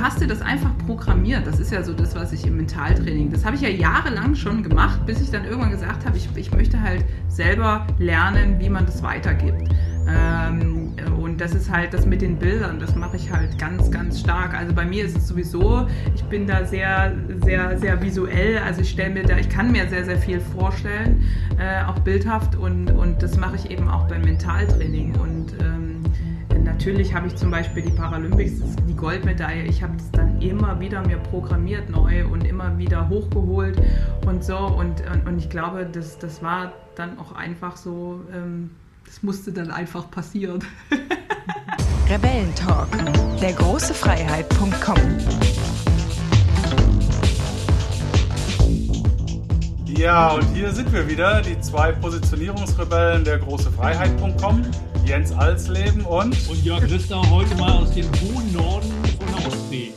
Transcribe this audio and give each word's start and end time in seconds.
hast 0.00 0.20
dir 0.20 0.26
das 0.26 0.42
einfach 0.42 0.70
programmiert. 0.86 1.46
Das 1.46 1.60
ist 1.60 1.72
ja 1.72 1.82
so 1.82 1.92
das, 1.92 2.14
was 2.14 2.32
ich 2.32 2.46
im 2.46 2.56
Mentaltraining, 2.56 3.30
das 3.30 3.44
habe 3.44 3.56
ich 3.56 3.62
ja 3.62 3.68
jahrelang 3.68 4.34
schon 4.34 4.62
gemacht, 4.62 5.04
bis 5.06 5.20
ich 5.20 5.30
dann 5.30 5.44
irgendwann 5.44 5.70
gesagt 5.70 6.06
habe, 6.06 6.16
ich, 6.16 6.28
ich 6.36 6.52
möchte 6.52 6.80
halt 6.80 7.04
selber 7.28 7.86
lernen, 7.98 8.56
wie 8.58 8.68
man 8.68 8.86
das 8.86 9.02
weitergibt. 9.02 9.68
Ähm, 10.08 10.94
und 11.20 11.40
das 11.40 11.54
ist 11.54 11.70
halt 11.70 11.92
das 11.92 12.06
mit 12.06 12.22
den 12.22 12.36
Bildern, 12.36 12.80
das 12.80 12.94
mache 12.94 13.16
ich 13.16 13.30
halt 13.30 13.58
ganz, 13.58 13.90
ganz 13.90 14.20
stark. 14.20 14.54
Also 14.54 14.72
bei 14.72 14.84
mir 14.84 15.04
ist 15.04 15.16
es 15.16 15.28
sowieso, 15.28 15.86
ich 16.14 16.24
bin 16.24 16.46
da 16.46 16.64
sehr, 16.64 17.14
sehr, 17.44 17.78
sehr 17.78 18.00
visuell. 18.02 18.58
Also 18.58 18.80
ich 18.80 18.90
stelle 18.90 19.12
mir 19.12 19.24
da, 19.24 19.36
ich 19.36 19.48
kann 19.48 19.70
mir 19.70 19.88
sehr, 19.88 20.04
sehr 20.04 20.18
viel 20.18 20.40
vorstellen, 20.40 21.24
äh, 21.58 21.84
auch 21.84 21.98
bildhaft 22.00 22.56
und, 22.56 22.90
und 22.90 23.22
das 23.22 23.36
mache 23.36 23.56
ich 23.56 23.70
eben 23.70 23.88
auch 23.88 24.08
beim 24.08 24.22
Mentaltraining. 24.22 25.14
Und 25.16 25.52
ähm, 25.60 25.87
natürlich 26.78 27.12
habe 27.12 27.26
ich 27.26 27.34
zum 27.34 27.50
Beispiel 27.50 27.82
die 27.82 27.90
Paralympics, 27.90 28.60
die 28.88 28.94
Goldmedaille, 28.94 29.64
ich 29.64 29.82
habe 29.82 29.96
das 29.96 30.12
dann 30.12 30.40
immer 30.40 30.78
wieder 30.78 31.04
mir 31.04 31.16
programmiert 31.16 31.90
neu 31.90 32.24
und 32.24 32.46
immer 32.46 32.78
wieder 32.78 33.08
hochgeholt 33.08 33.82
und 34.24 34.44
so. 34.44 34.56
Und, 34.56 35.02
und, 35.26 35.38
ich 35.38 35.50
glaube, 35.50 35.88
das, 35.90 36.20
das 36.20 36.40
war 36.40 36.72
dann 36.94 37.18
auch 37.18 37.32
einfach 37.32 37.76
so. 37.76 38.20
Ähm, 38.32 38.70
das 39.04 39.24
musste 39.24 39.50
dann 39.50 39.72
einfach 39.72 40.08
passieren. 40.08 40.62
Rebellentalk, 42.08 42.88
der 43.40 43.54
große 43.54 43.92
Freiheit.com. 43.92 45.77
Ja, 49.98 50.30
und 50.30 50.44
hier 50.54 50.70
sind 50.70 50.92
wir 50.92 51.08
wieder, 51.08 51.42
die 51.42 51.58
zwei 51.60 51.90
Positionierungsrebellen 51.90 53.24
der 53.24 53.38
große 53.38 53.68
Freiheit.com, 53.72 54.62
Jens 55.04 55.32
Alsleben 55.32 56.04
und 56.04 56.36
und 56.48 56.64
Jörg 56.64 56.84
Rister 56.84 57.20
heute 57.32 57.52
mal 57.56 57.72
aus 57.72 57.90
dem 57.90 58.06
hohen 58.20 58.52
Norden 58.52 58.88
von 59.18 59.26
der 59.26 59.46
Ostsee. 59.48 59.92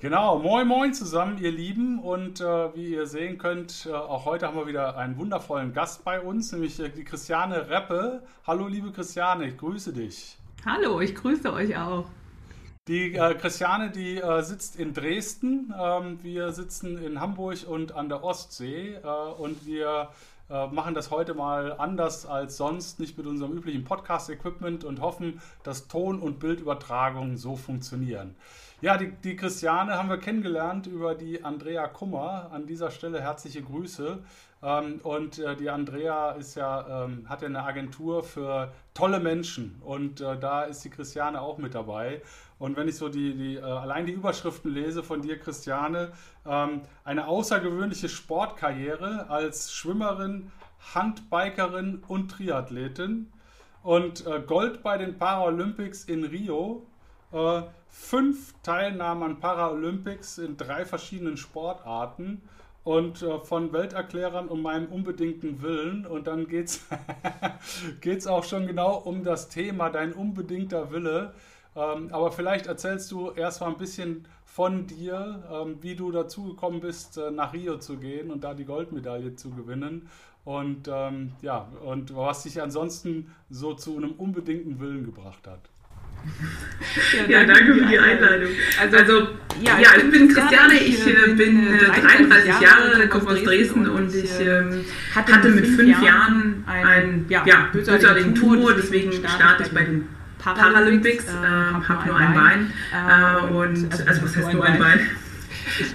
Genau, 0.00 0.38
moin 0.38 0.68
moin 0.68 0.94
zusammen, 0.94 1.38
ihr 1.38 1.50
Lieben. 1.50 1.98
Und 1.98 2.40
äh, 2.40 2.44
wie 2.76 2.94
ihr 2.94 3.08
sehen 3.08 3.38
könnt, 3.38 3.88
äh, 3.90 3.92
auch 3.92 4.24
heute 4.24 4.46
haben 4.46 4.56
wir 4.56 4.68
wieder 4.68 4.96
einen 4.96 5.18
wundervollen 5.18 5.72
Gast 5.72 6.04
bei 6.04 6.20
uns, 6.20 6.52
nämlich 6.52 6.78
äh, 6.78 6.90
die 6.90 7.02
Christiane 7.02 7.68
Reppe. 7.68 8.22
Hallo, 8.46 8.68
liebe 8.68 8.92
Christiane, 8.92 9.48
ich 9.48 9.58
grüße 9.58 9.92
dich. 9.92 10.38
Hallo, 10.64 11.00
ich 11.00 11.16
grüße 11.16 11.52
euch 11.52 11.76
auch. 11.76 12.04
Die 12.88 13.14
äh, 13.14 13.34
Christiane, 13.34 13.90
die 13.90 14.16
äh, 14.16 14.40
sitzt 14.40 14.76
in 14.76 14.94
Dresden. 14.94 15.74
Ähm, 15.78 16.20
wir 16.22 16.52
sitzen 16.52 16.96
in 16.96 17.20
Hamburg 17.20 17.68
und 17.68 17.92
an 17.92 18.08
der 18.08 18.24
Ostsee. 18.24 18.94
Äh, 18.94 19.06
und 19.06 19.66
wir 19.66 20.08
äh, 20.48 20.66
machen 20.68 20.94
das 20.94 21.10
heute 21.10 21.34
mal 21.34 21.74
anders 21.76 22.24
als 22.24 22.56
sonst, 22.56 22.98
nicht 22.98 23.18
mit 23.18 23.26
unserem 23.26 23.52
üblichen 23.52 23.84
Podcast-Equipment 23.84 24.84
und 24.84 25.02
hoffen, 25.02 25.42
dass 25.64 25.88
Ton- 25.88 26.18
und 26.18 26.40
Bildübertragungen 26.40 27.36
so 27.36 27.56
funktionieren. 27.56 28.34
Ja, 28.80 28.96
die, 28.96 29.10
die 29.10 29.36
Christiane 29.36 29.98
haben 29.98 30.08
wir 30.08 30.18
kennengelernt 30.18 30.86
über 30.86 31.14
die 31.14 31.44
Andrea 31.44 31.88
Kummer. 31.88 32.48
An 32.52 32.66
dieser 32.66 32.90
Stelle 32.90 33.20
herzliche 33.20 33.60
Grüße. 33.60 34.20
Ähm, 34.62 35.00
und 35.02 35.38
äh, 35.38 35.56
die 35.56 35.68
Andrea 35.68 36.32
ist 36.32 36.54
ja, 36.54 37.04
ähm, 37.04 37.28
hat 37.28 37.42
ja 37.42 37.48
eine 37.48 37.62
Agentur 37.62 38.22
für 38.22 38.72
tolle 38.94 39.20
Menschen. 39.20 39.80
Und 39.84 40.20
äh, 40.20 40.38
da 40.38 40.62
ist 40.62 40.84
die 40.84 40.90
Christiane 40.90 41.40
auch 41.40 41.58
mit 41.58 41.74
dabei. 41.74 42.22
Und 42.58 42.76
wenn 42.76 42.88
ich 42.88 42.96
so 42.96 43.08
die, 43.08 43.34
die 43.34 43.56
äh, 43.56 43.62
allein 43.62 44.06
die 44.06 44.12
Überschriften 44.12 44.72
lese 44.72 45.02
von 45.02 45.22
dir, 45.22 45.38
Christiane, 45.38 46.12
ähm, 46.44 46.82
eine 47.04 47.28
außergewöhnliche 47.28 48.08
Sportkarriere 48.08 49.30
als 49.30 49.72
Schwimmerin, 49.72 50.50
Handbikerin 50.94 52.02
und 52.08 52.30
Triathletin 52.30 53.32
und 53.82 54.26
äh, 54.26 54.40
Gold 54.40 54.82
bei 54.82 54.98
den 54.98 55.18
Paralympics 55.18 56.04
in 56.04 56.24
Rio. 56.24 56.86
Äh, 57.32 57.62
fünf 57.88 58.54
Teilnahmen 58.62 59.22
an 59.22 59.40
Paralympics 59.40 60.38
in 60.38 60.56
drei 60.56 60.84
verschiedenen 60.84 61.36
Sportarten 61.36 62.42
und 62.84 63.22
äh, 63.22 63.38
von 63.40 63.72
Welterklärern 63.72 64.48
um 64.48 64.62
meinem 64.62 64.86
unbedingten 64.86 65.62
Willen. 65.62 66.06
Und 66.06 66.26
dann 66.26 66.48
geht 66.48 66.80
es 68.04 68.26
auch 68.26 68.44
schon 68.44 68.66
genau 68.66 68.96
um 68.96 69.24
das 69.24 69.48
Thema, 69.48 69.90
dein 69.90 70.12
unbedingter 70.12 70.90
Wille. 70.90 71.34
Ähm, 71.78 72.08
aber 72.10 72.32
vielleicht 72.32 72.66
erzählst 72.66 73.10
du 73.12 73.30
erst 73.30 73.60
mal 73.60 73.68
ein 73.68 73.78
bisschen 73.78 74.24
von 74.44 74.86
dir, 74.88 75.44
ähm, 75.52 75.76
wie 75.80 75.94
du 75.94 76.10
dazu 76.10 76.44
gekommen 76.48 76.80
bist, 76.80 77.16
äh, 77.16 77.30
nach 77.30 77.52
Rio 77.52 77.78
zu 77.78 77.96
gehen 77.98 78.32
und 78.32 78.42
da 78.42 78.54
die 78.54 78.64
Goldmedaille 78.64 79.36
zu 79.36 79.50
gewinnen. 79.50 80.08
Und 80.44 80.88
ähm, 80.90 81.32
ja, 81.40 81.68
und 81.84 82.16
was 82.16 82.42
dich 82.42 82.60
ansonsten 82.60 83.32
so 83.50 83.74
zu 83.74 83.96
einem 83.96 84.12
unbedingten 84.12 84.80
Willen 84.80 85.04
gebracht 85.04 85.46
hat. 85.46 85.60
Ja, 87.28 87.44
danke 87.44 87.74
für 87.74 87.86
die 87.86 87.98
Einladung. 87.98 88.48
Also, 88.80 88.96
also 88.96 89.28
ja, 89.62 89.78
ja, 89.78 89.90
ich 89.96 90.10
bin 90.10 90.28
Christiane, 90.28 90.74
ich 90.74 91.06
äh, 91.06 91.34
bin 91.34 91.74
äh, 91.74 91.78
33 91.78 92.60
Jahre, 92.60 93.08
komme 93.08 93.30
aus 93.30 93.42
Dresden 93.44 93.88
und 93.88 94.12
ich 94.12 94.40
äh, 94.40 94.64
hatte 95.14 95.50
mit 95.50 95.66
fünf 95.66 96.02
Jahren 96.02 96.64
einen 96.66 97.26
ja, 97.28 97.68
bösartigen 97.72 98.34
Tumor, 98.34 98.74
deswegen 98.74 99.12
starte 99.12 99.62
ich 99.62 99.70
bei 99.70 99.84
den 99.84 100.08
Paralympics, 100.38 101.26
äh, 101.26 101.88
habe 101.88 102.06
nur 102.06 102.16
ein 102.16 102.34
Bein 102.34 102.72
äh, 102.92 103.52
und 103.52 103.92
also 104.06 104.22
was 104.22 104.36
heißt 104.36 104.52
nur 104.52 104.64
ein 104.64 104.78
Bein? 104.78 105.00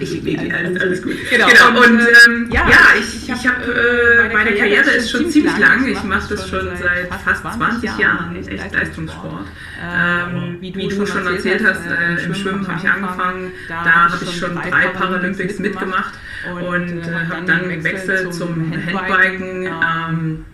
ich, 0.00 0.26
ich, 0.26 0.54
alles, 0.54 0.80
alles 0.80 1.02
gut. 1.02 1.14
Genau, 1.30 1.46
genau. 1.46 1.82
und 1.82 2.00
ähm, 2.00 2.48
ja, 2.50 2.68
ja, 2.68 2.78
ich, 2.98 3.28
ich 3.28 3.46
habe, 3.46 3.64
äh, 3.64 4.32
meine 4.32 4.54
Karriere 4.54 4.90
ist 4.90 5.10
schon 5.10 5.28
ziemlich 5.30 5.56
lang. 5.58 5.86
Ich 5.86 6.02
mache 6.04 6.34
das 6.34 6.48
schon 6.48 6.68
seit 6.76 7.12
fast 7.22 7.42
20 7.42 7.98
Jahren, 7.98 8.36
echt 8.36 8.72
Leistungssport. 8.72 9.46
Ähm, 9.82 10.58
wie, 10.60 10.70
du 10.70 10.78
wie 10.78 10.88
du 10.88 11.06
schon 11.06 11.26
erzählt 11.26 11.64
hast, 11.64 11.86
äh, 11.86 12.24
im 12.24 12.34
Schwimmen 12.34 12.66
habe 12.66 12.78
ich 12.82 12.88
angefangen. 12.88 13.52
Da 13.68 14.10
habe 14.10 14.24
ich 14.24 14.38
schon 14.38 14.54
drei 14.54 14.88
Paralympics 14.88 15.58
mitgemacht 15.58 16.14
und 16.54 17.00
äh, 17.00 17.26
habe 17.30 17.44
dann 17.46 17.68
gewechselt 17.68 18.32
zum 18.32 18.72
Handbiken. 18.72 19.66
Ähm, 19.66 20.44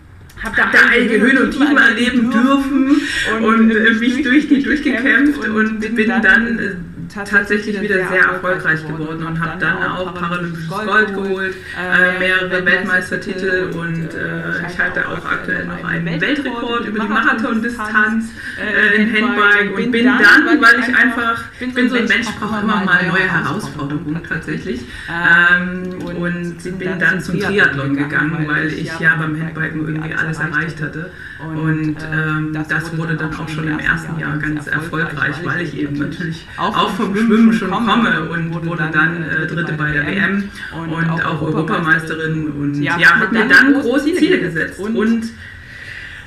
habe 0.43 0.55
da, 0.55 0.71
da 0.71 0.79
einige 0.91 1.19
Höhen 1.19 1.37
und 1.37 1.51
Tiefen 1.51 1.77
erleben 1.77 2.31
dürfen 2.31 3.01
und, 3.41 3.71
und 3.71 3.99
mich 3.99 4.23
durch 4.23 4.47
die 4.47 4.63
durchgekämpft 4.63 5.47
und 5.47 5.79
bin 5.95 6.07
dann 6.07 6.59
äh, 6.59 6.75
tatsächlich 7.13 7.79
wieder 7.81 8.07
sehr 8.07 8.23
erfolgreich 8.23 8.85
geworden 8.85 9.25
und 9.25 9.39
habe 9.39 9.59
dann 9.59 9.83
auch 9.83 10.13
paralympisches 10.13 10.69
Gold 10.69 11.13
geholt, 11.13 11.55
äh, 11.77 12.19
mehrere 12.19 12.65
Weltmeistertitel 12.65 13.71
und 13.75 14.13
äh, 14.13 14.67
ich 14.67 14.79
halte 14.79 15.07
auch 15.07 15.25
aktuell 15.25 15.65
noch 15.65 15.83
einen 15.83 16.21
Weltrekord 16.21 16.85
über 16.87 16.99
die 16.99 17.09
Marathondistanz 17.09 18.25
äh, 18.59 19.01
im 19.01 19.13
Handbike. 19.13 19.77
Und 19.77 19.91
bin 19.91 20.05
dann, 20.05 20.61
weil 20.61 20.79
ich 20.79 20.95
einfach, 20.95 21.43
ich 21.59 21.73
bin 21.73 21.89
so 21.89 21.95
ein 21.95 22.05
Mensch, 22.05 22.27
brauche 22.39 22.61
immer 22.61 22.83
mal 22.83 23.07
neue 23.07 23.29
Herausforderungen 23.29 24.21
tatsächlich. 24.27 24.81
ähm, 25.09 25.93
und 26.15 26.79
bin 26.79 26.99
dann 26.99 27.21
zum 27.21 27.39
Triathlon 27.39 27.95
gegangen, 27.95 28.45
weil 28.47 28.67
ich 28.67 28.99
ja 28.99 29.15
beim 29.15 29.39
Handbiken 29.39 29.87
irgendwie 29.87 30.13
alles 30.13 30.39
erreicht 30.39 30.81
hatte 30.81 31.11
und 31.47 31.95
ähm, 32.13 32.65
das 32.67 32.97
wurde 32.97 33.15
dann 33.15 33.33
auch 33.33 33.49
schon 33.49 33.67
im 33.67 33.79
ersten 33.79 34.19
Jahr 34.19 34.37
ganz 34.37 34.67
erfolgreich, 34.67 35.35
weil 35.43 35.61
ich 35.61 35.77
eben 35.77 35.97
natürlich 35.97 36.47
auch 36.57 36.89
vom 36.91 37.15
Schwimmen 37.15 37.53
schon 37.53 37.71
komme 37.71 38.29
und 38.29 38.65
wurde 38.65 38.89
dann 38.91 39.23
äh, 39.23 39.47
Dritte 39.47 39.73
bei 39.73 39.91
der 39.91 40.05
WM 40.05 40.49
und 40.87 41.21
auch 41.21 41.41
Europameisterin 41.41 42.47
und 42.51 42.81
ja, 42.81 42.97
habe 42.99 43.33
mir 43.33 43.47
dann 43.47 43.73
große 43.73 44.13
Ziele 44.15 44.39
gesetzt 44.39 44.79
und 44.79 45.23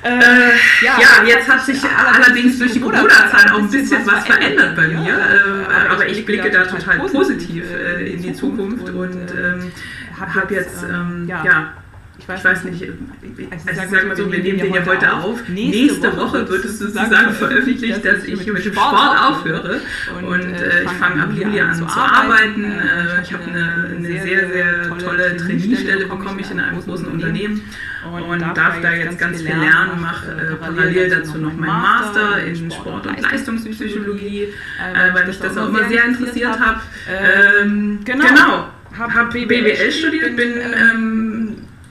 äh, 0.02 0.10
ja, 0.84 0.98
ja, 1.00 1.26
jetzt 1.26 1.48
hat 1.48 1.64
sich 1.64 1.80
allerdings 1.82 2.58
durch 2.58 2.72
die 2.72 2.80
Corona-Zeit 2.80 3.50
auch 3.50 3.58
ein 3.58 3.70
bisschen 3.70 4.06
was 4.06 4.26
verändert 4.26 4.76
bei 4.76 4.88
mir, 4.88 5.14
äh, 5.14 5.88
aber 5.90 6.06
ich 6.06 6.26
blicke 6.26 6.50
da 6.50 6.64
total 6.64 6.98
positiv 7.08 7.64
äh, 7.72 8.12
in 8.12 8.20
die 8.20 8.34
Zukunft 8.34 8.90
und 8.90 9.14
ähm, 9.32 9.72
habe 10.20 10.54
jetzt 10.54 10.84
ähm, 10.84 11.26
ja 11.26 11.72
ich 12.16 12.28
weiß, 12.28 12.38
ich 12.38 12.44
weiß 12.44 12.64
nicht, 12.64 12.82
also 13.50 13.82
ich 13.82 13.90
sage 13.90 14.06
mal 14.06 14.16
so, 14.16 14.30
wir 14.30 14.38
nehmen 14.38 14.58
den 14.58 14.72
ja 14.72 14.86
heute 14.86 15.12
auf. 15.12 15.48
Nächste 15.48 16.16
Woche 16.16 16.48
wird 16.48 16.64
es 16.64 16.78
sozusagen 16.78 17.34
veröffentlicht, 17.34 18.04
dass 18.04 18.24
ich 18.24 18.46
mit 18.46 18.64
dem 18.64 18.72
Sport 18.72 19.18
aufhöre. 19.20 19.80
Und 20.22 20.52
äh, 20.52 20.84
ich 20.84 20.90
fange 20.92 21.22
ab 21.22 21.30
Juli 21.34 21.60
an 21.60 21.74
zu 21.74 21.84
arbeiten. 21.84 22.64
Äh, 22.64 23.22
ich 23.22 23.32
habe 23.32 23.44
eine, 23.44 23.96
eine 23.96 24.22
sehr, 24.22 24.48
sehr 24.48 24.98
tolle 24.98 25.36
Trainierstelle 25.36 26.06
bekommen 26.06 26.38
ich 26.38 26.50
in 26.50 26.60
einem 26.60 26.80
großen 26.80 27.06
Unternehmen 27.06 27.62
und 28.10 28.40
darf 28.40 28.80
da 28.80 28.92
jetzt 28.92 29.18
ganz 29.18 29.42
viel 29.42 29.48
lernen, 29.48 30.00
mache 30.00 30.30
äh, 30.30 30.54
parallel 30.54 31.10
dazu 31.10 31.38
noch 31.38 31.52
meinen 31.52 31.82
Master 31.82 32.44
in 32.44 32.70
Sport- 32.70 33.06
und 33.06 33.20
Leistungspsychologie, 33.20 34.48
weil 35.12 35.26
mich 35.26 35.38
das 35.40 35.56
auch 35.56 35.68
immer 35.68 35.88
sehr 35.88 36.04
interessiert 36.04 36.60
hat. 36.60 36.80
Genau, 37.64 38.24
genau. 38.26 38.68
habe 38.96 39.46
BWL 39.46 39.90
studiert, 39.90 40.36
bin 40.36 40.52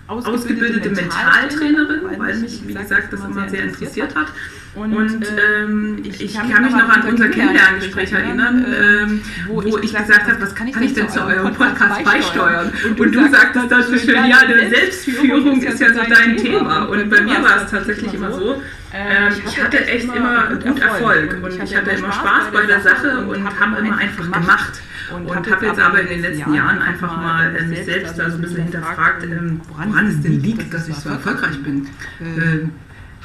ähm, 0.09 0.25
ausgebildete 0.25 0.89
Mentaltrainerin, 0.89 2.01
weil 2.17 2.37
mich, 2.37 2.61
wie 2.67 2.73
gesagt, 2.73 3.13
das 3.13 3.23
immer 3.23 3.47
sehr 3.49 3.63
interessiert 3.63 4.15
hat. 4.15 4.27
Und, 4.75 4.91
und 4.91 5.25
ähm, 5.55 5.99
ich, 6.03 6.19
ich, 6.19 6.33
kann 6.33 6.63
mich 6.63 6.71
noch 6.71 6.89
an 6.89 7.03
unser 7.07 7.29
Kennenlerngespräch 7.29 8.11
erinnern, 8.11 8.65
ähm, 8.67 9.21
wo, 9.47 9.63
wo 9.63 9.77
ich 9.77 9.93
gesagt 9.93 10.23
habe, 10.23 10.41
was 10.41 10.55
kann 10.55 10.67
ich, 10.67 10.75
ich 10.75 10.93
denn 10.95 11.07
zu 11.09 11.23
eurem 11.23 11.53
Podcast 11.53 12.03
beisteuern? 12.03 12.71
Und 12.89 12.97
du, 12.97 13.03
und 13.03 13.11
du 13.13 13.29
sagtest 13.29 13.71
dann 13.71 13.83
so 13.83 13.97
schön, 13.97 14.25
ja, 14.25 14.45
der 14.45 14.69
Selbstführung 14.69 15.61
ist 15.61 15.79
ja 15.79 15.93
so 15.93 16.01
dein 16.09 16.37
Thema. 16.37 16.85
Und 16.85 17.07
bei 17.07 17.21
mir 17.21 17.43
war 17.43 17.63
es 17.63 17.69
tatsächlich 17.69 18.15
immer 18.15 18.31
so, 18.31 18.63
ähm, 18.93 19.33
ich 19.45 19.63
hatte 19.63 19.85
echt 19.85 20.05
immer 20.15 20.55
gut 20.55 20.79
Erfolg 20.79 21.37
und 21.43 21.63
ich 21.63 21.75
hatte 21.75 21.91
immer 21.91 22.11
Spaß 22.11 22.51
bei 22.51 22.65
der 22.65 22.81
Sache 22.81 23.25
und 23.27 23.43
habe 23.43 23.77
immer 23.79 23.97
einfach 23.97 24.31
gemacht. 24.31 24.81
Und, 25.11 25.25
und 25.25 25.51
habe 25.51 25.65
jetzt 25.65 25.79
aber 25.79 26.01
in 26.01 26.07
den 26.07 26.21
letzten 26.21 26.53
Jahren 26.53 26.79
einfach 26.79 27.17
mal 27.17 27.55
äh, 27.55 27.65
mich 27.65 27.85
selbst 27.85 28.17
da 28.17 28.29
so 28.29 28.37
ein 28.37 28.41
bisschen 28.41 28.63
hinterfragt, 28.63 29.23
ähm, 29.23 29.61
woran 29.67 30.07
es 30.07 30.21
denn 30.21 30.41
liegt, 30.41 30.73
dass 30.73 30.87
ich 30.87 30.95
so 30.95 31.09
erfolgreich 31.09 31.61
bin. 31.63 31.87
Ähm, 32.21 32.71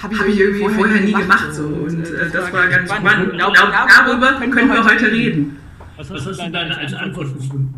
habe 0.02 0.14
ich, 0.14 0.20
hab 0.20 0.26
ich 0.28 0.40
irgendwie 0.40 0.74
vorher 0.74 1.00
nie 1.00 1.12
gemacht 1.12 1.52
so 1.52 1.66
und 1.66 2.06
äh, 2.06 2.30
das 2.30 2.52
war 2.52 2.68
ganz 2.68 2.90
spannend. 2.90 3.32
Ich 3.32 3.38
glaube, 3.38 3.56
darüber 3.56 4.32
können 4.32 4.72
wir 4.72 4.84
heute 4.84 5.10
reden. 5.10 5.56
Was 5.96 6.10
hast 6.10 6.26
du 6.26 6.50
dann 6.50 6.72
als 6.72 6.94
Antwort 6.94 7.34
gefunden? 7.36 7.74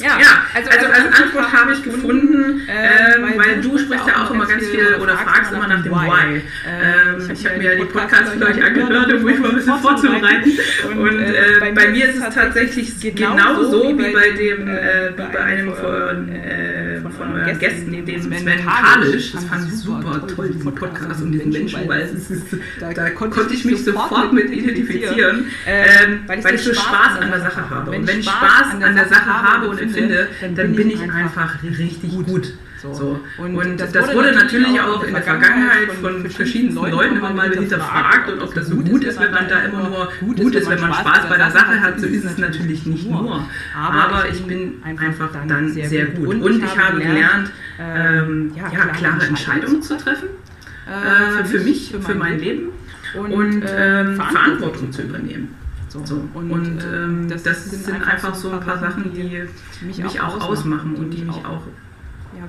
Ja, 0.00 0.18
ja 0.18 0.44
also, 0.54 0.70
also, 0.70 0.86
als 0.86 1.20
Antwort 1.20 1.52
habe 1.52 1.72
ich 1.72 1.82
gefunden, 1.82 2.62
ähm, 2.68 3.22
weil, 3.22 3.38
weil 3.38 3.60
du 3.60 3.78
sprichst 3.78 4.06
ja 4.06 4.24
auch 4.24 4.30
immer 4.30 4.46
ganz 4.46 4.66
viel 4.66 4.94
oder 5.00 5.16
fragst 5.16 5.52
immer 5.52 5.68
nach 5.68 5.82
dem 5.82 5.92
Why. 5.92 6.42
Ähm, 6.66 7.30
ich 7.32 7.46
habe 7.46 7.58
mir 7.58 7.76
die 7.76 7.84
Podcasts 7.84 8.32
für 8.32 8.46
euch 8.46 8.64
angehört, 8.64 9.12
um 9.12 9.22
mich 9.22 9.38
mal 9.38 9.50
ein 9.50 9.56
bisschen 9.56 9.78
vorzubereiten. 9.78 10.52
Und 10.96 11.18
äh, 11.18 11.72
bei 11.74 11.88
mir 11.90 12.08
ist 12.08 12.16
es 12.16 12.34
tatsächlich 12.34 13.14
genauso 13.14 13.96
wie 13.98 14.12
bei 14.12 14.30
dem, 14.30 14.68
äh, 14.68 15.10
wie 15.16 15.32
bei 15.32 15.40
einem 15.40 15.74
von, 15.74 16.28
äh, 16.32 17.00
von 17.16 17.32
euren 17.34 17.58
Gästen, 17.58 18.04
dem 18.04 18.22
Sven 18.22 18.64
Kalisch. 18.64 19.32
Das 19.32 19.44
fand 19.44 19.68
ich 19.68 19.78
super 19.80 20.26
toll, 20.34 20.50
diesen 20.50 20.74
Podcast 20.74 21.22
und 21.22 21.32
diesen 21.32 21.50
Menschen, 21.50 21.88
weil 21.88 22.02
es 22.02 22.30
ist, 22.30 22.46
da, 22.80 23.10
konnte 23.10 23.52
ich 23.52 23.64
mich 23.64 23.84
sofort 23.84 24.32
mit 24.32 24.50
identifizieren, 24.50 25.46
ähm, 25.66 26.20
weil 26.26 26.54
ich 26.54 26.62
so 26.62 26.72
Spaß 26.72 27.20
an 27.20 27.30
der 27.30 27.40
Sache 27.40 27.68
habe. 27.68 27.90
Und 27.90 28.06
wenn 28.06 28.20
ich 28.20 28.26
Spaß 28.26 28.74
an 28.82 28.94
der 28.94 29.08
Sache 29.08 29.42
habe 29.42 29.68
und 29.68 29.80
finde, 29.90 30.28
dann, 30.40 30.54
dann 30.54 30.74
bin 30.74 30.90
ich 30.90 31.00
einfach 31.00 31.62
richtig 31.62 32.10
gut. 32.26 32.54
So. 32.80 32.94
so. 32.94 33.20
Und, 33.36 33.56
und, 33.56 33.78
das, 33.78 33.92
das 33.92 34.14
wurde, 34.14 34.32
natürlich 34.32 34.80
auch 34.80 35.04
in 35.04 35.12
der 35.12 35.22
Vergangenheit 35.22 35.92
von 36.00 36.30
verschiedenen 36.30 36.74
Leuten 36.76 37.16
immer 37.16 37.30
mal 37.30 37.50
hinterfragt 37.52 38.30
und 38.30 38.40
ob 38.40 38.54
das 38.54 38.68
so 38.68 38.76
gut 38.76 39.04
ist, 39.04 39.20
wenn 39.20 39.32
man 39.32 39.48
da 39.48 39.60
immer 39.64 39.88
nur 39.88 40.08
gut 40.34 40.54
ist, 40.54 40.70
wenn 40.70 40.80
man 40.80 40.94
Spaß 40.94 41.28
bei 41.28 41.36
der 41.36 41.50
Sache 41.50 41.80
hat. 41.80 42.00
So 42.00 42.06
ist 42.06 42.24
es 42.24 42.38
natürlich 42.38 42.86
nicht 42.86 43.10
nur. 43.10 43.46
Aber 43.76 44.28
ich 44.30 44.42
bin 44.44 44.82
einfach 44.82 45.28
dann 45.46 45.72
sehr 45.72 46.06
gut. 46.06 46.42
Und 46.42 46.64
ich 46.64 46.78
habe 46.78 47.00
gelernt, 47.00 47.50
ähm, 47.78 48.52
ja, 48.56 48.68
klare 48.68 49.26
Entscheidungen 49.26 49.82
zu 49.82 49.98
treffen. 49.98 50.28
Äh, 50.86 51.44
für 51.44 51.60
mich, 51.60 51.94
für 52.00 52.14
mein 52.14 52.38
Leben. 52.38 52.70
Und 53.14 53.64
ähm, 53.68 54.16
Verantwortung 54.16 54.90
zu 54.92 55.02
übernehmen. 55.02 55.54
So. 55.90 56.22
Und, 56.34 56.50
und 56.50 56.84
ähm, 56.84 57.28
das, 57.28 57.42
das, 57.42 57.64
sind 57.64 58.02
einfach 58.06 58.34
so 58.34 58.50
ein 58.52 58.60
paar 58.60 58.78
Sachen, 58.78 59.12
die 59.12 59.24
mich, 59.82 59.98
mich 59.98 60.20
auch 60.20 60.40
ausmachen 60.40 60.94
und 60.94 61.10
die 61.10 61.24
mich 61.24 61.36
auch, 61.44 61.62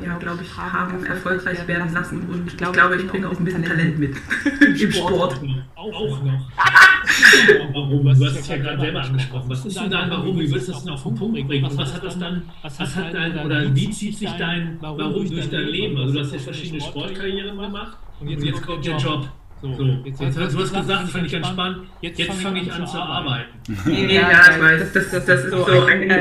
ja, 0.06 0.18
glaube 0.18 0.44
ich, 0.44 0.58
haben 0.58 1.04
erfolgreich 1.06 1.68
werden 1.68 1.92
lassen. 1.92 2.22
Und 2.30 2.48
ich 2.48 2.58
glaube, 2.58 2.96
ich 2.98 3.08
bringe 3.08 3.28
auch 3.28 3.40
ein 3.40 3.44
bisschen 3.44 3.66
Talent 3.66 3.98
mit 3.98 4.16
im 4.62 4.92
Sport. 4.92 5.42
Auch 5.76 6.24
noch. 6.24 6.52
warum? 7.74 8.04
Du 8.04 8.26
hast 8.26 8.40
es 8.40 8.48
ja 8.48 8.58
gerade 8.58 8.80
selber 8.80 9.02
angesprochen. 9.02 9.50
Was 9.50 9.66
ist 9.66 9.80
denn 9.80 9.90
dein 9.90 10.10
Warum? 10.12 10.40
Wie 10.40 10.52
willst 10.52 10.68
du 10.68 10.72
das 10.74 10.84
denn 10.84 10.94
auf 10.94 11.04
den 11.04 11.16
Punkt 11.16 11.48
bringen? 11.48 11.64
Was 11.76 11.94
hat 11.94 12.04
das 12.04 12.20
dann, 12.20 12.44
was 12.62 12.96
hat 12.96 13.14
dein, 13.14 13.40
oder 13.40 13.76
wie 13.76 13.90
zieht 13.90 14.18
sich 14.18 14.30
dein 14.32 14.78
Warum 14.82 15.28
durch 15.30 15.50
dein 15.50 15.68
Leben? 15.68 15.98
Also 15.98 16.14
du 16.14 16.20
hast 16.20 16.34
jetzt 16.34 16.44
verschiedene 16.44 16.80
Sportkarrieren 16.80 17.58
gemacht 17.58 17.98
und 18.20 18.30
jetzt 18.30 18.62
kommt 18.62 18.86
der 18.86 18.98
Job. 18.98 19.28
So, 19.62 19.70
jetzt, 19.70 20.20
jetzt, 20.20 20.38
jetzt, 20.40 20.56
du 20.56 20.60
hast 20.60 20.74
gesagt, 20.74 20.90
das 20.90 21.10
fand 21.12 21.28
ich 21.28 21.34
entspannt, 21.36 21.78
jetzt, 22.02 22.18
jetzt 22.18 22.42
fange 22.42 22.62
ich 22.62 22.74
an 22.74 22.88
zu 22.88 22.98
arbeiten. 22.98 23.50
Nee, 23.86 24.16
ja, 24.16 24.50
ich 24.50 24.60
weiß, 24.60 24.92
das, 24.92 25.12
das, 25.12 25.26
das 25.26 25.44
ist 25.46 25.52
so 25.52 25.86
ein, 25.86 26.10
äh, 26.10 26.14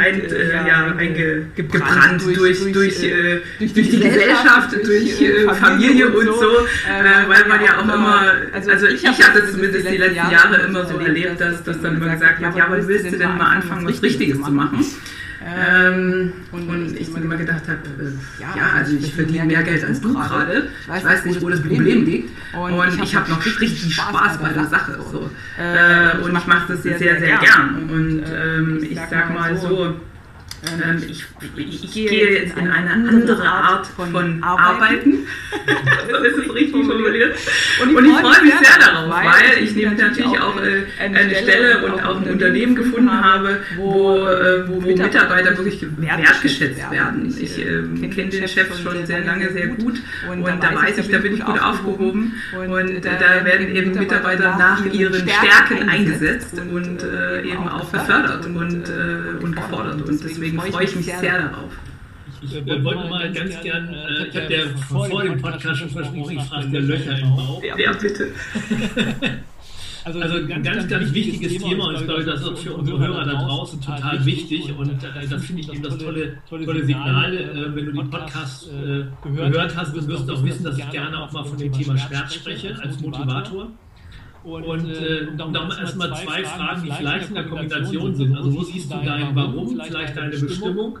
ein, 0.00 0.20
äh, 0.20 0.66
ja, 0.66 0.86
eingebrannt 0.96 2.22
durch, 2.24 2.36
durch, 2.36 2.72
durch, 2.72 3.02
äh, 3.04 3.40
durch 3.60 3.72
die 3.72 4.00
Gesellschaft, 4.00 4.72
durch 4.84 5.20
äh, 5.22 5.48
Familie 5.54 6.08
und 6.08 6.26
so, 6.26 6.66
weil 7.28 7.48
man 7.48 7.64
ja 7.64 7.78
auch 7.78 7.84
immer, 7.84 8.32
also 8.52 8.86
ich 8.86 9.06
hatte 9.06 9.48
zumindest 9.48 9.88
die 9.88 9.96
letzten 9.96 10.30
Jahre 10.30 10.56
immer 10.66 10.84
so 10.84 10.98
erlebt, 10.98 11.40
dass, 11.40 11.62
dass 11.62 11.80
dann 11.80 11.96
immer 11.96 12.08
gesagt 12.08 12.40
wird, 12.40 12.56
ja, 12.56 12.66
aber 12.66 12.84
willst 12.84 13.12
du 13.12 13.16
denn 13.16 13.36
mal 13.36 13.56
anfangen, 13.56 13.86
was 13.86 14.02
Richtiges 14.02 14.42
zu 14.42 14.50
machen? 14.50 14.84
Ähm, 15.56 16.32
und, 16.52 16.68
und, 16.68 16.96
ich 16.96 17.08
mir 17.10 17.20
immer 17.20 17.36
gedacht 17.36 17.62
habe, 17.68 17.78
äh, 17.78 18.40
ja, 18.40 18.72
also 18.76 18.96
ich 18.96 19.14
verdiene 19.14 19.44
mehr 19.44 19.62
Geld 19.62 19.84
als 19.84 20.00
du 20.00 20.12
gerade. 20.12 20.68
Ich 20.96 21.04
weiß 21.04 21.24
nicht, 21.24 21.40
wo 21.40 21.48
das 21.48 21.60
Problem 21.60 22.04
liegt. 22.04 22.30
Und, 22.56 22.72
und 22.72 23.02
ich 23.02 23.14
habe 23.14 23.30
noch 23.30 23.44
richtig 23.44 23.94
Spaß 23.94 24.38
bei 24.38 24.48
der 24.50 24.66
Sache. 24.66 24.98
So. 25.10 25.30
Äh, 25.58 26.18
und 26.22 26.36
ich 26.36 26.46
mache 26.46 26.72
das 26.72 26.82
sehr, 26.82 26.98
sehr, 26.98 27.18
sehr 27.18 27.38
gern. 27.38 27.88
Und 27.88 28.22
ähm, 28.26 28.78
ich 28.82 28.98
sag 29.10 29.32
mal 29.34 29.56
so, 29.56 29.94
ähm, 30.66 31.02
ich, 31.08 31.24
ich, 31.56 31.84
ich, 31.84 31.92
gehe 31.92 32.40
jetzt 32.40 32.56
in 32.56 32.68
eine 32.68 32.90
andere 32.90 33.44
Art 33.44 33.86
von 33.86 34.42
Arbeiten. 34.42 35.26
das 36.10 36.22
ist 36.22 36.54
richtig 36.54 36.70
formuliert. 36.70 37.36
Und 37.82 37.90
ich, 37.90 37.96
und 37.96 38.04
ich 38.06 38.12
freue 38.16 38.42
mich 38.42 38.54
sehr 38.54 38.78
darauf, 38.80 39.14
weil 39.24 39.62
ich 39.62 39.74
nämlich 39.76 40.00
natürlich 40.00 40.40
auch 40.40 40.60
äh, 40.60 40.84
eine 41.00 41.34
Stelle 41.36 41.84
und 41.84 42.04
auch 42.04 42.20
ein 42.20 42.30
Unternehmen 42.30 42.74
gefunden 42.74 43.10
habe, 43.10 43.60
wo, 43.76 44.26
äh, 44.26 44.68
wo 44.68 44.80
Mitarbeiter 44.80 45.56
wirklich 45.56 45.86
wertgeschätzt 45.96 46.90
werden. 46.90 47.34
Ich 47.38 47.58
äh, 47.58 48.08
kenne 48.08 48.30
den 48.30 48.48
Chef 48.48 48.68
schon 48.82 49.06
sehr 49.06 49.24
lange 49.24 49.50
sehr 49.52 49.68
gut 49.68 50.00
und 50.28 50.44
da 50.44 50.74
weiß 50.74 50.98
ich, 50.98 51.08
da 51.08 51.18
bin 51.18 51.34
ich 51.34 51.44
gut 51.44 51.60
aufgehoben 51.60 52.34
und 52.52 53.04
da 53.04 53.44
werden 53.44 53.74
eben 53.74 53.92
Mitarbeiter 53.92 54.56
nach 54.58 54.84
ihren 54.92 55.28
Stärken 55.28 55.88
eingesetzt 55.88 56.60
und 56.72 57.02
äh, 57.02 57.42
eben 57.42 57.68
auch 57.68 57.90
befördert 57.90 58.44
und, 58.46 58.88
äh, 58.88 59.44
und 59.44 59.54
gefordert. 59.54 60.02
Und 60.02 60.24
deswegen 60.24 60.47
deswegen 60.52 60.72
freue 60.72 60.84
ich 60.84 60.96
mich 60.96 61.06
sehr 61.06 61.20
darauf. 61.22 61.72
Ich 62.40 62.54
äh, 62.54 62.84
wollte 62.84 63.08
mal 63.08 63.32
ganz 63.32 63.60
gern, 63.60 63.92
äh, 63.92 64.26
ich 64.28 64.36
habe 64.36 64.54
ja 64.54 64.60
vor 64.88 65.22
dem 65.22 65.40
Podcast 65.40 65.80
schon 65.80 65.90
versprochen, 65.90 66.38
ich 66.38 66.44
frage 66.44 66.68
dir 66.68 66.80
Löcher 66.80 67.18
im 67.18 67.34
Bauch. 67.34 67.62
Ja, 67.62 67.92
bitte. 67.92 68.28
Also, 70.08 70.20
also 70.20 70.36
ein 70.36 70.62
ganz, 70.62 70.88
ganz 70.88 71.12
wichtiges 71.12 71.62
Thema 71.62 71.88
und 71.88 71.96
ich 71.96 72.04
glaube, 72.04 72.24
das 72.24 72.40
ist 72.40 72.60
für 72.60 72.72
unsere 72.72 72.98
Hörer 72.98 73.26
da 73.26 73.44
draußen 73.44 73.78
total 73.78 74.24
wichtig 74.24 74.72
und 74.74 74.88
äh, 75.04 75.26
das 75.28 75.44
finde 75.44 75.60
ich 75.60 75.70
eben 75.70 75.82
das 75.82 75.98
tolle, 75.98 76.38
tolle 76.48 76.84
Signal. 76.84 77.36
Äh, 77.36 77.76
wenn 77.76 77.86
du 77.86 77.92
den 77.92 78.10
Podcast 78.10 78.68
äh, 78.68 79.04
gehört 79.22 79.76
hast, 79.76 79.94
wirst 79.94 80.28
du 80.28 80.32
auch 80.32 80.44
wissen, 80.44 80.64
dass 80.64 80.78
ich 80.78 80.90
gerne 80.90 81.18
auch 81.18 81.30
mal 81.32 81.44
von 81.44 81.58
dem 81.58 81.72
Thema 81.72 81.98
Schmerz 81.98 82.34
spreche 82.34 82.74
als 82.82 82.98
Motivator. 83.00 83.70
Und, 84.44 84.64
und 84.64 84.90
äh, 84.90 85.26
dann 85.36 85.54
erstmal 85.54 86.14
zwei 86.14 86.44
Fragen, 86.44 86.82
die 86.84 86.92
vielleicht 86.92 87.28
in 87.28 87.34
der 87.34 87.44
Kombination 87.44 88.14
sind. 88.14 88.36
Also 88.36 88.54
wo 88.54 88.62
siehst 88.62 88.92
du 88.92 88.96
dein 88.96 89.34
Warum, 89.34 89.68
vielleicht 89.80 90.16
deine 90.16 90.36
Bestimmung? 90.36 90.98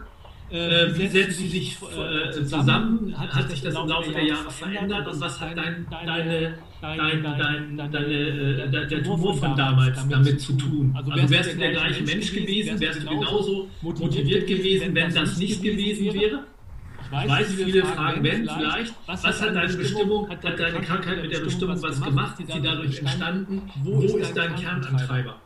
Äh, 0.50 0.86
wie 0.96 1.06
setzt 1.08 1.38
sie 1.38 1.48
sich 1.48 1.76
äh, 1.76 2.32
zusammen? 2.44 3.14
Hat, 3.16 3.50
sich 3.50 3.60
das 3.60 3.74
im 3.74 3.86
Laufe 3.86 4.10
der 4.10 4.24
Jahre 4.24 4.50
verändert? 4.50 5.06
Und 5.06 5.20
was 5.20 5.40
hat 5.40 5.56
dein, 5.56 5.86
deine, 5.90 6.54
dein, 6.80 7.22
dein, 7.22 7.76
deine, 7.76 8.06
äh, 8.06 8.70
der, 8.70 8.86
der 8.86 9.02
Tumor 9.02 9.34
von 9.36 9.54
damals 9.54 10.08
damit 10.08 10.40
zu 10.40 10.54
tun? 10.54 10.96
Also 10.96 11.30
wärst 11.30 11.52
du 11.52 11.58
der 11.58 11.72
gleiche 11.72 12.02
Mensch 12.02 12.32
gewesen? 12.32 12.80
Wärst 12.80 13.02
du 13.02 13.06
genauso 13.06 13.68
motiviert 13.82 14.46
gewesen, 14.46 14.94
wenn 14.94 15.12
das 15.12 15.36
nicht 15.36 15.62
gewesen 15.62 16.14
wäre? 16.14 16.44
Ich 17.10 17.16
weiß, 17.16 17.28
weiß 17.30 17.54
viele 17.54 17.84
Fragen 17.84 18.22
werden 18.22 18.50
vielleicht, 18.54 18.94
was, 19.06 19.24
was 19.24 19.40
hat 19.40 19.54
deine 19.54 19.72
Bestimmung, 19.72 20.28
hat 20.28 20.44
deine 20.44 20.80
Krankheit 20.80 21.22
mit 21.22 21.32
der 21.32 21.40
Bestimmung 21.40 21.82
was 21.82 22.00
gemacht, 22.02 22.38
ist 22.38 22.52
sie 22.52 22.60
dadurch 22.60 22.98
entstanden, 22.98 23.62
wo 23.82 24.00
ist 24.00 24.36
dein 24.36 24.54
Kernantreiber? 24.54 25.36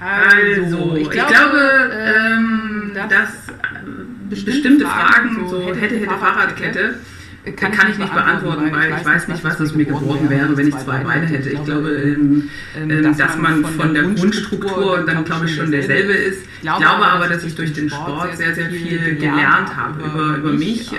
Also, 0.00 0.96
ich 0.96 1.10
glaube, 1.10 1.90
ähm, 1.92 2.92
dass 2.94 3.52
bestimmte 4.28 4.84
Fragen, 4.84 5.48
so 5.48 5.74
hätte, 5.74 5.96
hätte, 5.96 6.06
Fahrradkette, 6.06 6.94
kann, 7.56 7.72
kann 7.72 7.90
ich 7.90 7.98
nicht 7.98 8.12
beantworten, 8.12 8.72
weil 8.72 8.92
ich 8.98 9.04
weiß 9.04 9.28
nicht, 9.28 9.44
was 9.44 9.60
aus 9.60 9.74
mir 9.74 9.84
geworden 9.84 10.28
wäre, 10.28 10.56
wenn 10.56 10.68
ich 10.68 10.76
zwei 10.78 10.98
Beine 10.98 11.26
hätte. 11.26 11.50
Ich 11.50 11.64
glaube, 11.64 11.90
ähm, 11.90 12.50
ähm, 12.76 13.16
dass 13.16 13.36
man 13.36 13.64
von 13.64 13.94
der 13.94 14.04
Grundstruktur 14.04 15.04
dann, 15.06 15.24
glaube 15.24 15.46
ich, 15.46 15.54
schon 15.54 15.70
derselbe 15.70 16.12
ist. 16.12 16.46
Ich 16.60 16.62
glaube 16.62 17.06
aber, 17.06 17.28
dass 17.28 17.44
ich 17.44 17.54
durch 17.54 17.72
den 17.72 17.88
Sport 17.88 18.36
sehr, 18.36 18.54
sehr 18.54 18.70
viel 18.70 19.16
gelernt 19.16 19.76
habe 19.76 20.02
über, 20.02 20.36
über 20.36 20.52
mich, 20.52 20.92
äh, 20.92 20.96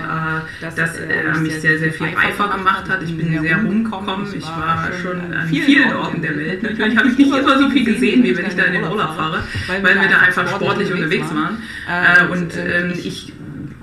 dass 0.61 0.97
er 0.97 1.37
mich 1.37 1.59
sehr, 1.59 1.79
sehr 1.79 1.91
viel 1.91 2.07
reifer 2.07 2.47
gemacht 2.49 2.89
hat. 2.89 3.03
Ich 3.03 3.15
bin 3.15 3.41
sehr 3.41 3.57
rumgekommen. 3.57 4.27
Ich 4.33 4.45
war 4.45 4.89
schon 5.01 5.33
an 5.33 5.47
vielen 5.47 5.93
Orten 5.93 6.21
der 6.21 6.37
Welt. 6.37 6.63
Natürlich 6.63 6.97
habe 6.97 7.09
ich 7.09 7.17
nicht 7.17 7.33
immer 7.33 7.57
so 7.57 7.69
viel 7.69 7.85
gesehen, 7.85 8.23
wie 8.23 8.35
wenn 8.37 8.45
ich 8.45 8.55
da 8.55 8.63
in 8.63 8.73
den 8.73 8.83
Urlaub 8.83 9.15
fahre, 9.15 9.43
weil 9.67 9.83
wir 9.83 10.09
da 10.09 10.19
einfach 10.19 10.47
sportlich 10.47 10.91
unterwegs 10.91 11.27
waren. 11.33 11.61
Äh, 11.89 12.31
und 12.31 12.53
ähm, 12.57 12.93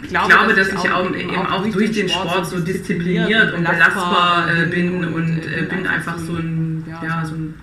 ich 0.03 0.09
glaube, 0.11 0.29
glaube 0.29 0.55
dass, 0.55 0.71
dass 0.71 0.85
ich 0.85 0.91
auch, 0.91 1.11
eben 1.15 1.47
auch 1.47 1.67
durch 1.67 1.93
den 1.93 2.09
Sport 2.09 2.47
so 2.47 2.61
diszipliniert 2.61 3.55
und 3.55 3.65
belastbar 3.65 4.49
äh, 4.55 4.67
bin 4.67 5.05
und 5.05 5.39
äh, 5.39 5.63
bin 5.63 5.87
einfach 5.87 6.19
so 6.19 6.35
ein, 6.35 6.85
ja, 7.03 7.25
so 7.25 7.35
ein 7.35 7.55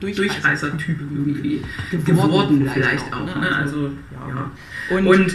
Durchreißer-Typ 0.00 1.00
irgendwie 1.00 1.62
geworden, 2.04 2.70
vielleicht 2.72 3.12
auch. 3.12 3.26
Ne? 3.26 3.40
ne? 3.40 3.56
Also, 3.56 3.90
ja. 4.12 4.50
Und, 4.96 5.06
und 5.06 5.34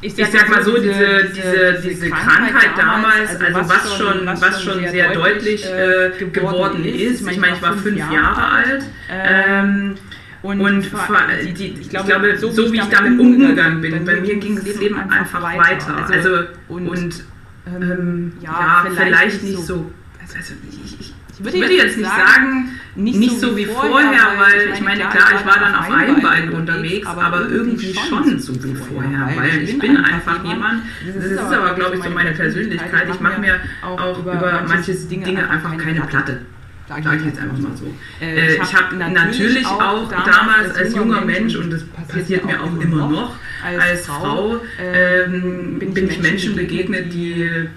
ich 0.00 0.14
sag, 0.14 0.28
ich 0.28 0.38
sag, 0.38 0.48
mal 0.48 0.62
so, 0.62 0.76
diese, 0.76 1.30
diese, 1.34 1.80
diese 1.82 2.10
Krankheit 2.10 2.70
damals, 2.76 3.30
also, 3.40 3.58
also 3.58 3.70
was 3.70 3.96
schon, 3.96 4.26
was 4.26 4.62
schon 4.62 4.88
sehr 4.88 5.12
deutlich 5.12 5.64
äh, 5.66 6.10
geworden 6.30 6.84
ist, 6.84 7.28
ich 7.28 7.38
meine, 7.38 7.56
ich 7.56 7.62
war 7.62 7.76
fünf 7.76 7.98
Jahre 8.12 8.44
alt, 8.44 8.84
ähm, 9.10 9.96
und, 10.42 10.60
und 10.60 10.82
die, 10.82 11.52
die, 11.52 11.66
ich, 11.80 11.88
glaube, 11.90 12.12
ich 12.12 12.40
glaube, 12.40 12.52
so, 12.52 12.72
wie 12.72 12.78
ich 12.78 12.84
damit 12.84 13.18
umgegangen 13.18 13.80
bin, 13.80 14.04
bei 14.04 14.20
mir 14.20 14.36
ging 14.36 14.56
das 14.56 14.78
Leben 14.78 14.98
einfach 15.10 15.42
weiter. 15.42 16.06
Also, 16.10 16.30
und, 16.68 16.88
und 16.88 17.24
ähm, 17.66 18.32
ja, 18.40 18.84
vielleicht, 18.86 19.02
vielleicht 19.02 19.42
nicht 19.42 19.62
so. 19.62 19.90
also 20.20 20.54
ich, 20.70 21.00
ich, 21.00 21.14
ich 21.38 21.44
würde, 21.44 21.60
würde 21.60 21.74
jetzt 21.74 21.96
nicht 21.96 22.10
sagen, 22.10 22.70
nicht, 22.94 23.18
nicht 23.18 23.40
so, 23.40 23.56
wie 23.56 23.64
vorher, 23.64 24.32
weil 24.38 24.72
ich 24.74 24.80
meine, 24.80 25.04
klar, 25.04 25.28
ich 25.38 25.46
war 25.46 25.58
dann 25.60 25.74
auf 25.74 25.90
einem 25.90 26.20
Bein 26.20 26.50
unterwegs, 26.50 27.06
aber 27.06 27.48
irgendwie 27.48 27.94
schon 27.94 28.38
so 28.38 28.54
wie 28.64 28.74
vorher, 28.74 29.30
weil 29.36 29.62
ich 29.62 29.78
bin 29.78 29.96
einfach 29.96 30.44
jemand, 30.44 30.82
das 31.14 31.24
ist 31.24 31.38
aber, 31.38 31.74
glaube 31.74 31.96
ich, 31.96 32.02
so 32.02 32.10
meine 32.10 32.32
Persönlichkeit, 32.32 33.08
ich 33.12 33.20
mache 33.20 33.40
mir 33.40 33.60
auch 33.82 34.18
über 34.18 34.64
manche 34.66 34.94
Dinge 34.94 35.48
einfach 35.48 35.76
keine 35.76 36.00
Platte. 36.02 36.40
Sage 36.88 37.16
ich 37.16 37.24
jetzt 37.26 37.38
einfach 37.38 37.58
mal 37.58 37.76
so. 37.76 37.94
Äh, 38.20 38.54
ich 38.54 38.74
habe 38.74 38.96
natürlich 38.96 39.66
auch 39.66 40.08
damals 40.08 40.74
als 40.74 40.94
junger 40.94 41.20
Mensch, 41.20 41.54
und 41.56 41.70
das 41.70 41.84
passiert 42.08 42.46
mir 42.46 42.62
auch 42.62 42.80
immer 42.80 43.08
noch, 43.08 43.36
als 43.62 44.06
Frau, 44.06 44.60
ähm, 44.80 45.78
bin 45.78 46.08
ich 46.08 46.20
Menschen 46.20 46.56
begegnet, 46.56 47.12
die 47.12 47.68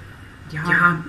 ja, 0.52 0.62
ja 0.70 1.04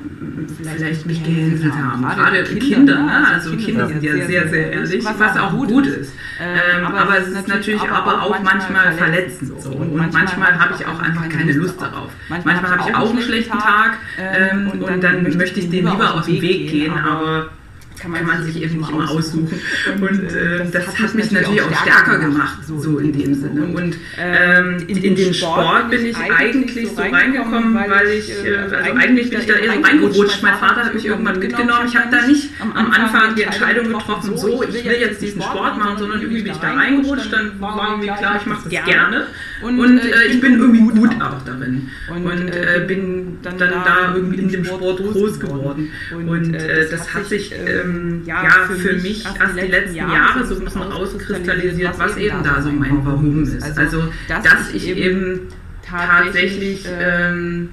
vielleicht 0.57 1.07
mich 1.07 1.23
gehänselt 1.23 1.75
haben. 1.75 2.03
Gerade 2.03 2.45
Kinder, 2.45 2.61
Kinder 2.61 2.99
ne? 3.03 3.29
also 3.29 3.57
Kinder 3.57 3.89
sind 3.89 4.03
ja 4.03 4.27
sehr, 4.27 4.49
sehr 4.49 4.73
ehrlich, 4.73 5.05
was 5.05 5.37
auch 5.37 5.53
gut 5.53 5.87
ist. 5.87 6.13
Ähm, 6.41 6.87
aber 6.87 7.19
es 7.19 7.29
ist 7.29 7.49
natürlich 7.49 7.83
aber 7.83 8.23
auch 8.23 8.41
manchmal 8.43 8.93
verletzend 8.93 9.61
so. 9.61 9.71
Und 9.71 9.95
manchmal 9.95 10.59
habe 10.59 10.75
ich 10.79 10.87
auch 10.87 11.01
einfach 11.01 11.29
keine 11.29 11.53
Lust 11.53 11.81
darauf. 11.81 12.11
Manchmal 12.29 12.57
habe 12.63 12.89
ich 12.89 12.95
auch 12.95 13.11
einen 13.11 13.23
schlechten 13.23 13.59
Tag 13.59 13.99
ähm, 14.19 14.71
und 14.81 15.03
dann 15.03 15.23
möchte 15.37 15.61
ich 15.61 15.71
dem 15.71 15.87
lieber 15.87 16.15
aus 16.15 16.27
dem 16.27 16.41
Weg 16.41 16.71
gehen, 16.71 16.93
aber 16.99 17.51
kann 18.03 18.11
man, 18.11 18.21
kann 18.27 18.39
man 18.39 18.45
sich 18.45 18.61
eben 18.61 18.79
nicht 18.79 18.91
immer 18.91 19.09
aussuchen. 19.09 19.61
Und, 19.95 20.03
und 20.03 20.25
äh, 20.25 20.59
das, 20.71 20.87
das, 20.87 20.99
hat 20.99 21.15
mich 21.15 21.31
natürlich 21.31 21.63
auch 21.63 21.83
stärker 21.83 22.19
gemacht, 22.19 22.59
so 22.67 22.99
in 22.99 23.13
dem 23.13 23.35
Sinne. 23.35 23.65
Und 23.67 23.97
ähm, 24.19 24.85
in, 24.89 24.97
in, 24.97 25.15
den 25.15 25.33
Sport 25.33 25.91
bin 25.91 26.07
ich 26.07 26.17
eigentlich 26.17 26.89
so 26.91 27.01
reingekommen, 27.01 27.75
weil 27.75 28.09
ich, 28.09 28.31
äh, 28.45 28.57
also, 28.57 28.77
also 28.77 28.91
eigentlich 28.93 29.31
bin 29.31 29.41
ich 29.41 29.47
da 29.47 29.55
eher 29.55 29.75
so 29.75 29.81
reingerutscht. 29.81 30.43
Mein 30.43 30.57
Vater 30.57 30.85
hat 30.85 30.95
mich 30.95 31.07
irgendwann 31.07 31.39
mitgenommen. 31.39 31.87
Ich 31.87 31.97
habe 31.97 32.11
da 32.11 32.27
nicht 32.27 32.51
am 32.61 32.91
Anfang 32.91 33.37
die 33.37 33.43
Entscheidung 33.43 33.89
getroffen, 33.89 34.37
so, 34.37 34.63
ich 34.63 34.85
will 34.85 35.01
jetzt 35.01 35.23
diesen 35.23 35.41
Sport 35.41 35.79
machen, 35.79 35.99
sondern 35.99 36.21
irgendwie 36.21 36.43
bin 36.43 36.53
ich 36.53 36.59
da 36.59 36.73
reingerutscht. 36.73 37.33
Dann 37.33 37.61
war 37.61 37.91
irgendwie 37.91 38.09
klar, 38.09 38.37
ich 38.41 38.47
mache 38.47 38.69
das 38.69 38.85
gerne. 38.85 39.27
Und 39.63 39.99
äh, 39.99 40.27
ich 40.29 40.41
bin 40.41 40.59
irgendwie 40.59 40.81
gut 40.81 41.11
auch 41.23 41.41
darin. 41.45 41.89
Und 42.11 42.49
äh, 42.49 42.85
bin 42.87 43.39
dann 43.43 43.59
da 43.59 44.13
irgendwie 44.15 44.39
in 44.39 44.49
dem 44.49 44.65
Sport 44.65 44.99
groß 44.99 45.39
geworden. 45.39 45.93
Und 46.13 46.55
äh, 46.55 46.89
das 46.91 47.15
hat 47.15 47.27
sich 47.27 47.53
ähm, 47.53 47.92
ja, 48.25 48.43
für, 48.67 48.77
für 48.77 48.97
mich 48.97 49.25
erst 49.25 49.57
die 49.57 49.67
letzten 49.67 49.97
Jahre 49.97 50.45
so 50.47 50.57
ein 50.57 50.65
bisschen 50.65 50.83
rauskristallisiert, 50.83 51.99
was 51.99 52.17
eben 52.17 52.43
da 52.43 52.61
so 52.63 52.71
mein 52.71 53.05
Warum 53.05 53.43
ist. 53.43 53.63
Also, 53.63 53.81
also 53.81 54.13
dass 54.29 54.73
ich 54.73 54.89
eben 54.89 55.49
tatsächlich 55.85 56.87
ähm, 56.89 57.71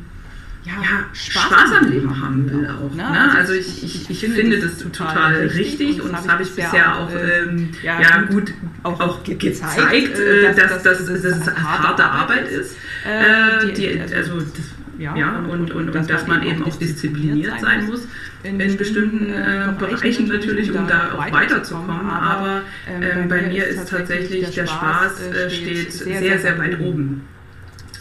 ja, 0.65 0.73
Spaß, 1.13 1.43
Spaß 1.43 1.71
am 1.81 1.89
Leben 1.89 2.21
haben 2.21 2.51
will 2.51 2.67
auch. 2.67 2.93
Ne? 2.93 3.03
ne? 3.03 3.35
Also 3.35 3.53
ich, 3.53 3.83
ich, 3.83 4.09
ich 4.09 4.19
finde 4.19 4.59
das 4.59 4.77
total 4.77 5.47
richtig 5.47 6.01
und 6.01 6.11
das 6.11 6.27
habe 6.27 6.43
ich 6.43 6.53
bisher 6.53 6.97
auch 6.97 7.09
ähm, 7.11 7.69
ja, 7.81 8.21
gut 8.23 8.53
auch, 8.83 8.99
auch 8.99 9.23
gezeigt, 9.23 10.19
äh, 10.19 10.53
dass, 10.53 10.83
dass, 10.83 10.83
dass, 10.83 11.05
dass 11.05 11.23
es 11.23 11.55
harte 11.55 12.03
Arbeit 12.03 12.47
ist. 12.49 12.75
Äh, 13.05 13.73
die, 13.73 13.99
also 14.13 14.39
das, 14.39 14.65
ja, 14.97 15.15
ja, 15.15 15.39
und, 15.39 15.49
und, 15.49 15.71
und, 15.71 15.95
und 15.95 16.09
dass 16.09 16.27
man 16.27 16.43
eben 16.43 16.63
auch 16.63 16.75
diszipliniert 16.75 17.61
sein 17.61 17.85
muss 17.85 18.01
in, 18.43 18.59
in 18.59 18.77
bestimmten 18.77 19.33
äh, 19.33 19.73
Bereichen 19.77 20.27
natürlich, 20.27 20.71
um 20.71 20.87
da 20.87 21.13
auch 21.13 21.31
weiterzukommen. 21.31 22.09
Aber 22.09 22.61
äh, 22.87 23.27
bei 23.27 23.41
mir 23.43 23.67
ist 23.67 23.89
tatsächlich 23.89 24.49
der 24.53 24.67
Spaß 24.67 25.21
äh, 25.21 25.49
steht 25.49 25.93
sehr, 25.93 26.39
sehr 26.39 26.57
weit 26.57 26.79
oben. 26.79 27.27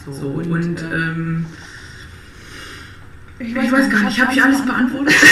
So, 0.09 0.27
und 0.27 0.81
ähm, 0.81 1.45
ich 3.39 3.55
weiß, 3.55 3.65
ich 3.65 3.71
weiß 3.71 3.89
gar 3.89 4.03
nicht, 4.03 4.21
habe 4.21 4.33
ich 4.33 4.43
alles 4.43 4.65
beantwortet? 4.65 5.15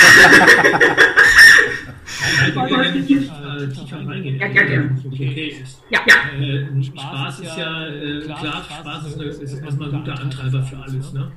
Ja, 4.40 4.48
ja, 4.48 4.64
ja. 4.64 4.84
Okay 5.06 5.58
ist. 5.62 5.82
Ja, 5.90 6.00
ja. 6.08 6.40
Äh, 6.40 6.84
Spaß 6.84 7.40
ist 7.40 7.58
ja, 7.58 7.88
äh, 7.88 8.22
klar, 8.22 8.66
Spaß 8.70 9.08
ist, 9.08 9.42
ist 9.42 9.62
erstmal 9.62 9.90
ein 9.90 10.00
guter 10.00 10.20
Antreiber 10.20 10.64
für 10.64 10.78
alles. 10.78 11.14
Ne? 11.14 11.32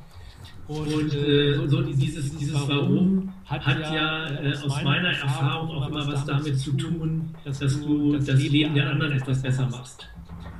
Und 0.69 1.15
äh, 1.15 1.67
so 1.67 1.83
dieses, 1.83 2.37
dieses 2.37 2.69
Warum 2.69 3.33
hat 3.45 3.67
ja 3.67 4.29
äh, 4.29 4.53
aus 4.53 4.83
meiner 4.85 5.09
Erfahrung 5.09 5.71
auch 5.71 5.89
immer 5.89 6.07
was 6.07 6.25
damit 6.25 6.59
zu 6.59 6.73
tun, 6.73 7.35
dass 7.45 7.59
du 7.59 8.17
das 8.17 8.41
Leben 8.41 8.75
der 8.75 8.91
anderen 8.91 9.13
etwas 9.13 9.43
besser 9.43 9.69
machst. 9.69 10.09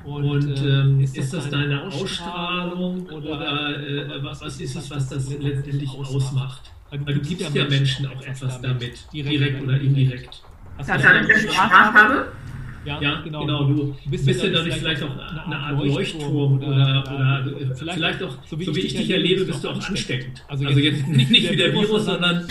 Und 0.05 0.59
ähm, 0.65 1.01
ist 1.01 1.33
das 1.33 1.51
deine 1.51 1.83
Ausstrahlung 1.85 3.07
oder 3.07 3.79
äh, 3.79 4.23
was, 4.23 4.41
was 4.41 4.61
ist 4.61 4.75
es, 4.75 4.91
was 4.91 5.09
das 5.09 5.31
letztendlich 5.39 5.91
ausmacht? 5.91 6.73
Weil 6.91 7.15
du 7.15 7.21
gibst 7.21 7.55
ja 7.55 7.65
Menschen 7.65 8.07
auch 8.07 8.23
etwas 8.23 8.61
damit, 8.61 9.07
direkt 9.13 9.63
oder 9.63 9.79
indirekt. 9.81 10.43
Dass 10.79 10.89
ich 10.89 11.53
Spaß 11.53 11.71
habe? 11.71 12.33
Ja, 12.85 12.99
ja 13.01 13.21
genau, 13.23 13.41
genau. 13.41 13.65
Du 13.65 13.95
bist, 14.07 14.25
bist 14.25 14.43
ja 14.43 14.49
dadurch 14.49 14.77
vielleicht 14.77 15.03
auch 15.03 15.11
eine, 15.11 15.45
eine 15.45 15.57
Art 15.57 15.85
Leuchtturm 15.85 16.57
oder, 16.57 16.67
oder, 16.67 17.45
oder 17.55 17.75
vielleicht, 17.75 17.99
vielleicht, 17.99 18.23
auch, 18.23 18.39
so 18.47 18.59
wie, 18.59 18.65
so 18.65 18.75
wie 18.75 18.81
ich 18.81 18.95
dich 18.95 19.11
erlebe, 19.11 19.45
bist 19.45 19.63
du 19.63 19.69
auch 19.69 19.89
ansteckend. 19.89 20.43
Also, 20.49 20.67
also 20.67 20.81
jetzt 20.81 21.07
nicht, 21.07 21.31
nicht 21.31 21.53
wie 21.53 21.57
der 21.57 21.75
Virus, 21.75 22.07
sondern. 22.07 22.47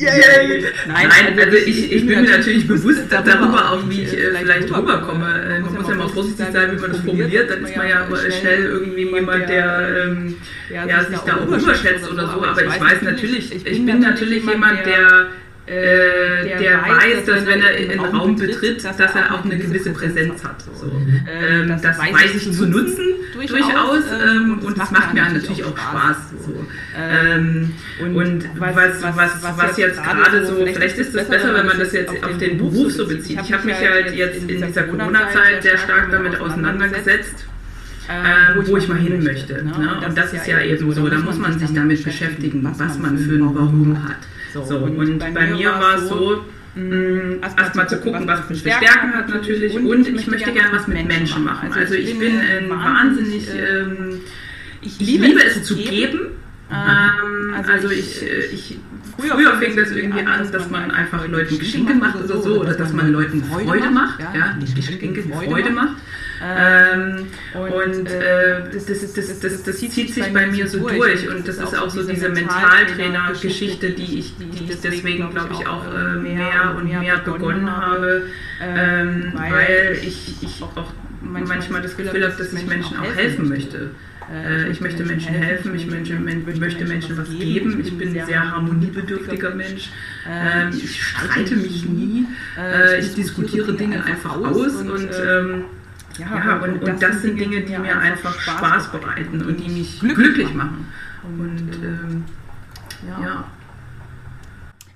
yeah. 0.00 0.22
Nein, 0.88 1.38
also 1.38 1.56
ich, 1.58 1.92
ich 1.92 2.06
bin 2.06 2.22
mir 2.22 2.30
natürlich 2.30 2.66
bewusst 2.66 3.04
darüber, 3.10 3.72
auch 3.72 3.90
wie 3.90 4.00
ich 4.00 4.14
äh, 4.14 4.34
vielleicht 4.34 4.74
rüberkomme. 4.74 5.42
Äh, 5.42 5.60
man 5.60 5.74
muss 5.74 5.88
ja 5.88 5.94
mal 5.94 6.08
vorsichtig 6.08 6.46
sein, 6.52 6.72
wie 6.72 6.80
man 6.80 6.90
das 6.90 7.00
formuliert. 7.00 7.50
Dann 7.50 7.64
ist 7.64 7.76
man 7.76 7.88
ja 7.88 8.06
schnell 8.30 8.64
irgendwie 8.64 9.14
jemand, 9.14 9.46
der 9.46 10.06
ähm, 10.06 10.36
ja, 10.72 11.04
sich 11.04 11.18
da 11.18 11.36
auch 11.36 11.46
überschätzt 11.46 12.10
oder 12.10 12.28
so. 12.28 12.42
Aber 12.42 12.62
ich 12.62 12.80
weiß 12.80 13.02
natürlich, 13.02 13.54
ich 13.54 13.84
bin 13.84 14.00
natürlich 14.00 14.46
jemand, 14.46 14.86
der 14.86 15.28
äh, 15.66 16.44
der, 16.44 16.58
der, 16.58 16.82
weiß, 16.82 17.24
dass 17.24 17.46
wenn 17.46 17.62
er 17.62 17.74
in 17.78 17.88
den 17.88 18.00
Raum 18.00 18.36
betritt, 18.36 18.84
dass 18.84 18.98
er 18.98 19.34
auch 19.34 19.44
eine 19.44 19.56
gewisse 19.56 19.92
Präsenz 19.92 20.44
hat. 20.44 20.62
So. 20.62 20.86
Ähm, 20.86 21.68
das, 21.68 21.80
das 21.80 21.98
weiß 21.98 22.34
ich 22.34 22.52
zu 22.52 22.66
nutzen, 22.66 23.06
durchaus, 23.32 24.04
ähm, 24.22 24.58
und 24.58 24.78
das 24.78 24.90
macht 24.90 25.14
mir 25.14 25.22
natürlich 25.22 25.64
auch 25.64 25.76
Spaß. 25.76 26.16
So. 26.44 26.66
Ähm, 26.98 27.72
und 27.98 28.44
was, 28.58 29.02
was, 29.02 29.56
was 29.56 29.76
jetzt 29.78 30.02
gerade 30.02 30.44
so, 30.44 30.66
vielleicht 30.66 30.98
ist 30.98 31.14
es 31.14 31.28
besser, 31.28 31.54
wenn 31.54 31.66
man 31.66 31.78
das 31.78 31.92
jetzt 31.92 32.12
auf 32.22 32.36
den 32.36 32.58
Beruf 32.58 32.92
so 32.92 33.06
bezieht. 33.06 33.40
Ich 33.42 33.52
habe 33.52 33.64
mich 33.64 33.76
halt 33.76 34.14
jetzt 34.14 34.42
in 34.42 34.48
dieser 34.48 34.82
Corona-Zeit 34.82 35.62
sehr 35.62 35.78
stark 35.78 36.10
damit 36.10 36.38
auseinandergesetzt. 36.40 37.46
Äh, 38.06 38.66
wo 38.66 38.76
ich 38.76 38.86
mal 38.86 38.98
hin 38.98 39.24
möchte. 39.24 39.64
Ne? 39.64 40.02
Und 40.06 40.18
das 40.18 40.34
ist 40.34 40.46
ja 40.46 40.60
eben 40.60 40.92
so, 40.92 41.08
da 41.08 41.16
muss 41.20 41.38
man 41.38 41.58
sich 41.58 41.72
damit 41.72 42.04
beschäftigen, 42.04 42.60
was 42.62 42.98
man 42.98 43.16
für 43.16 43.36
ein 43.36 43.54
Warum 43.54 43.96
hat. 44.06 44.18
So, 44.54 44.64
so 44.64 44.78
und, 44.78 44.96
und, 44.96 45.18
bei, 45.18 45.32
bei 45.32 45.46
mir 45.48 45.70
war 45.70 45.96
es 45.96 46.08
so, 46.08 46.44
mm, 46.76 47.42
erstmal 47.58 47.88
zu 47.88 47.98
gucken, 47.98 48.24
was 48.28 48.38
für 48.46 48.54
Stärken 48.54 49.12
hat 49.12 49.28
natürlich. 49.28 49.74
und 49.74 50.06
ich 50.06 50.26
möchte 50.28 50.52
gerne 50.52 50.76
was 50.76 50.86
mit 50.86 51.08
Menschen 51.08 51.42
machen. 51.42 51.72
Also 51.72 51.94
ich 51.94 52.16
bin 52.16 52.38
ein 52.38 52.70
wahnsinnig, 52.70 53.48
ähm, 53.52 54.20
ich 54.80 55.00
liebe 55.00 55.42
es 55.44 55.64
zu 55.64 55.74
geben. 55.74 56.20
Ähm, 56.70 57.54
also, 57.56 57.72
also 57.72 57.90
ich, 57.90 58.22
ich 58.52 58.78
früher, 59.16 59.34
früher 59.34 59.56
fing 59.58 59.76
das 59.76 59.90
irgendwie 59.90 60.24
an, 60.24 60.50
dass 60.52 60.70
man 60.70 60.92
einfach 60.92 61.26
Leuten 61.26 61.58
Geschenke 61.58 61.94
macht 61.94 62.22
oder 62.22 62.40
so, 62.40 62.60
oder 62.60 62.74
dass 62.74 62.92
man 62.92 63.10
Leuten 63.10 63.42
Freude 63.42 63.90
macht, 63.90 64.20
ja, 64.20 64.54
nicht 64.54 64.76
Geschenke, 64.76 65.24
Freude 65.24 65.70
macht. 65.70 65.96
Ähm, 66.44 67.26
und 67.54 68.10
äh, 68.10 68.64
das, 68.70 68.84
das, 68.86 69.14
das, 69.14 69.40
das, 69.40 69.62
das 69.62 69.78
zieht 69.78 69.92
sich 70.12 70.32
bei 70.32 70.46
mir 70.46 70.66
so 70.66 70.86
durch 70.86 71.28
und 71.28 71.48
das 71.48 71.56
ist 71.56 71.78
auch 71.78 71.88
so 71.88 72.02
diese 72.02 72.28
Mentaltrainer-Geschichte, 72.28 73.90
die 73.90 74.18
ich, 74.18 74.34
die 74.36 74.64
ich 74.64 74.80
deswegen, 74.80 75.30
glaube 75.30 75.54
ich, 75.58 75.66
auch 75.66 75.86
äh, 75.86 76.16
mehr 76.16 76.74
und 76.76 76.88
mehr 76.88 77.18
begonnen 77.18 77.70
habe, 77.74 78.24
ähm, 78.60 79.32
weil 79.34 79.98
ich, 80.02 80.42
ich 80.42 80.62
auch 80.62 80.92
manchmal 81.22 81.80
das 81.80 81.96
Gefühl 81.96 82.24
habe, 82.24 82.34
dass 82.36 82.52
ich 82.52 82.66
Menschen 82.66 82.98
auch 82.98 83.14
helfen 83.14 83.48
möchte. 83.48 83.92
Äh, 84.30 84.70
ich 84.70 84.82
möchte 84.82 85.02
Menschen 85.04 85.34
helfen, 85.34 85.74
ich 85.74 85.86
möchte, 85.86 86.14
möchte 86.14 86.84
Menschen 86.84 87.16
was 87.16 87.30
geben. 87.30 87.80
Ich 87.80 87.96
bin 87.96 88.08
ein 88.08 88.26
sehr 88.26 88.50
harmoniebedürftiger 88.50 89.54
Mensch. 89.54 89.88
Ähm, 90.28 90.70
ich 90.76 91.02
streite 91.02 91.56
mich 91.56 91.86
nie. 91.86 92.26
ich 93.00 93.14
diskutiere 93.14 93.72
Dinge 93.72 94.04
einfach 94.04 94.36
aus 94.36 94.74
und 94.74 95.08
ähm, 95.26 95.64
ja, 96.18 96.36
ja 96.36 96.56
und, 96.56 96.74
und, 96.74 96.86
das, 96.86 97.00
das 97.00 97.22
sind 97.22 97.38
Dinge, 97.38 97.62
die 97.62 97.76
mir 97.78 97.98
einfach 97.98 98.38
Spaß 98.38 98.92
bereiten 98.92 99.44
und 99.44 99.56
die 99.58 99.68
mich 99.68 100.00
glücklich 100.00 100.52
machen. 100.54 100.86
Und 101.22 101.74
ähm, 101.82 102.24
ja. 103.06 103.20
ja. 103.20 103.44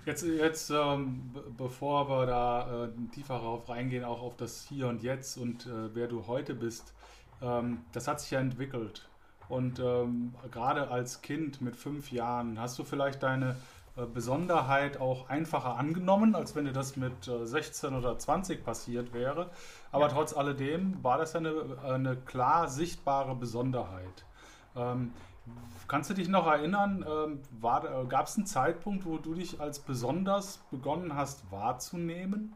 Jetzt, 0.05 0.25
jetzt 0.25 0.71
ähm, 0.71 1.31
bevor 1.57 2.09
wir 2.09 2.27
da 2.27 2.85
äh, 2.85 3.15
tiefer 3.15 3.35
darauf 3.35 3.69
reingehen, 3.69 4.05
auch 4.05 4.23
auf 4.23 4.37
das 4.37 4.67
Hier 4.69 4.89
und 4.89 5.03
Jetzt 5.03 5.37
und 5.37 5.67
äh, 5.67 5.95
wer 5.95 6.07
du 6.07 6.27
heute 6.27 6.55
bist, 6.55 6.95
ähm, 7.43 7.81
das 7.93 8.09
hat 8.09 8.21
sich 8.21 8.31
ja 8.31 8.41
entwickelt. 8.41 9.07
Und 9.49 9.79
ähm, 9.81 10.35
gerade 10.51 10.91
als 10.91 11.23
Kind 11.23 11.61
mit 11.61 11.77
fünf 11.77 12.13
Jahren, 12.13 12.59
hast 12.61 12.79
du 12.79 12.85
vielleicht 12.85 13.23
deine 13.23 13.51
äh, 13.51 13.55
Besonderheit 14.07 15.01
auch 15.01 15.29
einfacher 15.29 15.77
angenommen, 15.77 16.35
als 16.35 16.55
wenn 16.55 16.65
dir 16.65 16.73
das 16.73 16.97
mit 16.97 17.25
16 17.25 17.93
äh, 17.93 17.97
oder 17.97 18.19
20 18.19 18.65
passiert 18.65 19.13
wäre. 19.13 19.51
Aber 19.93 20.07
ja. 20.07 20.13
trotz 20.13 20.37
alledem 20.37 21.03
war 21.03 21.19
das 21.19 21.35
eine, 21.35 21.53
eine 21.85 22.17
klar 22.17 22.69
sichtbare 22.69 23.35
Besonderheit. 23.35 24.25
Ähm, 24.77 25.13
kannst 25.87 26.11
du 26.11 26.15
dich 26.15 26.29
noch 26.29 26.47
erinnern, 26.47 27.05
ähm, 27.09 27.41
äh, 27.63 28.07
gab 28.07 28.27
es 28.27 28.37
einen 28.37 28.47
Zeitpunkt, 28.47 29.05
wo 29.05 29.19
du 29.19 29.35
dich 29.35 29.61
als 29.61 29.79
besonders 29.79 30.61
begonnen 30.71 31.15
hast 31.15 31.51
wahrzunehmen? 31.51 32.55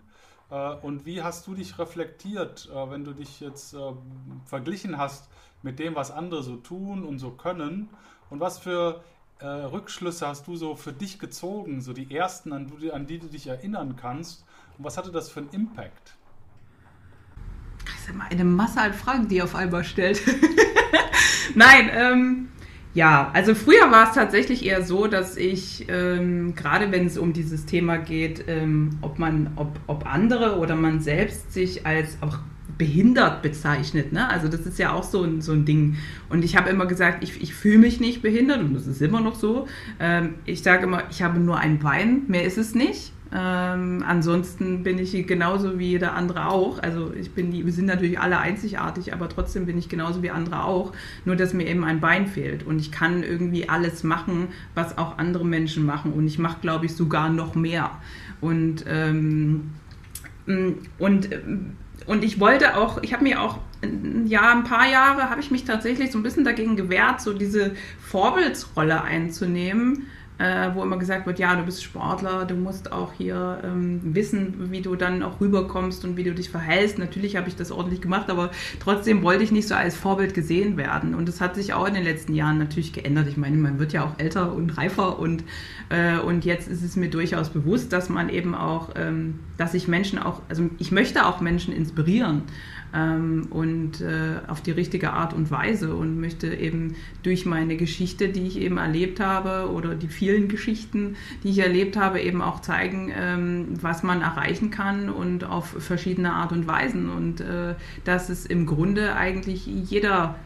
Äh, 0.51 0.75
und 0.83 1.07
wie 1.07 1.23
hast 1.23 1.47
du 1.47 1.55
dich 1.55 1.79
reflektiert, 1.79 2.69
äh, 2.73 2.91
wenn 2.91 3.05
du 3.05 3.13
dich 3.13 3.41
jetzt 3.41 3.75
äh, 3.75 3.93
verglichen 4.45 4.99
hast 4.99 5.29
mit 5.63 5.79
dem, 5.79 5.95
was 5.95 6.11
andere 6.11 6.43
so 6.43 6.57
tun 6.57 7.05
und 7.05 7.19
so 7.19 7.31
können? 7.31 7.89
Und 8.31 8.41
was 8.41 8.59
für 8.59 9.03
äh, 9.43 9.47
Rückschlüsse 9.47 10.27
hast 10.27 10.47
du 10.47 10.57
so 10.57 10.77
für 10.77 10.93
dich 10.93 11.19
gezogen, 11.19 11.81
so 11.81 11.93
die 11.93 12.15
ersten, 12.15 12.53
an, 12.53 12.73
an 12.93 13.07
die 13.07 13.19
du 13.19 13.27
dich 13.27 13.47
erinnern 13.49 13.97
kannst? 13.97 14.45
Und 14.79 14.85
was 14.85 14.97
hatte 14.97 15.11
das 15.11 15.31
für 15.31 15.41
einen 15.41 15.51
Impact? 15.51 16.15
Das 17.85 17.95
ist 17.97 18.09
immer 18.09 18.25
eine 18.31 18.45
Masse 18.45 18.81
an 18.81 18.95
Fragen, 18.95 19.29
die 19.29 19.37
ihr 19.37 19.45
auf 19.45 19.55
einmal 19.55 19.85
stellt. 19.85 20.23
Nein, 21.55 21.91
ähm, 21.93 22.49
ja, 22.95 23.31
also 23.33 23.55
früher 23.55 23.91
war 23.91 24.09
es 24.09 24.15
tatsächlich 24.15 24.67
eher 24.67 24.83
so, 24.83 25.07
dass 25.07 25.37
ich, 25.37 25.87
ähm, 25.89 26.55
gerade 26.55 26.93
wenn 26.93 27.07
es 27.07 27.17
um 27.17 27.33
dieses 27.33 27.65
Thema 27.65 27.97
geht, 27.97 28.45
ähm, 28.49 28.91
ob 29.01 29.19
man, 29.19 29.53
ob, 29.57 29.79
ob 29.87 30.07
andere 30.07 30.59
oder 30.59 30.77
man 30.77 31.01
selbst 31.01 31.53
sich 31.53 31.87
als 31.87 32.19
auch 32.21 32.39
behindert 32.77 33.43
bezeichnet. 33.43 34.13
Ne? 34.13 34.29
Also 34.29 34.49
das 34.49 34.67
ist 34.67 34.79
ja 34.79 34.93
auch 34.93 35.05
so 35.05 35.23
ein, 35.23 35.41
so 35.41 35.53
ein 35.53 35.65
Ding. 35.65 35.97
Und 36.29 36.45
ich 36.45 36.57
habe 36.57 36.69
immer 36.69 36.87
gesagt, 36.87 37.25
ich, 37.25 37.41
ich 37.41 37.55
fühle 37.55 37.79
mich 37.79 38.01
nicht 38.01 38.23
behindert 38.23 38.61
und 38.61 38.75
das 38.75 38.87
ist 38.87 39.01
immer 39.01 39.21
noch 39.21 39.37
so. 39.37 39.67
Ähm, 39.99 40.35
ich 40.45 40.63
sage 40.63 40.85
immer, 40.85 41.05
ich 41.11 41.23
habe 41.23 41.39
nur 41.39 41.59
ein 41.59 41.79
Bein, 41.79 42.25
mehr 42.29 42.45
ist 42.45 42.59
es 42.59 42.75
nicht. 42.75 43.13
Ähm, 43.35 44.05
ansonsten 44.07 44.83
bin 44.83 44.99
ich 44.99 45.27
genauso 45.27 45.79
wie 45.79 45.89
jeder 45.89 46.15
andere 46.15 46.49
auch. 46.49 46.83
Also 46.83 47.13
ich 47.15 47.33
bin 47.33 47.51
die, 47.51 47.65
wir 47.65 47.73
sind 47.73 47.87
natürlich 47.87 48.21
alle 48.21 48.39
einzigartig, 48.39 49.15
aber 49.15 49.29
trotzdem 49.29 49.65
bin 49.65 49.79
ich 49.79 49.89
genauso 49.89 50.23
wie 50.23 50.31
andere 50.31 50.65
auch. 50.65 50.93
Nur 51.25 51.37
dass 51.37 51.55
mir 51.55 51.67
eben 51.67 51.85
ein 51.85 52.01
Bein 52.01 52.27
fehlt 52.27 52.67
und 52.67 52.79
ich 52.79 52.93
kann 52.93 53.23
irgendwie 53.23 53.69
alles 53.69 54.03
machen, 54.03 54.49
was 54.75 54.99
auch 54.99 55.17
andere 55.17 55.47
Menschen 55.47 55.87
machen 55.87 56.13
und 56.13 56.27
ich 56.27 56.39
mache, 56.39 56.59
glaube 56.61 56.87
ich, 56.87 56.95
sogar 56.95 57.31
noch 57.31 57.55
mehr. 57.55 57.91
Und 58.41 58.85
ähm, 58.87 59.71
und 60.99 61.29
und 62.07 62.25
ich 62.25 62.41
wollte 62.41 62.77
auch, 62.77 63.03
ich 63.03 63.15
habe 63.15 63.25
mir 63.25 63.41
auch 63.41 63.61
ja, 64.27 64.53
ein 64.53 64.65
paar 64.65 64.89
Jahre 64.89 65.31
habe 65.31 65.41
ich 65.41 65.51
mich 65.51 65.65
tatsächlich 65.65 66.13
so 66.13 66.19
ein 66.19 66.23
bisschen 66.23 66.45
dagegen 66.45 66.77
gewehrt, 66.77 67.21
so 67.21 67.33
diese 67.33 67.75
Vorbildsrolle 68.01 69.03
einzunehmen 69.03 70.07
äh, 70.43 70.75
wo 70.75 70.83
immer 70.83 70.99
gesagt 70.99 71.27
wird, 71.27 71.39
ja, 71.39 71.55
du 71.55 71.63
bist 71.63 71.85
Sportler, 71.85 72.45
du 72.45 72.57
musst 72.57 72.91
auch 72.91 73.13
hier 73.13 73.61
ähm, 73.63 74.01
wissen, 74.03 74.73
wie 74.73 74.81
du 74.81 74.97
dann 74.97 75.23
auch 75.23 75.41
rüberkommst 75.41 76.05
und 76.05 76.17
wie 76.17 76.25
du 76.25 76.35
dich 76.35 76.51
verhältst. 76.51 76.99
Natürlich 76.99 77.37
habe 77.37 77.49
ich 77.49 77.55
das 77.55 77.71
ordentlich 77.71 78.01
gemacht, 78.01 78.29
aber 78.29 78.51
trotzdem 78.81 79.23
wollte 79.23 79.45
ich 79.45 79.53
nicht 79.53 79.69
so 79.69 79.77
als 79.77 79.95
Vorbild 79.95 80.35
gesehen 80.35 80.77
werden. 80.77 81.15
Und 81.15 81.29
das 81.29 81.41
hat 81.41 81.55
sich 81.55 81.75
auch 81.75 81.87
in 81.87 81.95
den 81.95 82.03
letzten 82.03 82.35
Jahren 82.35 82.59
natürlich 82.59 82.93
geändert. 82.93 83.29
Ich 83.29 83.37
meine, 83.37 83.57
man 83.57 83.79
wird 83.79 83.93
ja 83.93 84.05
auch 84.05 84.19
älter 84.19 84.53
und 84.53 84.77
reifer 84.77 85.21
und, 85.21 85.45
äh, 85.91 86.19
und 86.19 86.45
jetzt 86.45 86.67
ist 86.67 86.83
es 86.83 86.97
mir 86.97 87.09
durchaus 87.09 87.51
bewusst, 87.51 87.93
dass 87.93 88.09
man 88.09 88.29
eben 88.29 88.57
auch, 88.57 88.91
ähm, 88.97 89.39
dass 89.59 89.75
ich 89.75 89.87
Menschen 89.87 90.19
auch, 90.19 90.43
also 90.49 90.69
ich 90.79 90.91
möchte 90.91 91.25
auch 91.25 91.41
Menschen 91.41 91.73
inspirieren 91.73 92.43
ähm, 92.95 93.47
und 93.51 94.01
äh, 94.01 94.37
auf 94.49 94.61
die 94.61 94.71
richtige 94.71 95.13
Art 95.13 95.33
und 95.33 95.51
Weise 95.51 95.95
und 95.95 96.21
möchte 96.21 96.55
eben 96.55 96.95
durch 97.23 97.47
meine 97.47 97.77
Geschichte, 97.77 98.29
die 98.29 98.47
ich 98.47 98.61
eben 98.61 98.79
erlebt 98.79 99.21
habe 99.21 99.71
oder 99.71 99.95
die 99.95 100.09
vielen 100.09 100.49
Geschichten, 100.49 101.17
die 101.43 101.51
ich 101.51 101.59
erlebt 101.59 101.97
habe, 101.97 102.21
eben 102.21 102.43
auch 102.43 102.61
zeigen, 102.61 103.13
ähm, 103.17 103.69
was 103.81 104.03
man 104.03 104.23
erreichen 104.23 104.71
kann 104.71 105.09
und 105.09 105.45
auf 105.45 105.67
verschiedene 105.67 106.33
Art 106.33 106.53
und 106.53 106.67
Weisen. 106.67 107.09
Und 107.11 107.41
äh, 107.41 107.75
dass 108.05 108.29
es 108.29 108.47
im 108.47 108.67
Grunde 108.67 109.17
eigentlich 109.17 109.67
jeder 109.67 110.37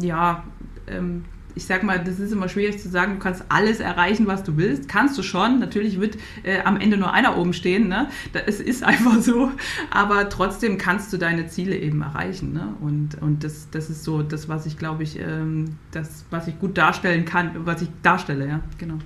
ja 0.00 0.44
ähm, 0.86 1.24
ich 1.54 1.66
sag 1.66 1.82
mal, 1.82 2.02
das 2.02 2.18
ist 2.18 2.32
immer 2.32 2.48
schwierig 2.48 2.78
zu 2.78 2.88
sagen, 2.88 3.14
du 3.14 3.18
kannst 3.18 3.44
alles 3.48 3.80
erreichen, 3.80 4.26
was 4.26 4.42
du 4.42 4.56
willst. 4.56 4.88
Kannst 4.88 5.16
du 5.18 5.22
schon. 5.22 5.58
Natürlich 5.58 6.00
wird 6.00 6.16
äh, 6.42 6.60
am 6.62 6.78
Ende 6.78 6.96
nur 6.96 7.12
einer 7.12 7.36
oben 7.36 7.52
stehen. 7.52 7.88
Ne? 7.88 8.08
Es 8.46 8.60
ist 8.60 8.82
einfach 8.84 9.20
so. 9.20 9.50
Aber 9.90 10.28
trotzdem 10.28 10.78
kannst 10.78 11.12
du 11.12 11.18
deine 11.18 11.46
Ziele 11.46 11.76
eben 11.76 12.02
erreichen. 12.02 12.52
Ne? 12.52 12.74
Und, 12.80 13.20
und 13.20 13.44
das, 13.44 13.68
das 13.70 13.90
ist 13.90 14.04
so 14.04 14.22
das, 14.22 14.48
was 14.48 14.66
ich, 14.66 14.78
glaube 14.78 15.02
ich, 15.02 15.18
ähm, 15.18 15.76
das, 15.90 16.24
was 16.30 16.48
ich 16.48 16.58
gut 16.58 16.78
darstellen 16.78 17.24
kann, 17.24 17.66
was 17.66 17.82
ich 17.82 17.88
darstelle, 18.02 18.46
ja, 18.48 18.62
genau. 18.78 18.98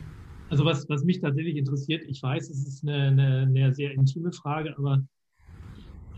Also 0.48 0.64
was, 0.64 0.88
was 0.88 1.02
mich 1.02 1.20
tatsächlich 1.20 1.56
interessiert, 1.56 2.04
ich 2.06 2.22
weiß, 2.22 2.50
es 2.50 2.66
ist 2.66 2.82
eine, 2.82 3.08
eine, 3.08 3.38
eine 3.42 3.74
sehr 3.74 3.92
intime 3.92 4.32
Frage, 4.32 4.74
aber 4.78 5.02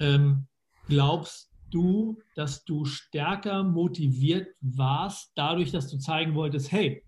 ähm, 0.01 0.47
glaubst 0.89 1.48
du, 1.71 2.19
dass 2.35 2.65
du 2.65 2.85
stärker 2.85 3.63
motiviert 3.63 4.49
warst, 4.61 5.33
dadurch, 5.35 5.71
dass 5.71 5.89
du 5.89 5.99
zeigen 5.99 6.35
wolltest, 6.35 6.73
hey, 6.73 7.03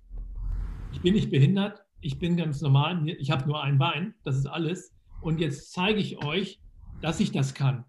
ich 0.93 1.01
bin 1.01 1.15
nicht 1.15 1.31
behindert, 1.31 1.85
ich 2.01 2.19
bin 2.19 2.37
ganz 2.37 2.61
normal, 2.61 3.09
ich 3.09 3.31
habe 3.31 3.47
nur 3.47 3.63
ein 3.63 3.79
Bein, 3.79 4.15
das 4.25 4.37
ist 4.37 4.47
alles. 4.47 4.95
Und 5.21 5.41
jetzt 5.41 5.73
zeige 5.73 6.01
ich 6.01 6.25
euch, 6.25 6.61
dass 7.01 7.21
ich 7.21 7.33
das 7.33 7.55
kann. 7.55 7.85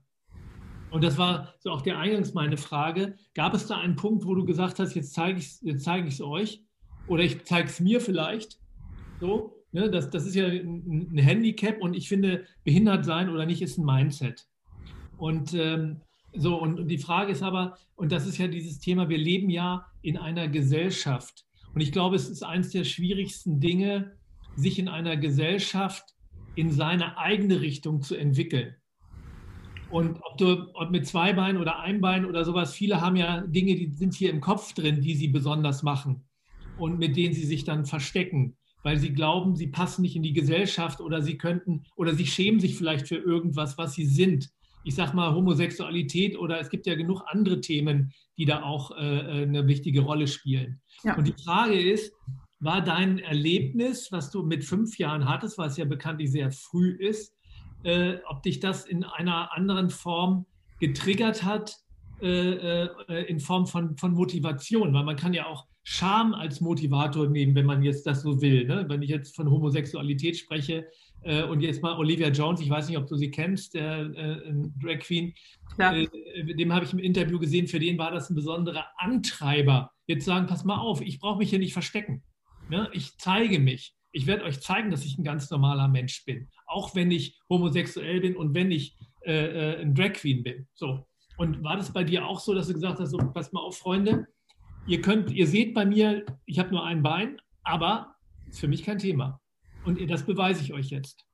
Und 0.92 1.04
das 1.04 1.18
war 1.18 1.54
so 1.60 1.72
auch 1.72 1.82
der 1.82 1.98
Eingangs 1.98 2.34
meine 2.34 2.58
Frage. 2.58 3.16
Gab 3.34 3.54
es 3.54 3.68
da 3.68 3.78
einen 3.78 3.96
Punkt, 3.96 4.26
wo 4.26 4.36
du 4.36 4.46
gesagt 4.46 4.78
hast, 4.80 4.94
jetzt 4.94 5.14
zeige 5.14 5.40
ich 5.40 5.62
es 5.64 5.84
zeig 5.84 6.06
euch 6.22 6.64
oder 7.08 7.24
ich 7.24 7.44
zeige 7.46 7.70
es 7.70 7.80
mir 7.80 8.02
vielleicht? 8.02 8.60
So, 9.22 9.64
ne, 9.72 9.90
das, 9.90 10.10
das 10.10 10.26
ist 10.26 10.36
ja 10.36 10.48
ein, 10.48 11.18
Handicap 11.18 11.82
und 11.82 11.94
ich 11.94 12.10
finde, 12.10 12.46
behindert 12.66 13.06
sein 13.06 13.30
oder 13.30 13.46
nicht 13.46 13.62
ist 13.62 13.78
ein 13.78 13.86
Mindset. 13.86 14.48
Und 15.18 15.54
ähm, 15.54 16.02
so, 16.34 16.56
und, 16.56 16.88
die 16.88 16.98
Frage 16.98 17.32
ist 17.32 17.44
aber, 17.44 17.78
und 17.96 18.12
das 18.12 18.26
ist 18.26 18.38
ja 18.38 18.48
dieses 18.48 18.80
Thema, 18.80 19.10
wir 19.10 19.18
leben 19.18 19.50
ja 19.50 19.86
in 20.02 20.18
einer 20.18 20.48
Gesellschaft. 20.48 21.46
Und 21.74 21.82
ich 21.82 21.92
glaube, 21.92 22.16
es 22.16 22.30
ist 22.30 22.44
eines 22.44 22.70
der 22.70 22.84
schwierigsten 22.84 23.60
Dinge, 23.60 24.18
sich 24.56 24.80
in 24.80 24.88
einer 24.88 25.18
Gesellschaft 25.18 26.16
in 26.56 26.72
seine 26.72 27.18
eigene 27.18 27.62
Richtung 27.62 28.02
zu 28.02 28.16
entwickeln. 28.16 28.76
Und 29.90 30.20
ob 30.24 30.38
du 30.38 30.70
ob 30.74 30.90
mit 30.90 31.06
zwei 31.06 31.34
Beinen 31.34 31.60
oder 31.60 31.80
ein 31.80 32.00
Bein 32.00 32.26
oder 32.26 32.46
sowas, 32.46 32.74
viele 32.74 33.02
haben 33.02 33.18
ja 33.18 33.42
Dinge, 33.42 33.76
die 33.76 33.92
sind 33.92 34.14
hier 34.14 34.30
im 34.30 34.40
Kopf 34.40 34.74
drin, 34.74 35.02
die 35.02 35.16
sie 35.16 35.28
besonders 35.28 35.84
machen 35.84 36.24
und 36.78 36.98
mit 36.98 37.18
denen 37.18 37.34
sie 37.34 37.46
sich 37.46 37.66
dann 37.66 37.86
verstecken, 37.86 38.56
weil 38.84 38.98
sie 38.98 39.14
glauben, 39.14 39.56
sie 39.56 39.68
passen 39.68 40.02
nicht 40.02 40.16
in 40.16 40.24
die 40.24 40.34
Gesellschaft 40.34 41.02
oder 41.02 41.22
sie 41.22 41.38
könnten 41.38 41.84
oder 41.96 42.14
sie 42.14 42.26
schämen 42.26 42.62
sich 42.62 42.78
vielleicht 42.78 43.08
für 43.08 43.18
irgendwas, 43.18 43.78
was 43.78 43.94
sie 43.94 44.06
sind 44.06 44.50
ich 44.84 44.96
sag 44.96 45.14
mal, 45.14 45.34
Homosexualität 45.34 46.38
oder 46.38 46.60
es 46.60 46.70
gibt 46.70 46.88
ja 46.88 46.96
genug 46.96 47.22
andere 47.28 47.62
Themen, 47.62 48.14
die 48.38 48.46
da 48.46 48.64
auch 48.64 48.92
äh, 48.92 49.42
äh, 49.42 49.44
eine 49.44 49.68
wichtige 49.68 50.02
Rolle 50.02 50.28
spielen. 50.28 50.82
Ja. 51.04 51.18
Und 51.18 51.28
die 51.28 51.44
Frage 51.44 51.80
ist, 51.80 52.14
war 52.60 52.82
dein 52.84 53.20
Erlebnis, 53.20 54.12
was 54.12 54.32
du 54.32 54.44
mit 54.44 54.64
fünf 54.64 54.98
Jahren 54.98 55.28
hattest, 55.28 55.58
was 55.58 55.78
ja 55.78 55.86
bekanntlich 55.86 56.32
sehr 56.32 56.52
früh 56.52 56.92
ist, 56.92 57.36
äh, 57.84 58.18
ob 58.28 58.44
dich 58.44 58.60
das 58.60 58.86
in 58.86 59.04
einer 59.04 59.56
anderen 59.56 59.90
Form 59.90 60.46
getriggert 60.80 61.44
hat, 61.44 61.76
äh, 62.22 62.86
äh, 62.86 63.26
in 63.28 63.40
Form 63.40 63.66
von, 63.66 63.98
von 63.98 64.14
Motivation? 64.14 64.94
Weil 64.94 65.04
man 65.04 65.16
kann 65.16 65.34
ja 65.34 65.48
auch 65.48 65.66
Scham 65.84 66.36
als 66.36 66.62
Motivator 66.62 67.28
nehmen, 67.28 67.56
wenn 67.56 67.66
man 67.66 67.82
jetzt 67.82 68.06
das 68.06 68.22
so 68.22 68.40
will. 68.42 68.68
Ne? 68.68 68.86
Wenn 68.88 69.02
ich 69.02 69.10
jetzt 69.10 69.36
von 69.36 69.50
Homosexualität 69.50 70.38
spreche, 70.38 70.86
und 71.24 71.62
jetzt 71.62 71.84
mal 71.84 71.98
Olivia 71.98 72.30
Jones, 72.30 72.62
ich 72.62 72.70
weiß 72.70 72.88
nicht, 72.88 72.98
ob 72.98 73.08
du 73.08 73.16
sie 73.16 73.30
kennst, 73.30 73.76
der 73.76 74.10
äh, 74.16 74.54
Drag 74.82 75.00
Queen, 75.00 75.34
ja. 75.78 75.94
äh, 75.94 76.08
dem 76.56 76.74
habe 76.74 76.86
ich 76.86 76.94
im 76.94 77.00
Interview 77.00 77.40
gesehen, 77.40 77.68
für 77.68 77.80
den 77.80 77.98
war 77.98 78.12
das 78.12 78.30
ein 78.30 78.36
besonderer 78.36 78.86
Antreiber. 78.98 79.92
Jetzt 80.08 80.26
sagen, 80.26 80.48
pass 80.48 80.64
mal 80.64 80.78
auf, 80.78 81.02
ich 81.02 81.20
brauche 81.20 81.38
mich 81.38 81.50
hier 81.50 81.60
nicht 81.60 81.74
verstecken. 81.74 82.24
Ne? 82.70 82.90
Ich 82.94 83.18
zeige 83.18 83.60
mich. 83.60 83.96
Ich 84.14 84.28
werde 84.28 84.44
euch 84.44 84.62
zeigen, 84.62 84.92
dass 84.92 85.06
ich 85.06 85.18
ein 85.18 85.24
ganz 85.24 85.50
normaler 85.50 85.88
Mensch 85.88 86.26
bin. 86.26 86.50
Auch 86.66 86.96
wenn 86.96 87.12
ich 87.12 87.40
homosexuell 87.50 88.20
bin 88.22 88.36
und 88.36 88.54
wenn 88.54 88.72
ich 88.72 88.98
äh, 89.22 89.74
äh, 89.74 89.82
ein 89.82 89.94
Drag 89.94 90.14
Queen 90.14 90.44
bin. 90.44 90.68
So. 90.74 91.06
Und 91.38 91.64
war 91.64 91.78
das 91.78 91.92
bei 91.94 92.04
dir 92.04 92.26
auch 92.26 92.40
so, 92.40 92.54
dass 92.54 92.68
du 92.68 92.74
gesagt 92.74 93.00
hast, 93.00 93.12
so, 93.12 93.18
pass 93.18 93.52
mal 93.52 93.62
auf, 93.62 93.78
Freunde, 93.78 94.28
ihr 94.88 95.02
könnt, 95.02 95.32
ihr 95.32 95.48
seht 95.48 95.74
bei 95.74 95.86
mir, 95.86 96.26
ich 96.46 96.60
habe 96.60 96.72
nur 96.72 96.86
ein 96.86 97.02
Bein, 97.02 97.42
aber 97.64 98.16
ist 98.48 98.60
für 98.60 98.68
mich 98.68 98.84
kein 98.84 99.00
Thema. 99.00 99.41
Und 99.84 100.00
das 100.10 100.24
beweise 100.24 100.62
ich 100.62 100.74
euch 100.74 100.90
jetzt. 100.90 101.26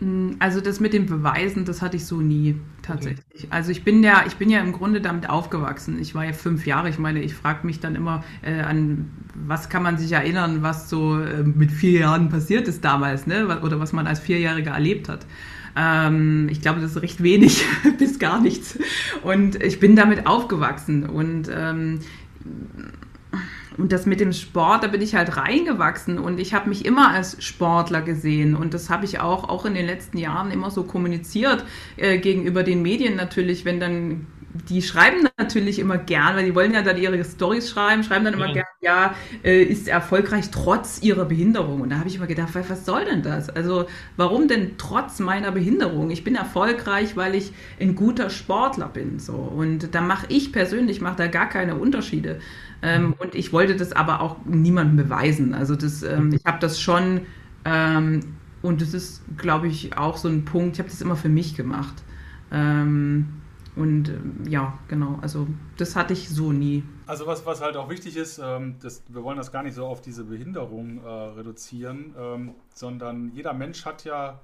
Mm, 0.00 0.32
also 0.38 0.60
das 0.60 0.80
mit 0.80 0.92
dem 0.92 1.06
Beweisen, 1.06 1.64
das 1.64 1.82
hatte 1.82 1.96
ich 1.96 2.06
so 2.06 2.20
nie 2.20 2.56
tatsächlich. 2.82 3.24
Okay. 3.34 3.46
Also 3.50 3.70
ich 3.70 3.84
bin 3.84 4.02
ja, 4.02 4.24
ich 4.26 4.36
bin 4.36 4.48
ja 4.48 4.60
im 4.60 4.72
Grunde 4.72 5.00
damit 5.00 5.28
aufgewachsen. 5.28 5.98
Ich 6.00 6.14
war 6.14 6.24
ja 6.24 6.32
fünf 6.32 6.66
Jahre. 6.66 6.88
Ich 6.88 6.98
meine, 6.98 7.20
ich 7.22 7.34
frage 7.34 7.66
mich 7.66 7.80
dann 7.80 7.94
immer 7.94 8.24
äh, 8.42 8.60
an, 8.60 9.10
was 9.34 9.68
kann 9.68 9.82
man 9.82 9.98
sich 9.98 10.12
erinnern, 10.12 10.62
was 10.62 10.88
so 10.88 11.20
äh, 11.20 11.42
mit 11.42 11.70
vier 11.70 12.00
Jahren 12.00 12.28
passiert 12.28 12.68
ist 12.68 12.84
damals, 12.84 13.26
ne? 13.26 13.60
Oder 13.60 13.80
was 13.80 13.92
man 13.92 14.06
als 14.06 14.20
Vierjähriger 14.20 14.72
erlebt 14.72 15.08
hat. 15.08 15.26
Ähm, 15.76 16.48
ich 16.50 16.60
glaube, 16.60 16.80
das 16.80 16.92
ist 16.96 17.02
recht 17.02 17.22
wenig 17.22 17.64
bis 17.98 18.18
gar 18.18 18.40
nichts. 18.40 18.78
Und 19.22 19.62
ich 19.62 19.80
bin 19.80 19.96
damit 19.96 20.26
aufgewachsen 20.26 21.08
und 21.08 21.50
ähm, 21.52 22.00
und 23.78 23.92
das 23.92 24.06
mit 24.06 24.20
dem 24.20 24.32
Sport, 24.32 24.82
da 24.82 24.88
bin 24.88 25.00
ich 25.00 25.14
halt 25.14 25.36
reingewachsen 25.36 26.18
und 26.18 26.40
ich 26.40 26.52
habe 26.52 26.68
mich 26.68 26.84
immer 26.84 27.10
als 27.10 27.42
Sportler 27.42 28.02
gesehen 28.02 28.54
und 28.54 28.74
das 28.74 28.90
habe 28.90 29.04
ich 29.04 29.20
auch, 29.20 29.48
auch 29.48 29.64
in 29.64 29.74
den 29.74 29.86
letzten 29.86 30.18
Jahren 30.18 30.50
immer 30.50 30.70
so 30.70 30.82
kommuniziert 30.82 31.64
äh, 31.96 32.18
gegenüber 32.18 32.62
den 32.62 32.82
Medien 32.82 33.16
natürlich, 33.16 33.64
wenn 33.64 33.80
dann 33.80 34.26
die 34.68 34.82
schreiben 34.82 35.28
natürlich 35.38 35.78
immer 35.78 35.98
gern, 35.98 36.36
weil 36.36 36.46
die 36.46 36.54
wollen 36.54 36.72
ja 36.72 36.82
dann 36.82 36.96
ihre 36.96 37.22
Stories 37.24 37.70
schreiben, 37.70 38.02
schreiben 38.02 38.24
dann 38.24 38.34
immer 38.34 38.46
ja. 38.46 38.54
gern, 38.54 38.66
ja, 38.80 39.14
äh, 39.44 39.62
ist 39.62 39.88
erfolgreich 39.88 40.50
trotz 40.50 41.00
ihrer 41.02 41.26
Behinderung. 41.26 41.82
Und 41.82 41.90
da 41.90 41.98
habe 41.98 42.08
ich 42.08 42.16
immer 42.16 42.26
gedacht, 42.26 42.50
was 42.54 42.84
soll 42.84 43.04
denn 43.04 43.22
das? 43.22 43.50
Also 43.50 43.86
warum 44.16 44.48
denn 44.48 44.72
trotz 44.78 45.20
meiner 45.20 45.52
Behinderung? 45.52 46.10
Ich 46.10 46.24
bin 46.24 46.34
erfolgreich, 46.34 47.16
weil 47.16 47.34
ich 47.34 47.52
ein 47.78 47.94
guter 47.94 48.30
Sportler 48.30 48.88
bin. 48.88 49.18
So. 49.18 49.34
Und 49.34 49.94
da 49.94 50.00
mache 50.00 50.26
ich 50.28 50.52
persönlich, 50.52 51.00
mache 51.00 51.16
da 51.16 51.26
gar 51.26 51.48
keine 51.48 51.76
Unterschiede. 51.76 52.40
Ähm, 52.82 53.14
und 53.18 53.34
ich 53.34 53.52
wollte 53.52 53.76
das 53.76 53.92
aber 53.92 54.20
auch 54.20 54.36
niemandem 54.44 54.96
beweisen. 54.96 55.54
Also 55.54 55.74
das, 55.74 56.02
ähm, 56.02 56.32
ich 56.32 56.44
habe 56.44 56.58
das 56.60 56.80
schon, 56.80 57.22
ähm, 57.64 58.20
und 58.62 58.80
das 58.80 58.94
ist, 58.94 59.22
glaube 59.36 59.68
ich, 59.68 59.96
auch 59.96 60.16
so 60.16 60.28
ein 60.28 60.44
Punkt, 60.44 60.76
ich 60.76 60.78
habe 60.80 60.88
das 60.88 61.00
immer 61.00 61.16
für 61.16 61.28
mich 61.28 61.56
gemacht. 61.56 61.94
Ähm, 62.52 63.40
und 63.74 64.08
ähm, 64.08 64.42
ja, 64.48 64.78
genau, 64.88 65.18
also 65.22 65.46
das 65.76 65.96
hatte 65.96 66.12
ich 66.12 66.28
so 66.28 66.52
nie. 66.52 66.84
Also 67.06 67.26
was, 67.26 67.44
was 67.46 67.60
halt 67.60 67.76
auch 67.76 67.88
wichtig 67.88 68.16
ist, 68.16 68.40
ähm, 68.42 68.76
das, 68.80 69.02
wir 69.08 69.22
wollen 69.24 69.38
das 69.38 69.50
gar 69.50 69.62
nicht 69.62 69.74
so 69.74 69.86
auf 69.86 70.00
diese 70.00 70.24
Behinderung 70.24 71.02
äh, 71.04 71.08
reduzieren, 71.08 72.54
sondern 72.74 73.30
jeder 73.32 73.54
Mensch 73.54 73.84
hat 73.84 74.04
ja, 74.04 74.40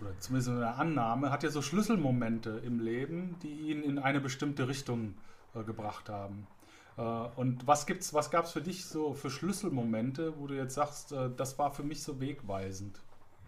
oder 0.00 0.10
zumindest 0.18 0.48
in 0.48 0.58
der 0.58 0.78
Annahme, 0.78 1.30
hat 1.30 1.42
ja 1.42 1.50
so 1.50 1.62
Schlüsselmomente 1.62 2.62
im 2.64 2.80
Leben, 2.80 3.36
die 3.42 3.70
ihn 3.70 3.82
in 3.82 3.98
eine 3.98 4.20
bestimmte 4.20 4.68
Richtung 4.68 5.14
äh, 5.54 5.62
gebracht 5.64 6.08
haben. 6.08 6.46
Äh, 6.96 7.02
und 7.02 7.66
was 7.66 7.86
gibt's, 7.86 8.14
was 8.14 8.30
gab 8.30 8.46
es 8.46 8.52
für 8.52 8.62
dich 8.62 8.86
so 8.86 9.14
für 9.14 9.30
Schlüsselmomente, 9.30 10.38
wo 10.38 10.46
du 10.46 10.54
jetzt 10.54 10.74
sagst, 10.74 11.12
äh, 11.12 11.30
das 11.36 11.58
war 11.58 11.70
für 11.70 11.82
mich 11.82 12.02
so 12.02 12.20
wegweisend? 12.20 13.00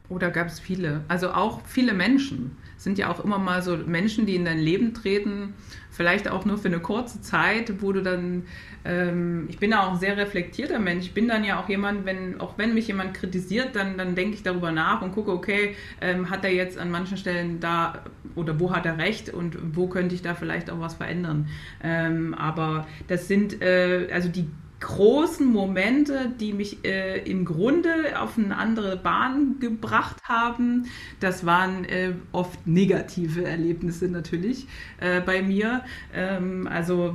Oder 0.09 0.31
gab 0.31 0.47
es 0.47 0.59
viele? 0.59 1.03
Also 1.09 1.31
auch 1.31 1.61
viele 1.67 1.93
Menschen 1.93 2.57
sind 2.79 2.97
ja 2.97 3.11
auch 3.11 3.23
immer 3.23 3.39
mal 3.39 3.61
so 3.61 3.77
Menschen, 3.77 4.25
die 4.25 4.37
in 4.37 4.45
dein 4.45 4.59
Leben 4.59 4.95
treten, 4.95 5.53
vielleicht 5.91 6.31
auch 6.31 6.45
nur 6.45 6.57
für 6.57 6.69
eine 6.69 6.79
kurze 6.79 7.21
Zeit, 7.21 7.83
wo 7.83 7.93
du 7.93 8.03
dann, 8.03 8.45
ähm, 8.85 9.47
ich 9.49 9.59
bin 9.59 9.75
auch 9.75 9.93
ein 9.93 9.99
sehr 9.99 10.17
reflektierter 10.17 10.79
Mensch. 10.79 11.07
Ich 11.07 11.13
bin 11.13 11.29
dann 11.29 11.45
ja 11.45 11.61
auch 11.61 11.69
jemand, 11.69 12.07
wenn, 12.07 12.41
auch 12.41 12.57
wenn 12.57 12.73
mich 12.73 12.87
jemand 12.87 13.15
kritisiert, 13.15 13.77
dann, 13.77 13.99
dann 13.99 14.15
denke 14.15 14.35
ich 14.35 14.43
darüber 14.43 14.71
nach 14.71 15.03
und 15.03 15.13
gucke, 15.13 15.33
okay, 15.33 15.75
ähm, 16.01 16.31
hat 16.31 16.45
er 16.45 16.53
jetzt 16.53 16.79
an 16.79 16.91
manchen 16.91 17.19
Stellen 17.19 17.61
da 17.61 18.05
oder 18.35 18.59
wo 18.61 18.73
hat 18.73 18.87
er 18.87 18.97
recht 18.97 19.29
und 19.29 19.77
wo 19.77 19.89
könnte 19.89 20.15
ich 20.15 20.23
da 20.23 20.35
vielleicht 20.35 20.71
auch 20.71 20.81
was 20.81 20.95
verändern. 20.95 21.49
Ähm, 21.83 22.33
aber 22.35 22.87
das 23.09 23.29
sind, 23.29 23.61
äh, 23.61 24.09
also 24.13 24.29
die 24.29 24.49
großen 24.81 25.47
Momente, 25.47 26.33
die 26.39 26.53
mich 26.53 26.85
äh, 26.85 27.19
im 27.29 27.45
Grunde 27.45 28.21
auf 28.21 28.39
eine 28.39 28.57
andere 28.57 28.97
Bahn 28.97 29.59
gebracht 29.61 30.23
haben. 30.25 30.87
Das 31.21 31.45
waren 31.45 31.85
äh, 31.85 32.13
oft 32.33 32.67
negative 32.67 33.45
Erlebnisse 33.45 34.09
natürlich 34.09 34.67
äh, 35.01 35.21
bei 35.21 35.43
mir. 35.43 35.83
Ähm, 36.15 36.69
also 36.69 37.15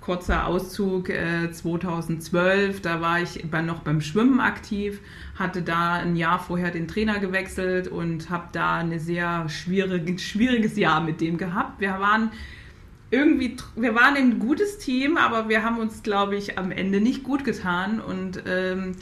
kurzer 0.00 0.46
Auszug 0.46 1.08
2012, 1.50 2.78
äh, 2.78 2.80
da 2.80 3.00
war 3.00 3.20
ich 3.20 3.44
noch 3.44 3.80
beim 3.80 4.00
Schwimmen 4.00 4.38
aktiv, 4.38 5.00
hatte 5.34 5.62
da 5.62 5.94
ein 5.94 6.14
Jahr 6.14 6.38
vorher 6.38 6.70
den 6.70 6.86
Trainer 6.86 7.18
gewechselt 7.18 7.88
und 7.88 8.30
habe 8.30 8.46
da 8.52 8.76
ein 8.76 9.00
sehr 9.00 9.48
schwierig, 9.48 10.20
schwieriges 10.20 10.76
Jahr 10.76 11.00
mit 11.00 11.20
dem 11.20 11.38
gehabt. 11.38 11.80
Wir 11.80 11.98
waren 11.98 12.30
irgendwie, 13.10 13.56
wir 13.76 13.94
waren 13.94 14.16
ein 14.16 14.38
gutes 14.40 14.78
Team, 14.78 15.16
aber 15.16 15.48
wir 15.48 15.62
haben 15.62 15.78
uns, 15.78 16.02
glaube 16.02 16.36
ich, 16.36 16.58
am 16.58 16.72
Ende 16.72 17.00
nicht 17.00 17.22
gut 17.22 17.44
getan. 17.44 18.00
Und 18.00 18.42
ähm, 18.46 18.92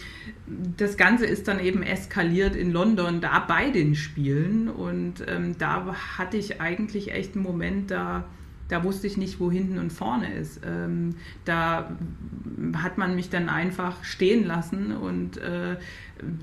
das 0.76 0.96
Ganze 0.96 1.24
ist 1.24 1.48
dann 1.48 1.58
eben 1.58 1.82
eskaliert 1.82 2.54
in 2.54 2.70
London, 2.70 3.20
da 3.20 3.38
bei 3.38 3.70
den 3.70 3.94
Spielen. 3.94 4.68
Und 4.68 5.24
ähm, 5.26 5.56
da 5.56 5.94
hatte 6.18 6.36
ich 6.36 6.60
eigentlich 6.60 7.12
echt 7.12 7.34
einen 7.34 7.44
Moment, 7.44 7.90
da, 7.90 8.24
da 8.68 8.84
wusste 8.84 9.06
ich 9.06 9.16
nicht, 9.16 9.40
wo 9.40 9.50
hinten 9.50 9.78
und 9.78 9.90
vorne 9.90 10.34
ist. 10.34 10.60
Ähm, 10.66 11.16
da 11.46 11.96
hat 12.76 12.98
man 12.98 13.14
mich 13.14 13.30
dann 13.30 13.48
einfach 13.48 14.04
stehen 14.04 14.46
lassen 14.46 14.94
und 14.94 15.38
äh, 15.38 15.76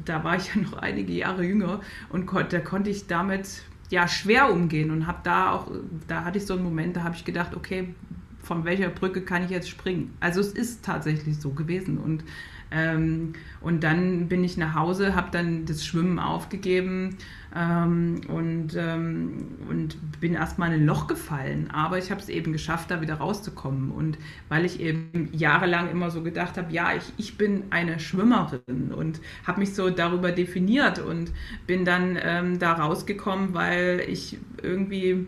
da 0.05 0.23
war 0.23 0.35
ich 0.35 0.53
ja 0.53 0.61
noch 0.61 0.73
einige 0.73 1.13
Jahre 1.13 1.43
jünger 1.43 1.81
und 2.09 2.29
da 2.49 2.59
konnte 2.59 2.89
ich 2.89 3.07
damit 3.07 3.63
ja 3.91 4.07
schwer 4.07 4.51
umgehen 4.51 4.89
und 4.89 5.05
habe 5.05 5.19
da 5.23 5.51
auch, 5.51 5.69
da 6.07 6.23
hatte 6.23 6.37
ich 6.37 6.45
so 6.45 6.53
einen 6.53 6.63
Moment, 6.63 6.95
da 6.95 7.03
habe 7.03 7.15
ich 7.15 7.25
gedacht, 7.25 7.55
okay, 7.55 7.93
von 8.41 8.65
welcher 8.65 8.89
Brücke 8.89 9.21
kann 9.21 9.43
ich 9.43 9.51
jetzt 9.51 9.69
springen? 9.69 10.15
Also 10.19 10.39
es 10.39 10.53
ist 10.53 10.83
tatsächlich 10.83 11.39
so 11.39 11.51
gewesen 11.51 11.97
und 11.97 12.23
ähm, 12.71 13.33
und 13.59 13.83
dann 13.83 14.27
bin 14.27 14.43
ich 14.43 14.57
nach 14.57 14.75
Hause, 14.75 15.15
habe 15.15 15.29
dann 15.31 15.65
das 15.65 15.85
Schwimmen 15.85 16.19
aufgegeben 16.19 17.17
ähm, 17.55 18.21
und, 18.27 18.75
ähm, 18.77 19.57
und 19.69 19.97
bin 20.21 20.33
erstmal 20.33 20.69
in 20.73 20.81
ein 20.81 20.85
Loch 20.85 21.07
gefallen. 21.07 21.69
Aber 21.71 21.97
ich 21.97 22.11
habe 22.11 22.21
es 22.21 22.29
eben 22.29 22.53
geschafft, 22.53 22.89
da 22.89 23.01
wieder 23.01 23.15
rauszukommen. 23.15 23.91
Und 23.91 24.17
weil 24.49 24.65
ich 24.65 24.79
eben 24.79 25.29
jahrelang 25.33 25.91
immer 25.91 26.09
so 26.11 26.23
gedacht 26.23 26.57
habe, 26.57 26.71
ja, 26.73 26.95
ich, 26.95 27.03
ich 27.17 27.37
bin 27.37 27.63
eine 27.71 27.99
Schwimmerin 27.99 28.93
und 28.95 29.19
habe 29.45 29.59
mich 29.59 29.73
so 29.75 29.89
darüber 29.89 30.31
definiert 30.31 30.99
und 30.99 31.31
bin 31.67 31.83
dann 31.85 32.17
ähm, 32.21 32.57
da 32.57 32.73
rausgekommen, 32.73 33.53
weil 33.53 34.03
ich 34.07 34.37
irgendwie 34.61 35.27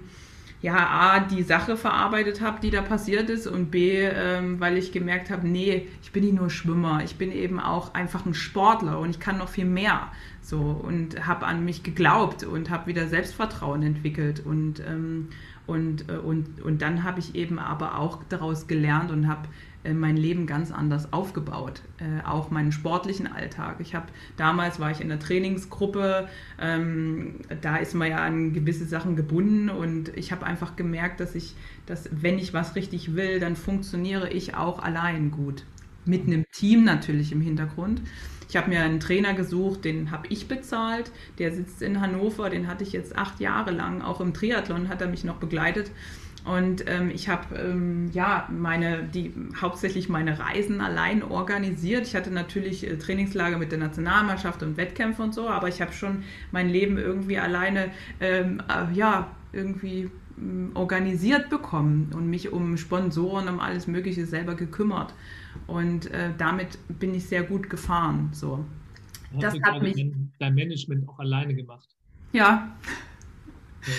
ja, 0.64 0.78
A, 0.78 1.20
die 1.20 1.44
Sache 1.44 1.76
verarbeitet 1.76 2.40
habe, 2.40 2.62
die 2.62 2.70
da 2.70 2.82
passiert 2.82 3.30
ist 3.30 3.48
und 3.48 3.70
B, 3.70 4.00
ähm, 4.02 4.62
weil 4.62 4.78
ich 4.78 4.94
gemerkt 4.94 5.30
habe, 5.30 5.46
nee, 5.46 5.90
ich 6.02 6.14
bin 6.14 6.24
nicht 6.24 6.36
nur 6.36 6.50
Schwimmer, 6.50 7.02
ich 7.04 7.18
bin 7.18 7.34
eben 7.34 7.60
auch 7.60 7.94
einfach 7.94 8.26
ein 8.26 8.34
Sportler 8.34 8.98
und 9.00 9.10
ich 9.10 9.20
kann 9.20 9.38
noch 9.38 9.50
viel 9.50 9.66
mehr. 9.66 10.08
So 10.42 10.60
und 10.60 11.28
habe 11.28 11.46
an 11.48 11.66
mich 11.66 11.84
geglaubt 11.84 12.46
und 12.46 12.70
habe 12.70 12.88
wieder 12.88 13.10
Selbstvertrauen 13.10 13.84
entwickelt 13.84 14.42
und, 14.46 14.80
ähm, 14.88 15.28
und, 15.68 16.10
äh, 16.10 16.14
und, 16.14 16.62
und 16.62 16.82
dann 16.82 17.04
habe 17.04 17.20
ich 17.20 17.36
eben 17.36 17.60
aber 17.60 18.00
auch 18.00 18.20
daraus 18.30 18.66
gelernt 18.66 19.12
und 19.12 19.28
habe 19.28 19.50
mein 19.92 20.16
Leben 20.16 20.48
ganz 20.48 20.72
anders 20.72 21.12
aufgebaut, 21.12 21.82
äh, 21.98 22.26
auch 22.26 22.52
meinen 22.52 22.72
sportlichen 22.72 23.28
Alltag. 23.28 23.78
Ich 23.80 23.96
habe 23.96 24.06
damals 24.38 24.80
war 24.80 24.92
ich 24.92 25.02
in 25.02 25.10
der 25.10 25.20
Trainingsgruppe, 25.20 26.30
ähm, 26.60 27.36
da 27.62 27.78
ist 27.78 27.94
man 27.94 28.10
ja 28.10 28.18
an 28.18 28.54
gewisse 28.54 28.86
Sachen 28.86 29.16
gebunden 29.16 29.70
und 29.70 30.16
ich 30.16 30.32
habe 30.32 30.46
einfach 30.46 30.76
gemerkt, 30.76 31.20
dass 31.20 31.36
ich, 31.36 31.56
dass 31.86 32.10
wenn 32.12 32.40
ich 32.40 32.54
was 32.54 32.76
richtig 32.76 33.16
will, 33.16 33.40
dann 33.40 33.56
funktioniere 33.56 34.30
ich 34.30 34.56
auch 34.56 34.82
allein 34.82 35.32
gut. 35.32 35.66
Mit 36.06 36.28
einem 36.28 36.46
Team 36.52 36.84
natürlich 36.84 37.32
im 37.32 37.42
Hintergrund. 37.42 38.02
Ich 38.50 38.58
habe 38.58 38.70
mir 38.70 38.82
einen 38.82 39.00
Trainer 39.00 39.34
gesucht, 39.34 39.84
den 39.84 40.12
habe 40.12 40.28
ich 40.28 40.48
bezahlt. 40.48 41.12
Der 41.40 41.54
sitzt 41.54 41.82
in 41.82 42.02
Hannover, 42.02 42.50
den 42.50 42.68
hatte 42.68 42.84
ich 42.84 42.92
jetzt 42.92 43.18
acht 43.18 43.40
Jahre 43.40 43.72
lang. 43.72 44.02
Auch 44.02 44.22
im 44.22 44.34
Triathlon 44.34 44.90
hat 44.90 45.02
er 45.02 45.08
mich 45.08 45.24
noch 45.24 45.38
begleitet. 45.38 45.90
Und 46.46 46.84
ähm, 46.88 47.10
ich 47.10 47.30
habe 47.30 47.56
ähm, 47.56 48.12
ja 48.12 48.50
meine, 48.52 49.04
die, 49.04 49.34
hauptsächlich 49.62 50.10
meine 50.10 50.40
Reisen 50.40 50.82
allein 50.82 51.24
organisiert. 51.24 52.06
Ich 52.06 52.16
hatte 52.16 52.32
natürlich 52.32 52.86
äh, 52.86 52.98
Trainingslager 52.98 53.58
mit 53.58 53.72
der 53.72 53.80
Nationalmannschaft 53.80 54.62
und 54.62 54.76
Wettkämpfe 54.76 55.24
und 55.24 55.34
so, 55.34 55.48
aber 55.48 55.70
ich 55.70 55.82
habe 55.82 55.94
schon 55.94 56.24
mein 56.52 56.68
Leben 56.68 56.98
irgendwie 56.98 57.38
alleine 57.38 57.92
ähm, 58.20 58.62
äh, 58.68 58.94
ja, 58.94 59.32
irgendwie 59.54 60.10
ähm, 60.38 60.72
organisiert 60.74 61.50
bekommen 61.50 62.12
und 62.14 62.30
mich 62.30 62.52
um 62.52 62.76
Sponsoren, 62.76 63.48
um 63.48 63.62
alles 63.62 63.88
Mögliche 63.88 64.26
selber 64.26 64.56
gekümmert. 64.56 65.14
Und 65.66 66.12
äh, 66.12 66.32
damit 66.38 66.78
bin 66.90 67.14
ich 67.14 67.26
sehr 67.26 67.44
gut 67.44 67.70
gefahren. 67.70 68.30
So. 68.34 68.66
Das 69.40 69.54
hat 69.62 69.82
mich 69.82 69.96
dein 70.40 70.56
Management 70.56 71.08
auch 71.08 71.20
alleine 71.20 71.56
gemacht. 71.56 71.88
Ja. 72.34 72.76
ja 73.86 73.94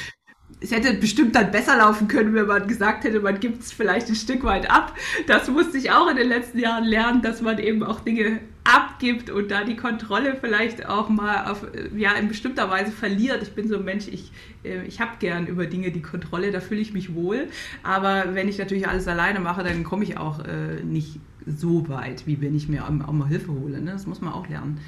es 0.64 0.70
hätte 0.70 0.94
bestimmt 0.94 1.36
dann 1.36 1.50
besser 1.50 1.76
laufen 1.76 2.08
können, 2.08 2.34
wenn 2.34 2.46
man 2.46 2.66
gesagt 2.66 3.04
hätte, 3.04 3.20
man 3.20 3.38
gibt 3.38 3.62
es 3.62 3.72
vielleicht 3.72 4.08
ein 4.08 4.14
Stück 4.14 4.44
weit 4.44 4.70
ab. 4.70 4.96
Das 5.26 5.48
musste 5.48 5.76
ich 5.76 5.90
auch 5.90 6.10
in 6.10 6.16
den 6.16 6.28
letzten 6.28 6.58
Jahren 6.58 6.84
lernen, 6.84 7.20
dass 7.20 7.42
man 7.42 7.58
eben 7.58 7.82
auch 7.82 8.00
Dinge 8.00 8.40
abgibt 8.64 9.28
und 9.28 9.50
da 9.50 9.62
die 9.64 9.76
Kontrolle 9.76 10.36
vielleicht 10.40 10.88
auch 10.88 11.10
mal 11.10 11.50
auf, 11.50 11.66
ja, 11.94 12.12
in 12.14 12.28
bestimmter 12.28 12.70
Weise 12.70 12.92
verliert. 12.92 13.42
Ich 13.42 13.52
bin 13.52 13.68
so 13.68 13.76
ein 13.76 13.84
Mensch, 13.84 14.08
ich, 14.08 14.32
äh, 14.64 14.82
ich 14.84 15.00
habe 15.00 15.12
gern 15.18 15.46
über 15.46 15.66
Dinge 15.66 15.90
die 15.90 16.00
Kontrolle, 16.00 16.50
da 16.50 16.60
fühle 16.60 16.80
ich 16.80 16.94
mich 16.94 17.14
wohl. 17.14 17.48
Aber 17.82 18.34
wenn 18.34 18.48
ich 18.48 18.56
natürlich 18.56 18.88
alles 18.88 19.06
alleine 19.06 19.40
mache, 19.40 19.62
dann 19.64 19.84
komme 19.84 20.04
ich 20.04 20.16
auch 20.16 20.40
äh, 20.40 20.82
nicht 20.82 21.20
so 21.46 21.86
weit, 21.90 22.26
wie 22.26 22.40
wenn 22.40 22.54
ich 22.56 22.70
mir 22.70 22.86
auch 22.86 23.12
mal 23.12 23.28
Hilfe 23.28 23.52
hole. 23.52 23.82
Ne? 23.82 23.92
Das 23.92 24.06
muss 24.06 24.22
man 24.22 24.32
auch 24.32 24.48
lernen. 24.48 24.80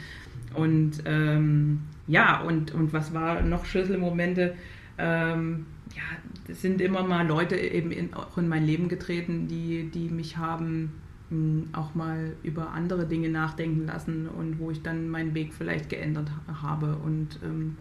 Und 0.54 1.02
ähm, 1.04 1.80
ja, 2.06 2.40
und, 2.40 2.72
und 2.72 2.94
was 2.94 3.12
war 3.12 3.42
noch 3.42 3.66
Schlüsselmomente? 3.66 4.54
Ähm, 4.98 5.66
ja, 5.94 6.02
es 6.48 6.62
sind 6.62 6.80
immer 6.80 7.02
mal 7.02 7.26
Leute 7.26 7.56
eben 7.56 7.90
in, 7.90 8.14
auch 8.14 8.38
in 8.38 8.48
mein 8.48 8.64
Leben 8.64 8.88
getreten, 8.88 9.48
die, 9.48 9.90
die 9.90 10.08
mich 10.08 10.36
haben 10.36 10.92
hm, 11.28 11.68
auch 11.72 11.94
mal 11.94 12.36
über 12.42 12.70
andere 12.70 13.06
Dinge 13.06 13.28
nachdenken 13.28 13.86
lassen 13.86 14.28
und 14.28 14.58
wo 14.58 14.70
ich 14.70 14.82
dann 14.82 15.08
meinen 15.08 15.34
Weg 15.34 15.54
vielleicht 15.54 15.88
geändert 15.88 16.30
habe. 16.46 16.96
Und 16.96 17.40
ähm, 17.42 17.76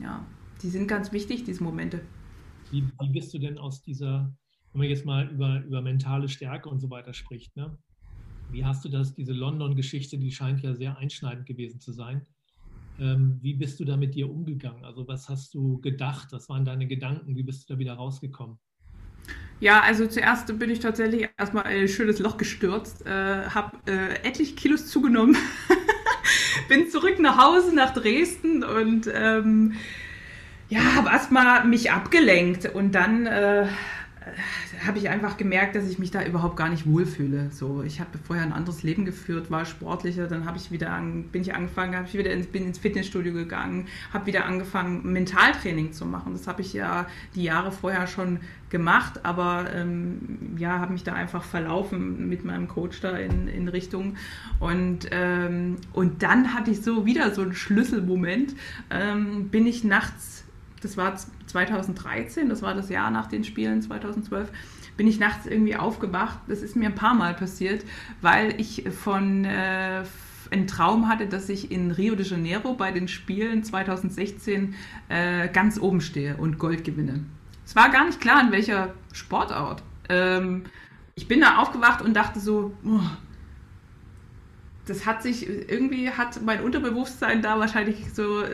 ja, 0.00 0.24
die 0.62 0.68
sind 0.68 0.88
ganz 0.88 1.12
wichtig, 1.12 1.44
diese 1.44 1.62
Momente. 1.62 2.00
Wie, 2.70 2.84
wie 3.00 3.10
bist 3.10 3.32
du 3.34 3.38
denn 3.38 3.58
aus 3.58 3.82
dieser, 3.82 4.32
wenn 4.72 4.80
man 4.80 4.88
jetzt 4.88 5.04
mal 5.04 5.28
über, 5.28 5.62
über 5.64 5.82
mentale 5.82 6.28
Stärke 6.28 6.68
und 6.68 6.78
so 6.78 6.90
weiter 6.90 7.12
spricht, 7.12 7.56
ne? 7.56 7.76
wie 8.50 8.64
hast 8.64 8.84
du 8.84 8.88
das, 8.88 9.14
diese 9.14 9.32
London-Geschichte, 9.32 10.18
die 10.18 10.30
scheint 10.30 10.62
ja 10.62 10.74
sehr 10.74 10.96
einschneidend 10.98 11.46
gewesen 11.46 11.80
zu 11.80 11.92
sein, 11.92 12.26
ähm, 12.98 13.38
wie 13.42 13.54
bist 13.54 13.78
du 13.80 13.84
da 13.84 13.96
mit 13.96 14.14
dir 14.14 14.30
umgegangen? 14.30 14.84
Also 14.84 15.06
was 15.06 15.28
hast 15.28 15.54
du 15.54 15.80
gedacht? 15.80 16.28
Was 16.32 16.48
waren 16.48 16.64
deine 16.64 16.86
Gedanken? 16.86 17.36
Wie 17.36 17.42
bist 17.42 17.68
du 17.68 17.74
da 17.74 17.78
wieder 17.78 17.94
rausgekommen? 17.94 18.58
Ja, 19.58 19.80
also 19.80 20.06
zuerst 20.06 20.58
bin 20.58 20.68
ich 20.68 20.80
tatsächlich 20.80 21.28
erstmal 21.38 21.64
ein 21.64 21.88
schönes 21.88 22.18
Loch 22.18 22.36
gestürzt, 22.36 23.06
äh, 23.06 23.46
habe 23.48 23.76
äh, 23.86 24.26
etliche 24.26 24.54
Kilos 24.54 24.86
zugenommen, 24.86 25.36
bin 26.68 26.90
zurück 26.90 27.18
nach 27.18 27.38
Hause, 27.42 27.74
nach 27.74 27.94
Dresden 27.94 28.62
und 28.62 29.08
ähm, 29.12 29.74
ja, 30.68 30.80
habe 30.96 31.08
erstmal 31.08 31.64
mich 31.64 31.90
abgelenkt 31.90 32.66
und 32.74 32.92
dann 32.94 33.24
äh, 33.26 33.66
habe 34.84 34.98
ich 34.98 35.08
einfach 35.08 35.36
gemerkt, 35.36 35.76
dass 35.76 35.88
ich 35.88 35.98
mich 35.98 36.10
da 36.10 36.24
überhaupt 36.24 36.56
gar 36.56 36.68
nicht 36.68 36.86
wohlfühle. 36.86 37.50
So, 37.50 37.82
ich 37.82 38.00
habe 38.00 38.18
vorher 38.18 38.44
ein 38.44 38.52
anderes 38.52 38.82
Leben 38.82 39.04
geführt, 39.04 39.50
war 39.50 39.64
sportlicher, 39.64 40.26
dann 40.26 40.44
habe 40.44 40.58
ich 40.58 40.70
wieder 40.70 40.90
an, 40.90 41.24
bin 41.24 41.42
ich 41.42 41.54
angefangen, 41.54 41.94
habe 41.94 42.06
ich 42.06 42.14
wieder 42.14 42.32
ins, 42.32 42.46
bin 42.46 42.66
ins 42.66 42.78
Fitnessstudio 42.78 43.32
gegangen, 43.32 43.86
habe 44.12 44.26
wieder 44.26 44.44
angefangen 44.44 45.12
Mentaltraining 45.12 45.92
zu 45.92 46.06
machen. 46.06 46.32
Das 46.32 46.46
habe 46.46 46.62
ich 46.62 46.72
ja 46.72 47.06
die 47.34 47.44
Jahre 47.44 47.70
vorher 47.70 48.06
schon 48.06 48.40
gemacht, 48.68 49.24
aber 49.24 49.66
ähm, 49.72 50.56
ja, 50.58 50.80
habe 50.80 50.92
mich 50.92 51.04
da 51.04 51.12
einfach 51.12 51.44
verlaufen 51.44 52.28
mit 52.28 52.44
meinem 52.44 52.66
Coach 52.66 53.00
da 53.00 53.16
in, 53.16 53.46
in 53.46 53.68
Richtung 53.68 54.16
und 54.58 55.08
ähm, 55.12 55.76
und 55.92 56.24
dann 56.24 56.52
hatte 56.52 56.72
ich 56.72 56.82
so 56.82 57.06
wieder 57.06 57.32
so 57.32 57.42
einen 57.42 57.54
Schlüsselmoment, 57.54 58.56
ähm, 58.90 59.48
bin 59.50 59.66
ich 59.66 59.84
nachts 59.84 60.46
das 60.82 60.96
war 60.96 61.16
2013, 61.56 62.50
das 62.50 62.60
war 62.60 62.74
das 62.74 62.90
Jahr 62.90 63.10
nach 63.10 63.28
den 63.28 63.42
Spielen 63.42 63.80
2012, 63.80 64.50
bin 64.98 65.06
ich 65.06 65.18
nachts 65.18 65.46
irgendwie 65.46 65.76
aufgewacht. 65.76 66.38
Das 66.48 66.60
ist 66.60 66.76
mir 66.76 66.90
ein 66.90 66.94
paar 66.94 67.14
Mal 67.14 67.32
passiert, 67.32 67.82
weil 68.20 68.60
ich 68.60 68.84
von 68.90 69.46
äh, 69.46 70.02
einen 70.50 70.66
Traum 70.66 71.08
hatte, 71.08 71.26
dass 71.26 71.48
ich 71.48 71.70
in 71.70 71.90
Rio 71.90 72.14
de 72.14 72.26
Janeiro 72.26 72.74
bei 72.74 72.92
den 72.92 73.08
Spielen 73.08 73.64
2016 73.64 74.74
äh, 75.08 75.48
ganz 75.48 75.80
oben 75.80 76.02
stehe 76.02 76.36
und 76.36 76.58
Gold 76.58 76.84
gewinne. 76.84 77.24
Es 77.64 77.74
war 77.74 77.88
gar 77.88 78.04
nicht 78.04 78.20
klar, 78.20 78.42
in 78.42 78.52
welcher 78.52 78.92
Sportart. 79.12 79.82
Ähm, 80.10 80.64
ich 81.14 81.26
bin 81.26 81.40
da 81.40 81.56
aufgewacht 81.56 82.02
und 82.02 82.14
dachte 82.14 82.38
so, 82.38 82.74
oh, 82.84 83.00
das 84.86 85.06
hat 85.06 85.22
sich, 85.22 85.48
irgendwie 85.48 86.10
hat 86.10 86.42
mein 86.42 86.62
Unterbewusstsein 86.62 87.40
da 87.40 87.58
wahrscheinlich 87.58 88.12
so 88.12 88.44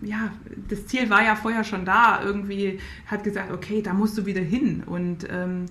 ja, 0.00 0.32
das 0.68 0.86
Ziel 0.86 1.10
war 1.10 1.22
ja 1.22 1.36
vorher 1.36 1.64
schon 1.64 1.84
da. 1.84 2.22
Irgendwie 2.22 2.78
hat 3.06 3.24
gesagt, 3.24 3.52
okay, 3.52 3.82
da 3.82 3.92
musst 3.92 4.16
du 4.18 4.26
wieder 4.26 4.40
hin. 4.40 4.82
Und, 4.84 5.26
ähm, 5.30 5.66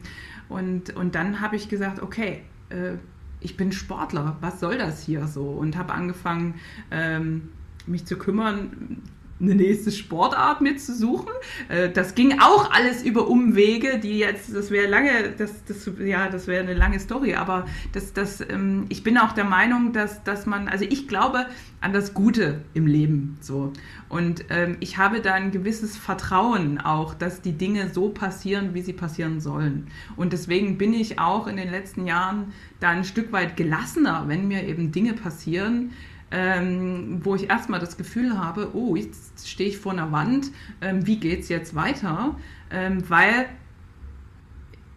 und, 0.49 0.95
und 0.95 1.15
dann 1.15 1.41
habe 1.41 1.55
ich 1.55 1.69
gesagt, 1.69 2.01
okay, 2.01 2.43
äh, 2.69 2.93
ich 3.39 3.57
bin 3.57 3.71
Sportler, 3.71 4.37
was 4.41 4.59
soll 4.59 4.77
das 4.77 5.03
hier 5.03 5.27
so? 5.27 5.43
Und 5.43 5.77
habe 5.77 5.93
angefangen, 5.93 6.55
ähm, 6.91 7.49
mich 7.85 8.05
zu 8.05 8.17
kümmern, 8.17 9.01
eine 9.39 9.55
nächste 9.55 9.91
Sportart 9.91 10.61
mitzusuchen. 10.61 11.31
Äh, 11.67 11.89
das 11.89 12.15
ging 12.15 12.39
auch 12.39 12.71
alles 12.71 13.03
über 13.03 13.27
Umwege, 13.27 13.99
die 13.99 14.19
jetzt, 14.19 14.55
das 14.55 14.71
wäre 14.71 14.87
lange, 14.87 15.33
das, 15.37 15.63
das, 15.65 15.89
ja, 15.99 16.29
das 16.29 16.47
wäre 16.47 16.63
eine 16.63 16.73
lange 16.73 16.99
Story, 16.99 17.35
aber 17.35 17.65
das, 17.91 18.13
das, 18.13 18.41
ähm, 18.41 18.85
ich 18.89 19.03
bin 19.03 19.17
auch 19.17 19.33
der 19.33 19.43
Meinung, 19.43 19.91
dass, 19.91 20.23
dass 20.23 20.45
man, 20.45 20.69
also 20.69 20.85
ich 20.87 21.07
glaube 21.07 21.47
an 21.81 21.91
das 21.91 22.13
Gute 22.13 22.61
im 22.73 22.87
Leben, 22.87 23.37
so. 23.41 23.71
Und 24.07 24.45
ähm, 24.49 24.77
ich 24.79 24.97
habe 24.97 25.19
da 25.19 25.33
ein 25.33 25.51
gewisses 25.51 25.97
Vertrauen 25.97 26.79
auch, 26.79 27.13
dass 27.13 27.41
die 27.41 27.51
Dinge 27.51 27.89
so 27.89 28.09
passieren, 28.09 28.73
wie 28.73 28.81
sie 28.81 28.93
passieren 28.93 29.39
sollen. 29.39 29.87
Und 30.15 30.31
deswegen 30.33 30.77
bin 30.77 30.93
ich 30.93 31.19
auch 31.19 31.47
in 31.47 31.57
den 31.57 31.69
letzten 31.69 32.07
Jahren 32.07 32.53
da 32.79 32.89
ein 32.89 33.03
Stück 33.03 33.31
weit 33.31 33.57
gelassener, 33.57 34.23
wenn 34.27 34.47
mir 34.47 34.63
eben 34.63 34.91
Dinge 34.91 35.13
passieren, 35.13 35.91
ähm, 36.35 37.21
wo 37.23 37.35
ich 37.35 37.49
erstmal 37.49 37.79
das 37.79 37.95
Gefühl 37.95 38.37
habe, 38.37 38.71
oh, 38.73 38.97
jetzt 38.97 39.47
stehe 39.47 39.69
ich 39.69 39.77
vor 39.77 39.93
einer 39.93 40.11
Wand, 40.11 40.51
ähm, 40.81 41.07
wie 41.07 41.17
geht 41.17 41.39
es 41.39 41.49
jetzt 41.49 41.75
weiter? 41.75 42.35
Ähm, 42.69 43.09
weil, 43.09 43.45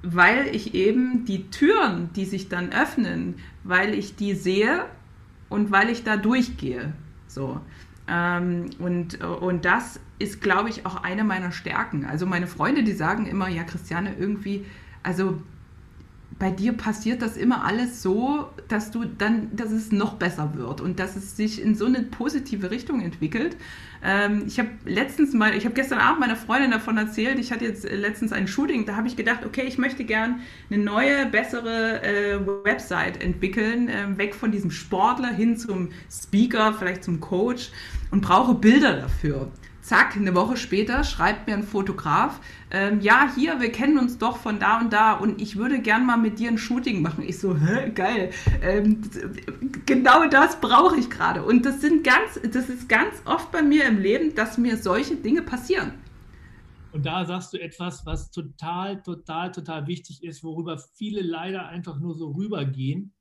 weil 0.02 0.48
ich 0.52 0.74
eben 0.74 1.24
die 1.26 1.48
Türen, 1.48 2.10
die 2.16 2.24
sich 2.24 2.48
dann 2.48 2.72
öffnen, 2.72 3.36
weil 3.62 3.94
ich 3.94 4.16
die 4.16 4.34
sehe 4.34 4.86
und 5.48 5.70
weil 5.70 5.90
ich 5.90 6.02
da 6.02 6.16
durchgehe. 6.16 6.92
So. 7.28 7.60
Ähm, 8.08 8.70
und, 8.80 9.22
und 9.22 9.64
das 9.64 10.00
ist, 10.18 10.40
glaube 10.40 10.70
ich, 10.70 10.86
auch 10.86 11.04
eine 11.04 11.22
meiner 11.22 11.52
Stärken. 11.52 12.04
Also 12.04 12.26
meine 12.26 12.48
Freunde, 12.48 12.82
die 12.82 12.94
sagen 12.94 13.26
immer, 13.26 13.46
ja, 13.48 13.62
Christiane, 13.62 14.12
irgendwie, 14.18 14.64
also 15.04 15.40
bei 16.38 16.50
dir 16.50 16.72
passiert 16.72 17.20
das 17.20 17.36
immer 17.36 17.64
alles 17.64 18.02
so, 18.02 18.48
dass 18.68 18.90
du 18.90 19.04
dann, 19.04 19.54
dass 19.56 19.72
es 19.72 19.90
noch 19.90 20.14
besser 20.14 20.52
wird 20.54 20.80
und 20.80 21.00
dass 21.00 21.16
es 21.16 21.36
sich 21.36 21.60
in 21.60 21.74
so 21.74 21.86
eine 21.86 22.02
positive 22.02 22.70
Richtung 22.70 23.00
entwickelt. 23.00 23.56
Ähm, 24.04 24.44
ich 24.46 24.58
habe 24.60 24.68
letztens 24.84 25.34
mal, 25.34 25.56
ich 25.56 25.64
habe 25.64 25.74
gestern 25.74 25.98
Abend 25.98 26.20
meiner 26.20 26.36
Freundin 26.36 26.70
davon 26.70 26.96
erzählt, 26.96 27.40
ich 27.40 27.50
hatte 27.50 27.64
jetzt 27.64 27.90
letztens 27.90 28.32
ein 28.32 28.46
Shooting, 28.46 28.86
da 28.86 28.94
habe 28.94 29.08
ich 29.08 29.16
gedacht, 29.16 29.44
okay, 29.44 29.64
ich 29.66 29.78
möchte 29.78 30.04
gern 30.04 30.40
eine 30.70 30.82
neue, 30.82 31.26
bessere 31.26 32.02
äh, 32.02 32.38
Website 32.64 33.20
entwickeln, 33.20 33.88
äh, 33.88 34.16
weg 34.16 34.36
von 34.36 34.52
diesem 34.52 34.70
Sportler 34.70 35.34
hin 35.34 35.56
zum 35.56 35.88
Speaker, 36.10 36.72
vielleicht 36.72 37.02
zum 37.02 37.18
Coach 37.18 37.70
und 38.12 38.20
brauche 38.20 38.54
Bilder 38.54 38.94
dafür. 38.94 39.50
Zack, 39.88 40.16
eine 40.16 40.34
Woche 40.34 40.58
später 40.58 41.02
schreibt 41.02 41.46
mir 41.46 41.54
ein 41.54 41.62
Fotograf, 41.62 42.40
ähm, 42.70 43.00
ja, 43.00 43.32
hier, 43.34 43.58
wir 43.58 43.72
kennen 43.72 43.98
uns 43.98 44.18
doch 44.18 44.36
von 44.36 44.58
da 44.58 44.80
und 44.80 44.92
da 44.92 45.14
und 45.14 45.40
ich 45.40 45.56
würde 45.56 45.80
gern 45.80 46.04
mal 46.04 46.18
mit 46.18 46.38
dir 46.38 46.50
ein 46.50 46.58
Shooting 46.58 47.00
machen. 47.00 47.24
Ich 47.26 47.38
so, 47.38 47.56
hä, 47.56 47.90
geil. 47.94 48.28
Ähm, 48.60 49.00
genau 49.86 50.28
das 50.28 50.60
brauche 50.60 50.98
ich 50.98 51.08
gerade. 51.08 51.42
Und 51.42 51.64
das 51.64 51.80
sind 51.80 52.04
ganz, 52.04 52.38
das 52.52 52.68
ist 52.68 52.90
ganz 52.90 53.14
oft 53.24 53.50
bei 53.50 53.62
mir 53.62 53.86
im 53.86 53.98
Leben, 53.98 54.34
dass 54.34 54.58
mir 54.58 54.76
solche 54.76 55.16
Dinge 55.16 55.40
passieren. 55.40 55.94
Und 56.92 57.06
da 57.06 57.24
sagst 57.24 57.54
du 57.54 57.58
etwas, 57.58 58.04
was 58.04 58.30
total, 58.30 59.02
total, 59.02 59.52
total 59.52 59.86
wichtig 59.86 60.22
ist, 60.22 60.44
worüber 60.44 60.76
viele 60.96 61.22
leider 61.22 61.66
einfach 61.66 61.98
nur 61.98 62.14
so 62.14 62.32
rübergehen. 62.32 63.14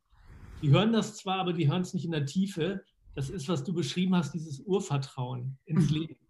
Die 0.62 0.72
hören 0.72 0.92
das 0.92 1.16
zwar, 1.16 1.40
aber 1.40 1.54
die 1.54 1.72
hören 1.72 1.84
es 1.84 1.94
nicht 1.94 2.04
in 2.04 2.12
der 2.12 2.26
Tiefe. 2.26 2.84
Das 3.16 3.30
ist, 3.30 3.48
was 3.48 3.64
du 3.64 3.74
beschrieben 3.74 4.18
hast, 4.18 4.34
dieses 4.34 4.60
Urvertrauen 4.60 5.58
ins 5.64 5.90
mhm. 5.90 5.96
Leben. 5.96 6.27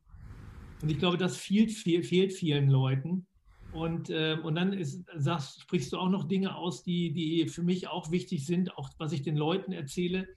Und 0.81 0.89
ich 0.89 0.99
glaube, 0.99 1.17
das 1.17 1.37
fehlt, 1.37 1.71
fehlt 1.71 2.33
vielen 2.33 2.69
Leuten. 2.69 3.25
Und, 3.73 4.09
äh, 4.09 4.37
und 4.43 4.55
dann 4.55 4.73
ist, 4.73 5.05
sagst, 5.15 5.61
sprichst 5.61 5.91
du 5.93 5.97
auch 5.97 6.09
noch 6.09 6.27
Dinge 6.27 6.55
aus, 6.55 6.83
die, 6.83 7.11
die 7.11 7.47
für 7.47 7.63
mich 7.63 7.87
auch 7.87 8.11
wichtig 8.11 8.45
sind. 8.45 8.77
Auch 8.77 8.89
was 8.97 9.11
ich 9.11 9.21
den 9.21 9.35
Leuten 9.35 9.71
erzähle, 9.71 10.27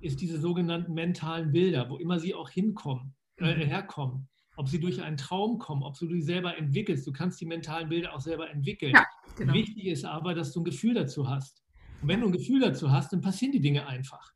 ist 0.00 0.20
diese 0.20 0.38
sogenannten 0.38 0.92
mentalen 0.92 1.52
Bilder, 1.52 1.88
wo 1.88 1.96
immer 1.96 2.20
sie 2.20 2.34
auch 2.34 2.50
hinkommen, 2.50 3.14
äh, 3.38 3.54
mhm. 3.54 3.60
herkommen. 3.60 4.28
Ob 4.56 4.68
sie 4.68 4.78
durch 4.78 5.02
einen 5.02 5.16
Traum 5.16 5.58
kommen, 5.58 5.82
ob 5.82 5.98
du 5.98 6.06
die 6.06 6.22
selber 6.22 6.56
entwickelst. 6.56 7.06
Du 7.06 7.12
kannst 7.12 7.40
die 7.40 7.46
mentalen 7.46 7.88
Bilder 7.88 8.14
auch 8.14 8.20
selber 8.20 8.48
entwickeln. 8.50 8.92
Ja, 8.94 9.04
genau. 9.36 9.54
Wichtig 9.54 9.86
ist 9.86 10.04
aber, 10.04 10.34
dass 10.34 10.52
du 10.52 10.60
ein 10.60 10.64
Gefühl 10.64 10.94
dazu 10.94 11.28
hast. 11.28 11.64
Und 12.02 12.08
wenn 12.08 12.20
du 12.20 12.26
ein 12.26 12.32
Gefühl 12.32 12.60
dazu 12.60 12.92
hast, 12.92 13.12
dann 13.12 13.20
passieren 13.20 13.52
die 13.52 13.60
Dinge 13.60 13.86
einfach. 13.86 14.32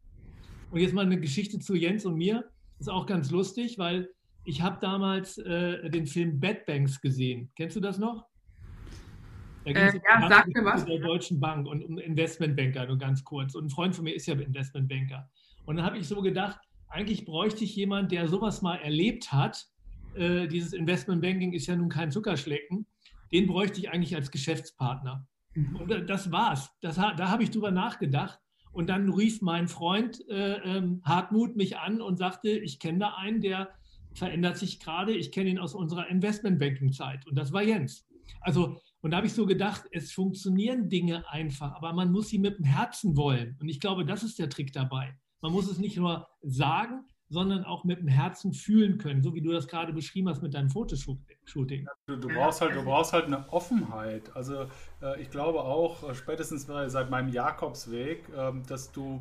Und 0.70 0.80
jetzt 0.80 0.94
mal 0.94 1.06
eine 1.06 1.20
Geschichte 1.20 1.58
zu 1.60 1.76
Jens 1.76 2.04
und 2.04 2.16
mir. 2.16 2.50
Ist 2.80 2.90
auch 2.90 3.06
ganz 3.06 3.30
lustig, 3.30 3.78
weil 3.78 4.08
ich 4.48 4.62
habe 4.62 4.78
damals 4.80 5.36
äh, 5.36 5.90
den 5.90 6.06
Film 6.06 6.40
Bad 6.40 6.64
Banks 6.64 7.02
gesehen. 7.02 7.50
Kennst 7.54 7.76
du 7.76 7.80
das 7.80 7.98
noch? 7.98 8.24
Da 9.64 9.72
ging 9.72 9.82
es 9.82 9.94
äh, 9.94 10.00
ja, 10.08 10.26
sag 10.26 10.46
mir 10.48 10.64
was. 10.64 10.86
der 10.86 11.00
Deutschen 11.00 11.38
Bank 11.38 11.66
und 11.66 11.84
um 11.84 11.98
Investmentbanker, 11.98 12.86
nur 12.86 12.96
ganz 12.96 13.22
kurz. 13.22 13.54
Und 13.54 13.66
ein 13.66 13.70
Freund 13.70 13.94
von 13.94 14.04
mir 14.04 14.14
ist 14.14 14.26
ja 14.26 14.34
Investmentbanker. 14.34 15.28
Und 15.66 15.76
dann 15.76 15.84
habe 15.84 15.98
ich 15.98 16.08
so 16.08 16.22
gedacht, 16.22 16.58
eigentlich 16.88 17.26
bräuchte 17.26 17.62
ich 17.62 17.76
jemanden, 17.76 18.08
der 18.08 18.26
sowas 18.26 18.62
mal 18.62 18.76
erlebt 18.76 19.32
hat. 19.32 19.66
Äh, 20.14 20.48
dieses 20.48 20.72
Investmentbanking 20.72 21.52
ist 21.52 21.66
ja 21.66 21.76
nun 21.76 21.90
kein 21.90 22.10
Zuckerschlecken. 22.10 22.86
Den 23.30 23.48
bräuchte 23.48 23.80
ich 23.80 23.90
eigentlich 23.90 24.16
als 24.16 24.30
Geschäftspartner. 24.30 25.26
Mhm. 25.52 25.76
Und 25.76 26.08
das 26.08 26.32
war's. 26.32 26.74
Das, 26.80 26.96
da 26.96 27.28
habe 27.28 27.42
ich 27.42 27.50
drüber 27.50 27.70
nachgedacht. 27.70 28.40
Und 28.72 28.88
dann 28.88 29.10
rief 29.12 29.42
mein 29.42 29.68
Freund 29.68 30.26
äh, 30.30 30.54
ähm, 30.54 31.02
Hartmut 31.04 31.54
mich 31.56 31.76
an 31.76 32.00
und 32.00 32.16
sagte, 32.16 32.48
ich 32.48 32.78
kenne 32.78 33.00
da 33.00 33.14
einen, 33.16 33.42
der 33.42 33.68
verändert 34.18 34.58
sich 34.58 34.80
gerade. 34.80 35.12
Ich 35.12 35.32
kenne 35.32 35.50
ihn 35.50 35.58
aus 35.58 35.74
unserer 35.74 36.08
Investmentbanking-Zeit 36.08 37.26
und 37.26 37.36
das 37.36 37.52
war 37.52 37.62
Jens. 37.62 38.06
Also, 38.40 38.80
und 39.00 39.10
da 39.10 39.18
habe 39.18 39.26
ich 39.26 39.32
so 39.32 39.46
gedacht, 39.46 39.84
es 39.92 40.12
funktionieren 40.12 40.88
Dinge 40.88 41.28
einfach, 41.30 41.74
aber 41.74 41.92
man 41.92 42.10
muss 42.10 42.28
sie 42.28 42.38
mit 42.38 42.58
dem 42.58 42.64
Herzen 42.64 43.16
wollen. 43.16 43.56
Und 43.60 43.68
ich 43.68 43.80
glaube, 43.80 44.04
das 44.04 44.22
ist 44.22 44.38
der 44.38 44.48
Trick 44.48 44.72
dabei. 44.72 45.16
Man 45.40 45.52
muss 45.52 45.70
es 45.70 45.78
nicht 45.78 45.96
nur 45.96 46.28
sagen, 46.42 47.04
sondern 47.30 47.64
auch 47.64 47.84
mit 47.84 48.00
dem 48.00 48.08
Herzen 48.08 48.52
fühlen 48.52 48.98
können, 48.98 49.22
so 49.22 49.34
wie 49.34 49.42
du 49.42 49.52
das 49.52 49.68
gerade 49.68 49.92
beschrieben 49.92 50.28
hast 50.28 50.42
mit 50.42 50.54
deinem 50.54 50.70
Fotoshooting. 50.70 51.86
Du, 52.06 52.16
du, 52.16 52.28
brauchst, 52.28 52.60
halt, 52.60 52.74
du 52.74 52.82
brauchst 52.82 53.12
halt 53.12 53.26
eine 53.26 53.48
Offenheit. 53.52 54.34
Also 54.34 54.66
äh, 55.02 55.20
ich 55.20 55.30
glaube 55.30 55.60
auch, 55.60 56.08
äh, 56.08 56.14
spätestens 56.14 56.66
seit 56.66 57.10
meinem 57.10 57.28
Jakobsweg, 57.28 58.28
äh, 58.30 58.52
dass 58.66 58.92
du 58.92 59.20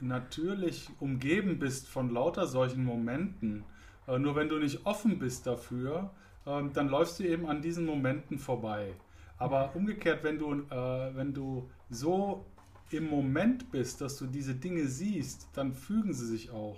natürlich 0.00 0.90
umgeben 0.98 1.58
bist 1.58 1.88
von 1.88 2.10
lauter 2.10 2.46
solchen 2.46 2.84
Momenten. 2.84 3.64
Äh, 4.06 4.18
nur 4.18 4.36
wenn 4.36 4.48
du 4.48 4.58
nicht 4.58 4.84
offen 4.84 5.18
bist 5.18 5.46
dafür, 5.46 6.10
ähm, 6.46 6.72
dann 6.72 6.88
läufst 6.88 7.18
du 7.18 7.24
eben 7.24 7.46
an 7.46 7.62
diesen 7.62 7.86
Momenten 7.86 8.38
vorbei. 8.38 8.94
Aber 9.38 9.70
umgekehrt, 9.74 10.22
wenn 10.22 10.38
du, 10.38 10.52
äh, 10.52 11.16
wenn 11.16 11.32
du 11.32 11.68
so 11.90 12.44
im 12.90 13.08
Moment 13.08 13.70
bist, 13.72 14.00
dass 14.00 14.18
du 14.18 14.26
diese 14.26 14.54
Dinge 14.54 14.86
siehst, 14.86 15.48
dann 15.54 15.72
fügen 15.72 16.12
sie 16.12 16.26
sich 16.26 16.50
auch. 16.50 16.76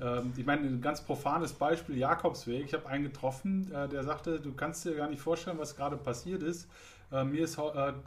ähm, 0.00 0.32
ich 0.36 0.44
meine, 0.44 0.66
ein 0.66 0.80
ganz 0.80 1.02
profanes 1.02 1.52
Beispiel, 1.52 1.96
Jakobsweg. 1.96 2.64
Ich 2.64 2.74
habe 2.74 2.86
einen 2.88 3.04
getroffen, 3.04 3.70
äh, 3.72 3.88
der 3.88 4.02
sagte, 4.02 4.40
du 4.40 4.52
kannst 4.54 4.84
dir 4.84 4.94
gar 4.94 5.08
nicht 5.08 5.20
vorstellen, 5.22 5.58
was 5.58 5.76
gerade 5.76 5.96
passiert 5.96 6.42
ist. 6.42 6.68
Mir 7.08 7.44
ist 7.44 7.56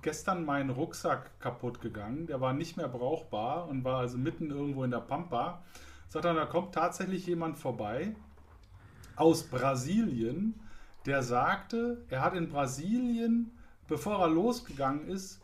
gestern 0.02 0.44
mein 0.44 0.70
Rucksack 0.70 1.40
kaputt 1.40 1.80
gegangen. 1.80 2.28
Der 2.28 2.42
war 2.42 2.52
nicht 2.52 2.76
mehr 2.76 2.90
brauchbar 2.90 3.70
und 3.70 3.86
war 3.86 4.00
also 4.00 4.18
mitten 4.18 4.50
irgendwo 4.50 4.84
in 4.84 4.92
der 4.92 5.00
Pampa. 5.00 5.64
Sagt 6.10 6.26
er, 6.26 6.34
da 6.34 6.46
kommt 6.46 6.76
tatsächlich 6.76 7.26
jemand 7.26 7.58
vorbei 7.58 8.14
aus 9.20 9.44
Brasilien, 9.44 10.60
der 11.06 11.24
sagte, 11.24 12.04
er 12.10 12.22
hat 12.22 12.36
in 12.36 12.50
Brasilien, 12.50 13.52
bevor 13.88 14.20
er 14.20 14.30
losgegangen 14.30 15.08
ist, 15.08 15.42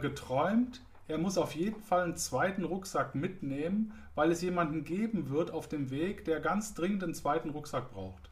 geträumt, 0.00 0.82
er 1.08 1.18
muss 1.18 1.36
auf 1.36 1.54
jeden 1.54 1.80
Fall 1.80 2.04
einen 2.04 2.16
zweiten 2.16 2.64
Rucksack 2.64 3.14
mitnehmen, 3.14 3.92
weil 4.14 4.30
es 4.30 4.40
jemanden 4.40 4.84
geben 4.84 5.28
wird 5.28 5.50
auf 5.50 5.68
dem 5.68 5.90
Weg, 5.90 6.24
der 6.24 6.40
ganz 6.40 6.74
dringend 6.74 7.04
einen 7.04 7.14
zweiten 7.14 7.50
Rucksack 7.50 7.90
braucht. 7.90 8.30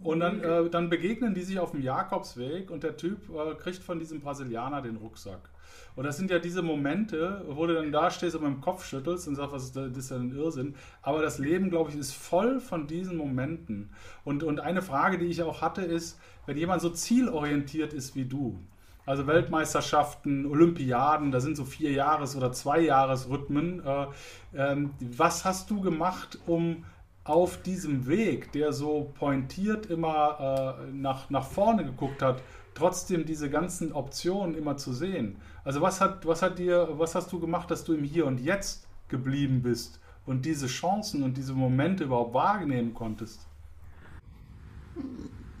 Und 0.00 0.20
dann, 0.20 0.40
äh, 0.42 0.70
dann 0.70 0.88
begegnen 0.88 1.34
die 1.34 1.42
sich 1.42 1.58
auf 1.58 1.72
dem 1.72 1.82
Jakobsweg 1.82 2.70
und 2.70 2.84
der 2.84 2.96
Typ 2.96 3.28
äh, 3.30 3.54
kriegt 3.56 3.82
von 3.82 3.98
diesem 3.98 4.20
Brasilianer 4.20 4.80
den 4.82 4.96
Rucksack. 4.96 5.50
Und 5.96 6.04
das 6.04 6.16
sind 6.16 6.30
ja 6.30 6.38
diese 6.38 6.62
Momente, 6.62 7.44
wo 7.48 7.66
du 7.66 7.74
dann 7.74 7.90
da 7.90 8.10
stehst 8.10 8.36
und 8.36 8.44
mit 8.44 8.52
dem 8.52 8.60
Kopf 8.60 8.84
schüttelst 8.84 9.26
und 9.26 9.34
sagst, 9.34 9.52
was 9.52 9.64
ist 9.64 9.76
das, 9.76 9.96
ist 9.96 10.10
ja 10.10 10.16
ein 10.16 10.30
Irrsinn. 10.30 10.76
Aber 11.02 11.22
das 11.22 11.40
Leben, 11.40 11.70
glaube 11.70 11.90
ich, 11.90 11.96
ist 11.96 12.14
voll 12.14 12.60
von 12.60 12.86
diesen 12.86 13.16
Momenten. 13.16 13.90
Und, 14.24 14.44
und 14.44 14.60
eine 14.60 14.82
Frage, 14.82 15.18
die 15.18 15.26
ich 15.26 15.42
auch 15.42 15.60
hatte, 15.60 15.82
ist, 15.82 16.20
wenn 16.46 16.56
jemand 16.56 16.82
so 16.82 16.90
zielorientiert 16.90 17.92
ist 17.92 18.14
wie 18.14 18.24
du, 18.24 18.60
also 19.06 19.26
Weltmeisterschaften, 19.26 20.46
Olympiaden, 20.46 21.32
da 21.32 21.40
sind 21.40 21.56
so 21.56 21.64
vier 21.64 21.90
Jahres- 21.92 22.36
oder 22.36 22.52
zwei 22.52 22.80
Jahresrhythmen. 22.80 23.82
Äh, 23.84 24.06
ähm, 24.54 24.90
was 25.00 25.44
hast 25.44 25.70
du 25.70 25.80
gemacht, 25.80 26.38
um 26.46 26.84
auf 27.28 27.62
diesem 27.62 28.06
Weg, 28.06 28.52
der 28.52 28.72
so 28.72 29.12
pointiert 29.18 29.86
immer 29.86 30.78
äh, 30.80 30.92
nach, 30.92 31.30
nach 31.30 31.46
vorne 31.46 31.84
geguckt 31.84 32.22
hat, 32.22 32.42
trotzdem 32.74 33.26
diese 33.26 33.50
ganzen 33.50 33.92
Optionen 33.92 34.56
immer 34.56 34.76
zu 34.76 34.92
sehen? 34.92 35.36
Also 35.64 35.80
was 35.80 36.00
hat, 36.00 36.26
was 36.26 36.42
hat 36.42 36.58
dir, 36.58 36.88
was 36.92 37.14
hast 37.14 37.32
du 37.32 37.40
gemacht, 37.40 37.70
dass 37.70 37.84
du 37.84 37.92
im 37.92 38.04
Hier 38.04 38.26
und 38.26 38.40
Jetzt 38.40 38.86
geblieben 39.08 39.62
bist 39.62 40.00
und 40.26 40.44
diese 40.44 40.66
Chancen 40.66 41.22
und 41.22 41.36
diese 41.36 41.52
Momente 41.52 42.04
überhaupt 42.04 42.34
wahrnehmen 42.34 42.94
konntest? 42.94 43.46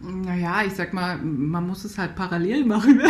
Naja, 0.00 0.62
ich 0.64 0.74
sag 0.74 0.92
mal, 0.92 1.18
man 1.18 1.66
muss 1.66 1.84
es 1.84 1.98
halt 1.98 2.14
parallel 2.14 2.64
machen. 2.64 3.00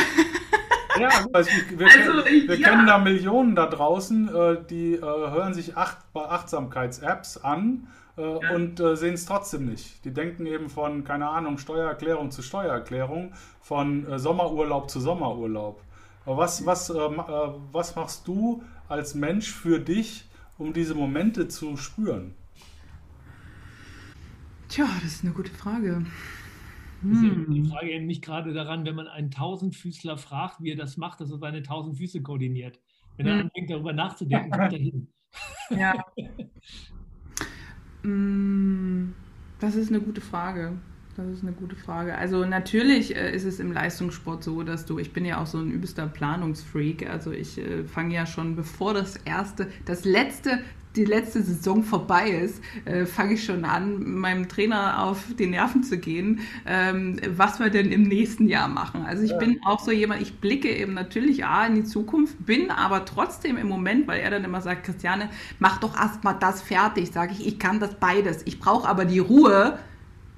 Ja, 1.00 1.08
also 1.32 1.50
wir, 1.70 1.86
also, 1.86 2.24
wir 2.24 2.58
ja. 2.58 2.68
kennen 2.68 2.86
da 2.86 2.98
Millionen 2.98 3.54
da 3.54 3.66
draußen, 3.66 4.34
äh, 4.34 4.56
die 4.68 4.94
äh, 4.94 5.00
hören 5.00 5.54
sich 5.54 5.76
Acht, 5.76 5.98
Achtsamkeits-Apps 6.14 7.38
an 7.38 7.88
äh, 8.16 8.22
ja. 8.22 8.54
und 8.54 8.78
sehen 8.94 9.14
es 9.14 9.26
trotzdem 9.26 9.66
nicht. 9.66 10.04
Die 10.04 10.12
denken 10.12 10.46
eben 10.46 10.68
von, 10.68 11.04
keine 11.04 11.28
Ahnung, 11.28 11.58
Steuererklärung 11.58 12.30
zu 12.30 12.42
Steuererklärung, 12.42 13.34
von 13.60 14.06
Sommerurlaub 14.18 14.90
zu 14.90 15.00
Sommerurlaub. 15.00 15.82
Was, 16.24 16.66
was, 16.66 16.90
was 16.90 17.96
machst 17.96 18.28
du 18.28 18.62
als 18.88 19.14
Mensch 19.14 19.50
für 19.50 19.78
dich, 19.78 20.28
um 20.58 20.72
diese 20.72 20.94
Momente 20.94 21.48
zu 21.48 21.76
spüren? 21.76 22.34
Tja, 24.68 24.86
das 25.02 25.12
ist 25.12 25.24
eine 25.24 25.32
gute 25.32 25.52
Frage. 25.52 26.04
Hm. 27.02 27.46
Die 27.52 27.64
Frage 27.64 27.90
eben 27.90 28.06
nicht 28.06 28.22
gerade 28.22 28.52
daran, 28.52 28.84
wenn 28.84 28.94
man 28.94 29.06
einen 29.06 29.30
Tausendfüßler 29.30 30.18
fragt, 30.18 30.62
wie 30.62 30.72
er 30.72 30.76
das 30.76 30.96
macht, 30.96 31.20
dass 31.20 31.30
er 31.30 31.38
seine 31.38 31.62
tausend 31.62 31.96
Füße 31.96 32.22
koordiniert. 32.22 32.80
Wenn 33.16 33.26
er 33.26 33.34
hm. 33.34 33.40
anfängt, 33.42 33.70
darüber 33.70 33.92
nachzudenken, 33.92 34.50
kommt 34.50 34.72
er 34.72 34.78
hin. 34.78 35.08
Ja. 35.70 36.04
Hm, 38.02 39.12
das 39.58 39.74
ist 39.74 39.90
eine 39.90 40.00
gute 40.00 40.20
Frage. 40.20 40.78
Das 41.16 41.26
ist 41.26 41.42
eine 41.42 41.50
gute 41.50 41.74
Frage. 41.74 42.16
Also 42.16 42.44
natürlich 42.44 43.16
äh, 43.16 43.34
ist 43.34 43.44
es 43.44 43.58
im 43.58 43.72
Leistungssport 43.72 44.44
so, 44.44 44.62
dass 44.62 44.86
du, 44.86 45.00
ich 45.00 45.12
bin 45.12 45.24
ja 45.24 45.42
auch 45.42 45.46
so 45.46 45.58
ein 45.58 45.68
übelster 45.68 46.06
Planungsfreak, 46.06 47.10
also 47.10 47.32
ich 47.32 47.58
äh, 47.58 47.82
fange 47.82 48.14
ja 48.14 48.24
schon 48.24 48.54
bevor 48.54 48.94
das 48.94 49.16
erste, 49.16 49.66
das 49.84 50.04
letzte 50.04 50.60
die 50.96 51.04
letzte 51.04 51.42
Saison 51.42 51.82
vorbei 51.82 52.30
ist, 52.30 52.62
äh, 52.84 53.06
fange 53.06 53.34
ich 53.34 53.44
schon 53.44 53.64
an, 53.64 54.18
meinem 54.18 54.48
Trainer 54.48 55.04
auf 55.04 55.24
die 55.38 55.46
Nerven 55.46 55.82
zu 55.82 55.98
gehen, 55.98 56.40
ähm, 56.66 57.20
was 57.36 57.60
wir 57.60 57.70
denn 57.70 57.92
im 57.92 58.02
nächsten 58.02 58.48
Jahr 58.48 58.68
machen. 58.68 59.04
Also 59.04 59.22
ich 59.22 59.30
ja. 59.30 59.38
bin 59.38 59.60
auch 59.64 59.80
so 59.80 59.90
jemand, 59.90 60.22
ich 60.22 60.40
blicke 60.40 60.74
eben 60.74 60.94
natürlich 60.94 61.44
A 61.44 61.66
in 61.66 61.76
die 61.76 61.84
Zukunft, 61.84 62.44
bin 62.44 62.70
aber 62.70 63.04
trotzdem 63.04 63.56
im 63.56 63.68
Moment, 63.68 64.08
weil 64.08 64.20
er 64.20 64.30
dann 64.30 64.44
immer 64.44 64.60
sagt, 64.60 64.84
Christiane, 64.84 65.30
mach 65.58 65.78
doch 65.78 65.96
erstmal 65.96 66.36
das 66.38 66.62
fertig, 66.62 67.10
sage 67.12 67.32
ich, 67.32 67.46
ich 67.46 67.58
kann 67.58 67.80
das 67.80 67.94
beides. 67.94 68.42
Ich 68.44 68.58
brauche 68.58 68.88
aber 68.88 69.04
die 69.04 69.18
Ruhe 69.18 69.78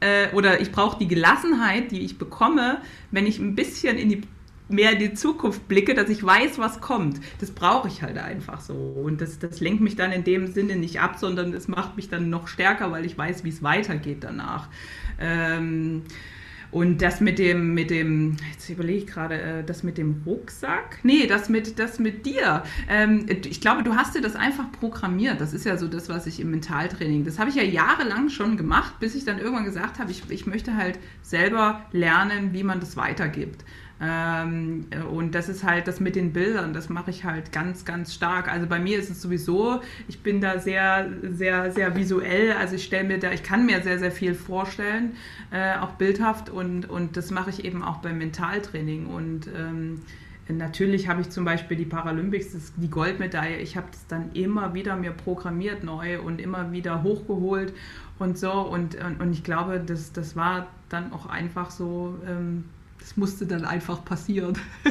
äh, 0.01 0.29
oder 0.35 0.61
ich 0.61 0.73
brauche 0.73 0.99
die 0.99 1.09
Gelassenheit, 1.09 1.91
die 1.91 2.01
ich 2.01 2.19
bekomme, 2.19 2.79
wenn 3.11 3.27
ich 3.27 3.39
ein 3.39 3.55
bisschen 3.55 3.97
in 3.97 4.09
die 4.09 4.23
mehr 4.71 4.93
in 4.93 4.99
die 4.99 5.15
Zukunft 5.15 5.69
blicke, 5.69 5.95
dass 5.95 6.09
ich 6.09 6.25
weiß, 6.25 6.59
was 6.59 6.81
kommt. 6.81 7.21
Das 7.41 7.51
brauche 7.51 7.89
ich 7.89 8.03
halt 8.03 8.19
einfach 8.19 8.61
so. 8.61 8.75
Und 8.75 9.21
das, 9.21 9.39
das 9.39 9.61
lenkt 9.61 9.81
mich 9.81 9.97
dann 9.97 10.13
in 10.13 10.25
dem 10.25 10.47
Sinne 10.47 10.77
nicht 10.77 11.01
ab, 11.01 11.17
sondern 11.19 11.53
es 11.53 11.69
macht 11.69 11.97
mich 11.97 12.09
dann 12.09 12.31
noch 12.31 12.49
stärker, 12.49 12.91
weil 12.91 13.05
ich 13.05 13.17
weiß, 13.17 13.45
wie 13.45 13.51
es 13.51 13.63
weitergeht 13.63 14.19
danach. 14.23 14.69
Ähm, 15.19 16.03
und 16.73 17.03
das 17.03 17.21
mit 17.21 17.41
dem, 17.41 17.75
mit 17.75 17.91
dem, 17.91 18.37
jetzt 18.53 18.69
überlege 18.71 18.99
ich 18.99 19.07
gerade, 19.07 19.41
äh, 19.41 19.65
das 19.65 19.83
mit 19.83 19.99
dem 19.99 20.23
Rucksack? 20.25 21.01
Nee, 21.03 21.27
das 21.27 21.49
mit, 21.49 21.81
das 21.81 21.99
mit 21.99 22.27
dir. 22.27 22.63
Ähm, 22.89 23.27
ich 23.29 23.61
glaube, 23.61 23.83
du 23.83 23.97
hast 23.97 24.15
dir 24.15 24.21
das 24.21 24.37
einfach 24.37 24.71
programmiert. 24.71 25.41
Das 25.41 25.53
ist 25.53 25.67
ja 25.67 25.77
so 25.77 25.89
das, 25.89 26.09
was 26.09 26.27
ich 26.27 26.39
im 26.39 26.53
Mentaltraining, 26.53 27.25
das 27.25 27.41
habe 27.41 27.51
ich 27.51 27.57
ja 27.57 27.65
jahrelang 27.65 28.29
schon 28.29 28.57
gemacht, 28.57 29.01
bis 29.01 29.17
ich 29.17 29.25
dann 29.25 29.39
irgendwann 29.39 29.65
gesagt 29.65 29.99
habe, 29.99 30.13
ich, 30.13 30.23
ich 30.29 30.47
möchte 30.47 30.77
halt 30.77 30.99
selber 31.23 31.85
lernen, 31.91 32.53
wie 32.53 32.63
man 32.63 32.79
das 32.79 32.97
weitergibt. 32.97 33.65
Ähm, 34.03 34.87
und 35.11 35.35
das 35.35 35.49
ist 35.49 35.63
halt 35.63 35.87
das 35.87 36.01
mit 36.01 36.17
den 36.17 36.33
Bildern, 36.33 36.73
das 36.73 36.89
mache 36.89 37.11
ich 37.11 37.25
halt 37.25 37.53
ganz, 37.53 37.85
ganz 37.85 38.15
stark. 38.15 38.51
Also 38.51 38.67
bei 38.67 38.79
mir 38.79 38.99
ist 38.99 39.11
es 39.11 39.21
sowieso, 39.21 39.81
ich 40.09 40.23
bin 40.23 40.41
da 40.41 40.59
sehr, 40.59 41.11
sehr, 41.23 41.71
sehr 41.71 41.95
visuell. 41.95 42.53
Also 42.53 42.77
ich 42.77 42.85
stelle 42.85 43.07
mir 43.07 43.19
da, 43.19 43.31
ich 43.33 43.43
kann 43.43 43.67
mir 43.67 43.83
sehr, 43.83 43.99
sehr 43.99 44.13
viel 44.13 44.35
vorstellen, 44.35 45.13
äh, 45.51 45.77
auch 45.79 45.93
bildhaft 45.93 46.49
und, 46.49 46.89
und 46.89 47.17
das 47.17 47.31
mache 47.31 47.51
ich 47.51 47.65
eben 47.65 47.83
auch 47.83 47.99
beim 47.99 48.19
Mentaltraining. 48.19 49.07
Und 49.07 49.49
ähm, 49.49 50.01
Natürlich 50.49 51.09
habe 51.09 51.21
ich 51.21 51.31
zum 51.31 51.45
Beispiel 51.45 51.77
die 51.77 51.85
Paralympics, 51.85 52.53
das, 52.53 52.73
die 52.77 52.91
Goldmedaille, 52.91 53.59
ich 53.59 53.77
habe 53.77 53.87
das 53.91 54.07
dann 54.09 54.33
immer 54.33 54.75
wieder 54.75 54.97
mir 54.97 55.13
programmiert 55.13 55.85
neu 55.85 56.21
und 56.21 56.41
immer 56.41 56.73
wieder 56.73 57.03
hochgeholt 57.03 57.73
und 58.19 58.39
so. 58.39 58.53
Und, 58.53 58.97
und, 58.97 59.21
und 59.21 59.33
ich 59.33 59.45
glaube, 59.45 59.81
das, 59.81 60.13
das 60.13 60.37
war 60.37 60.67
dann 60.89 61.13
auch 61.13 61.27
einfach 61.27 61.71
so, 61.71 62.19
ähm, 62.27 62.65
das 63.01 63.17
musste 63.17 63.47
dann 63.47 63.65
einfach 63.65 64.05
passieren. 64.05 64.57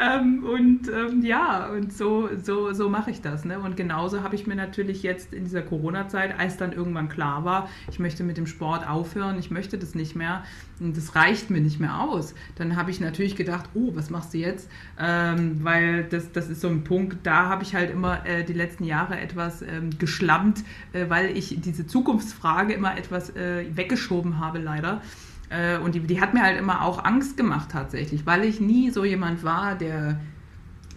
ähm, 0.00 0.44
und 0.44 0.88
ähm, 0.88 1.22
ja, 1.22 1.68
und 1.68 1.92
so, 1.92 2.28
so, 2.42 2.72
so 2.72 2.88
mache 2.88 3.10
ich 3.10 3.20
das. 3.20 3.44
Ne? 3.44 3.58
Und 3.58 3.76
genauso 3.76 4.22
habe 4.22 4.34
ich 4.34 4.46
mir 4.46 4.54
natürlich 4.54 5.02
jetzt 5.02 5.32
in 5.32 5.44
dieser 5.44 5.62
Corona-Zeit, 5.62 6.38
als 6.38 6.56
dann 6.56 6.72
irgendwann 6.72 7.08
klar 7.08 7.44
war, 7.44 7.68
ich 7.90 7.98
möchte 7.98 8.22
mit 8.22 8.36
dem 8.36 8.46
Sport 8.46 8.88
aufhören, 8.88 9.38
ich 9.38 9.50
möchte 9.50 9.78
das 9.78 9.94
nicht 9.94 10.14
mehr 10.14 10.44
und 10.80 10.96
das 10.96 11.16
reicht 11.16 11.50
mir 11.50 11.60
nicht 11.60 11.80
mehr 11.80 12.00
aus, 12.00 12.34
dann 12.56 12.76
habe 12.76 12.90
ich 12.90 13.00
natürlich 13.00 13.34
gedacht, 13.34 13.68
oh, 13.74 13.90
was 13.94 14.10
machst 14.10 14.34
du 14.34 14.38
jetzt? 14.38 14.70
Ähm, 14.98 15.64
weil 15.64 16.04
das, 16.04 16.30
das 16.32 16.48
ist 16.48 16.60
so 16.60 16.68
ein 16.68 16.84
Punkt, 16.84 17.26
da 17.26 17.48
habe 17.48 17.62
ich 17.62 17.74
halt 17.74 17.90
immer 17.90 18.24
äh, 18.26 18.44
die 18.44 18.52
letzten 18.52 18.84
Jahre 18.84 19.18
etwas 19.18 19.62
ähm, 19.62 19.90
geschlammt, 19.98 20.62
äh, 20.92 21.06
weil 21.08 21.36
ich 21.36 21.60
diese 21.60 21.86
Zukunftsfrage 21.86 22.72
immer 22.72 22.96
etwas 22.96 23.34
äh, 23.34 23.64
weggeschoben 23.74 24.38
habe, 24.38 24.58
leider. 24.58 25.02
Äh, 25.50 25.78
und 25.78 25.94
die, 25.94 26.00
die 26.00 26.20
hat 26.20 26.34
mir 26.34 26.42
halt 26.42 26.58
immer 26.58 26.82
auch 26.82 27.04
Angst 27.04 27.36
gemacht 27.36 27.70
tatsächlich, 27.72 28.26
weil 28.26 28.44
ich 28.44 28.60
nie 28.60 28.90
so 28.90 29.04
jemand 29.04 29.44
war, 29.44 29.74
der 29.74 30.20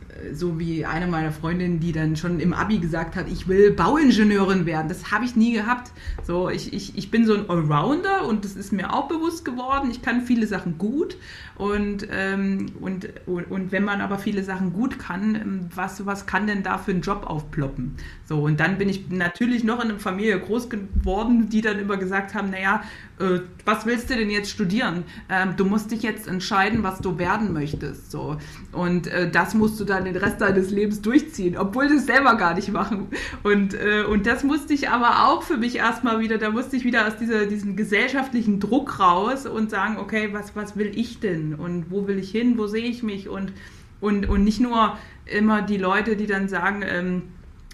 äh, 0.09 0.33
so 0.33 0.59
wie 0.59 0.85
eine 0.85 1.07
meiner 1.07 1.31
Freundinnen, 1.31 1.79
die 1.79 1.91
dann 1.91 2.15
schon 2.15 2.39
im 2.39 2.53
Abi 2.53 2.79
gesagt 2.79 3.15
hat, 3.15 3.27
ich 3.29 3.47
will 3.47 3.71
Bauingenieurin 3.71 4.65
werden. 4.65 4.89
Das 4.89 5.11
habe 5.11 5.25
ich 5.25 5.35
nie 5.35 5.53
gehabt. 5.53 5.91
So, 6.23 6.49
ich, 6.49 6.73
ich, 6.73 6.97
ich 6.97 7.11
bin 7.11 7.25
so 7.25 7.33
ein 7.33 7.49
Allrounder 7.49 8.27
und 8.27 8.45
das 8.45 8.55
ist 8.55 8.71
mir 8.73 8.93
auch 8.93 9.07
bewusst 9.07 9.45
geworden. 9.45 9.89
Ich 9.89 10.01
kann 10.01 10.21
viele 10.21 10.47
Sachen 10.47 10.77
gut 10.77 11.17
und, 11.61 12.07
ähm, 12.11 12.71
und, 12.81 13.07
und, 13.27 13.71
wenn 13.71 13.83
man 13.83 14.01
aber 14.01 14.17
viele 14.17 14.43
Sachen 14.43 14.73
gut 14.73 14.97
kann, 14.97 15.35
ähm, 15.35 15.69
was, 15.75 16.07
was 16.07 16.25
kann 16.25 16.47
denn 16.47 16.63
da 16.63 16.79
für 16.79 16.89
ein 16.89 17.01
Job 17.01 17.23
aufploppen? 17.27 17.97
So, 18.25 18.39
und 18.39 18.59
dann 18.59 18.79
bin 18.79 18.89
ich 18.89 19.11
natürlich 19.11 19.63
noch 19.63 19.79
in 19.83 19.91
einer 19.91 19.99
Familie 19.99 20.39
groß 20.39 20.71
geworden, 20.71 21.49
die 21.49 21.61
dann 21.61 21.77
immer 21.77 21.97
gesagt 21.97 22.33
haben, 22.33 22.49
naja, 22.49 22.81
äh, 23.19 23.41
was 23.63 23.85
willst 23.85 24.09
du 24.09 24.15
denn 24.15 24.31
jetzt 24.31 24.49
studieren? 24.49 25.03
Ähm, 25.29 25.53
du 25.55 25.65
musst 25.65 25.91
dich 25.91 26.01
jetzt 26.01 26.27
entscheiden, 26.27 26.81
was 26.81 26.99
du 26.99 27.19
werden 27.19 27.53
möchtest. 27.53 28.09
So. 28.09 28.37
Und 28.71 29.05
äh, 29.05 29.29
das 29.29 29.53
musst 29.53 29.79
du 29.79 29.85
dann 29.85 30.05
den 30.05 30.15
Rest 30.15 30.41
deines 30.41 30.71
Lebens 30.71 31.01
durchziehen, 31.01 31.57
obwohl 31.57 31.87
du 31.87 31.95
es 31.97 32.07
selber 32.07 32.37
gar 32.37 32.55
nicht 32.55 32.71
machen. 32.71 33.09
Und, 33.43 33.75
äh, 33.75 34.03
und 34.03 34.25
das 34.25 34.43
musste 34.43 34.73
ich 34.73 34.89
aber 34.89 35.27
auch 35.27 35.43
für 35.43 35.57
mich 35.57 35.75
erstmal 35.75 36.19
wieder, 36.21 36.39
da 36.39 36.49
musste 36.49 36.75
ich 36.75 36.85
wieder 36.85 37.05
aus 37.05 37.17
dieser, 37.17 37.45
diesem 37.45 37.75
gesellschaftlichen 37.75 38.59
Druck 38.59 38.99
raus 38.99 39.45
und 39.45 39.69
sagen, 39.69 39.97
okay, 39.97 40.29
was, 40.31 40.55
was 40.55 40.75
will 40.75 40.91
ich 40.95 41.19
denn? 41.19 41.50
Und 41.55 41.91
wo 41.91 42.07
will 42.07 42.19
ich 42.19 42.31
hin? 42.31 42.57
Wo 42.57 42.67
sehe 42.67 42.85
ich 42.85 43.03
mich? 43.03 43.29
Und, 43.29 43.53
und, 43.99 44.27
und 44.27 44.43
nicht 44.43 44.59
nur 44.59 44.97
immer 45.25 45.61
die 45.61 45.77
Leute, 45.77 46.15
die 46.15 46.27
dann 46.27 46.47
sagen, 46.47 46.83
ähm, 46.85 47.23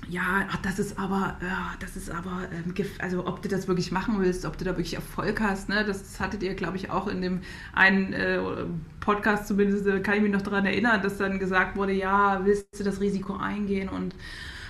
ja, 0.10 0.48
ach, 0.50 0.58
das 0.58 0.80
ist 0.80 0.98
aber, 0.98 1.38
ja, 1.42 1.74
das 1.80 1.98
ist 1.98 2.10
aber, 2.10 2.48
ähm, 2.54 2.74
also 3.00 3.28
ob 3.28 3.42
du 3.42 3.50
das 3.50 3.68
wirklich 3.68 3.92
machen 3.92 4.16
willst, 4.20 4.46
ob 4.46 4.58
du 4.58 4.64
da 4.64 4.72
wirklich 4.72 4.94
Erfolg 4.94 5.42
hast, 5.42 5.70
ne? 5.70 5.84
Das 5.86 6.20
hattet 6.20 6.44
ihr, 6.44 6.54
glaube 6.54 6.78
ich, 6.78 6.90
auch 6.92 7.08
in 7.08 7.22
dem 7.22 7.42
einen 7.74 8.14
äh, 8.14 8.40
Podcast 9.02 9.48
zumindest, 9.48 9.86
äh, 9.86 10.00
kann 10.00 10.16
ich 10.16 10.22
mich 10.22 10.32
noch 10.32 10.42
daran 10.42 10.66
erinnern, 10.66 11.02
dass 11.02 11.18
dann 11.18 11.40
gesagt 11.40 11.76
wurde, 11.76 11.92
ja, 11.94 12.46
willst 12.46 12.80
du 12.80 12.84
das 12.84 13.02
Risiko 13.02 13.36
eingehen 13.36 13.90
und 13.90 14.16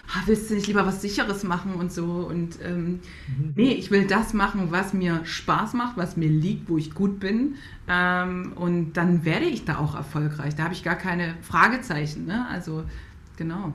ach, 0.10 0.28
willst 0.28 0.50
du 0.50 0.56
nicht 0.56 0.68
lieber 0.68 0.86
was 0.86 1.02
Sicheres 1.02 1.44
machen 1.44 1.76
und 1.76 1.92
so. 1.92 2.06
Und 2.06 2.60
ähm, 2.64 3.00
mhm. 3.28 3.54
nee, 3.56 3.72
ich 3.72 3.92
will 3.92 4.08
das 4.08 4.34
machen, 4.34 4.72
was 4.72 4.94
mir 4.94 5.26
Spaß 5.26 5.74
macht, 5.74 5.98
was 5.98 6.18
mir 6.18 6.30
liegt, 6.30 6.70
wo 6.70 6.78
ich 6.78 6.94
gut 6.94 7.20
bin. 7.20 7.56
Ähm, 7.88 8.54
und 8.56 8.94
dann 8.94 9.26
werde 9.26 9.46
ich 9.46 9.66
da 9.66 9.80
auch 9.80 9.96
erfolgreich. 9.96 10.56
Da 10.56 10.64
habe 10.64 10.74
ich 10.74 10.84
gar 10.84 10.96
keine 10.96 11.36
Fragezeichen. 11.42 12.26
Ne? 12.26 12.48
Also 12.50 12.84
genau. 13.36 13.74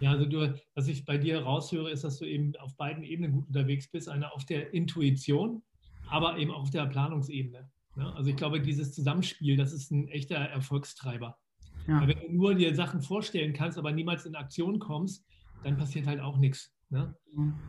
Ja, 0.00 0.10
also 0.10 0.26
du, 0.26 0.54
was 0.74 0.88
ich 0.88 1.04
bei 1.04 1.16
dir 1.16 1.42
raushöre, 1.42 1.90
ist, 1.90 2.04
dass 2.04 2.18
du 2.18 2.24
eben 2.24 2.54
auf 2.56 2.76
beiden 2.76 3.04
Ebenen 3.04 3.32
gut 3.32 3.46
unterwegs 3.46 3.88
bist. 3.88 4.08
Eine 4.08 4.32
auf 4.32 4.44
der 4.44 4.74
Intuition, 4.74 5.62
aber 6.08 6.38
eben 6.38 6.50
auf 6.50 6.70
der 6.70 6.86
Planungsebene. 6.86 7.70
Ne? 7.94 8.12
Also 8.14 8.30
ich 8.30 8.36
glaube, 8.36 8.60
dieses 8.60 8.92
Zusammenspiel, 8.94 9.56
das 9.56 9.72
ist 9.72 9.90
ein 9.90 10.08
echter 10.08 10.36
Erfolgstreiber. 10.36 11.38
Ja. 11.86 12.06
Wenn 12.06 12.18
du 12.18 12.32
nur 12.32 12.54
dir 12.54 12.74
Sachen 12.74 13.00
vorstellen 13.00 13.52
kannst, 13.52 13.78
aber 13.78 13.92
niemals 13.92 14.26
in 14.26 14.34
Aktion 14.34 14.78
kommst, 14.78 15.24
dann 15.64 15.76
passiert 15.76 16.06
halt 16.06 16.20
auch 16.20 16.38
nichts. 16.38 16.72
Ne? 16.90 17.14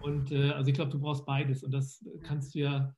Und 0.02 0.32
äh, 0.32 0.52
also 0.52 0.70
ich 0.70 0.76
glaube, 0.76 0.92
du 0.92 1.00
brauchst 1.00 1.26
beides 1.26 1.64
und 1.64 1.72
das 1.72 2.04
kannst 2.24 2.56
du 2.56 2.60
ja. 2.60 2.94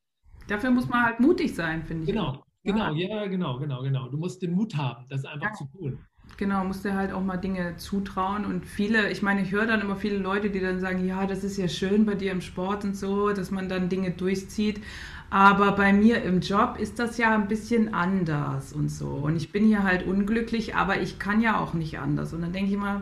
Dafür 0.47 0.71
muss 0.71 0.87
man 0.89 1.03
halt 1.03 1.19
mutig 1.19 1.53
sein, 1.53 1.83
finde 1.83 2.03
ich. 2.03 2.09
Genau, 2.09 2.43
genau, 2.63 2.93
ja, 2.93 3.27
genau, 3.27 3.57
genau, 3.59 3.81
genau. 3.81 4.09
Du 4.09 4.17
musst 4.17 4.41
den 4.41 4.53
Mut 4.53 4.75
haben, 4.75 5.05
das 5.09 5.25
einfach 5.25 5.49
ja. 5.49 5.53
zu 5.53 5.65
tun. 5.65 5.99
Genau, 6.37 6.65
musst 6.65 6.83
dir 6.83 6.95
halt 6.95 7.13
auch 7.13 7.23
mal 7.23 7.37
Dinge 7.37 7.77
zutrauen. 7.77 8.45
Und 8.45 8.65
viele, 8.65 9.09
ich 9.11 9.21
meine, 9.21 9.41
ich 9.41 9.51
höre 9.51 9.67
dann 9.67 9.81
immer 9.81 9.95
viele 9.95 10.17
Leute, 10.17 10.49
die 10.49 10.59
dann 10.59 10.79
sagen, 10.79 11.05
ja, 11.05 11.25
das 11.27 11.43
ist 11.43 11.57
ja 11.57 11.67
schön 11.67 12.05
bei 12.05 12.15
dir 12.15 12.31
im 12.31 12.41
Sport 12.41 12.83
und 12.83 12.95
so, 12.95 13.31
dass 13.31 13.51
man 13.51 13.69
dann 13.69 13.87
Dinge 13.87 14.11
durchzieht. 14.11 14.81
Aber 15.29 15.71
bei 15.71 15.93
mir 15.93 16.23
im 16.23 16.41
Job 16.41 16.77
ist 16.79 16.99
das 16.99 17.17
ja 17.17 17.33
ein 17.33 17.47
bisschen 17.47 17.93
anders 17.93 18.73
und 18.73 18.89
so. 18.89 19.07
Und 19.07 19.35
ich 19.35 19.51
bin 19.51 19.65
hier 19.65 19.83
halt 19.83 20.05
unglücklich, 20.05 20.75
aber 20.75 21.01
ich 21.01 21.19
kann 21.19 21.41
ja 21.41 21.59
auch 21.59 21.73
nicht 21.73 21.99
anders. 21.99 22.33
Und 22.33 22.41
dann 22.41 22.51
denke 22.51 22.71
ich 22.71 22.77
mal, 22.77 23.01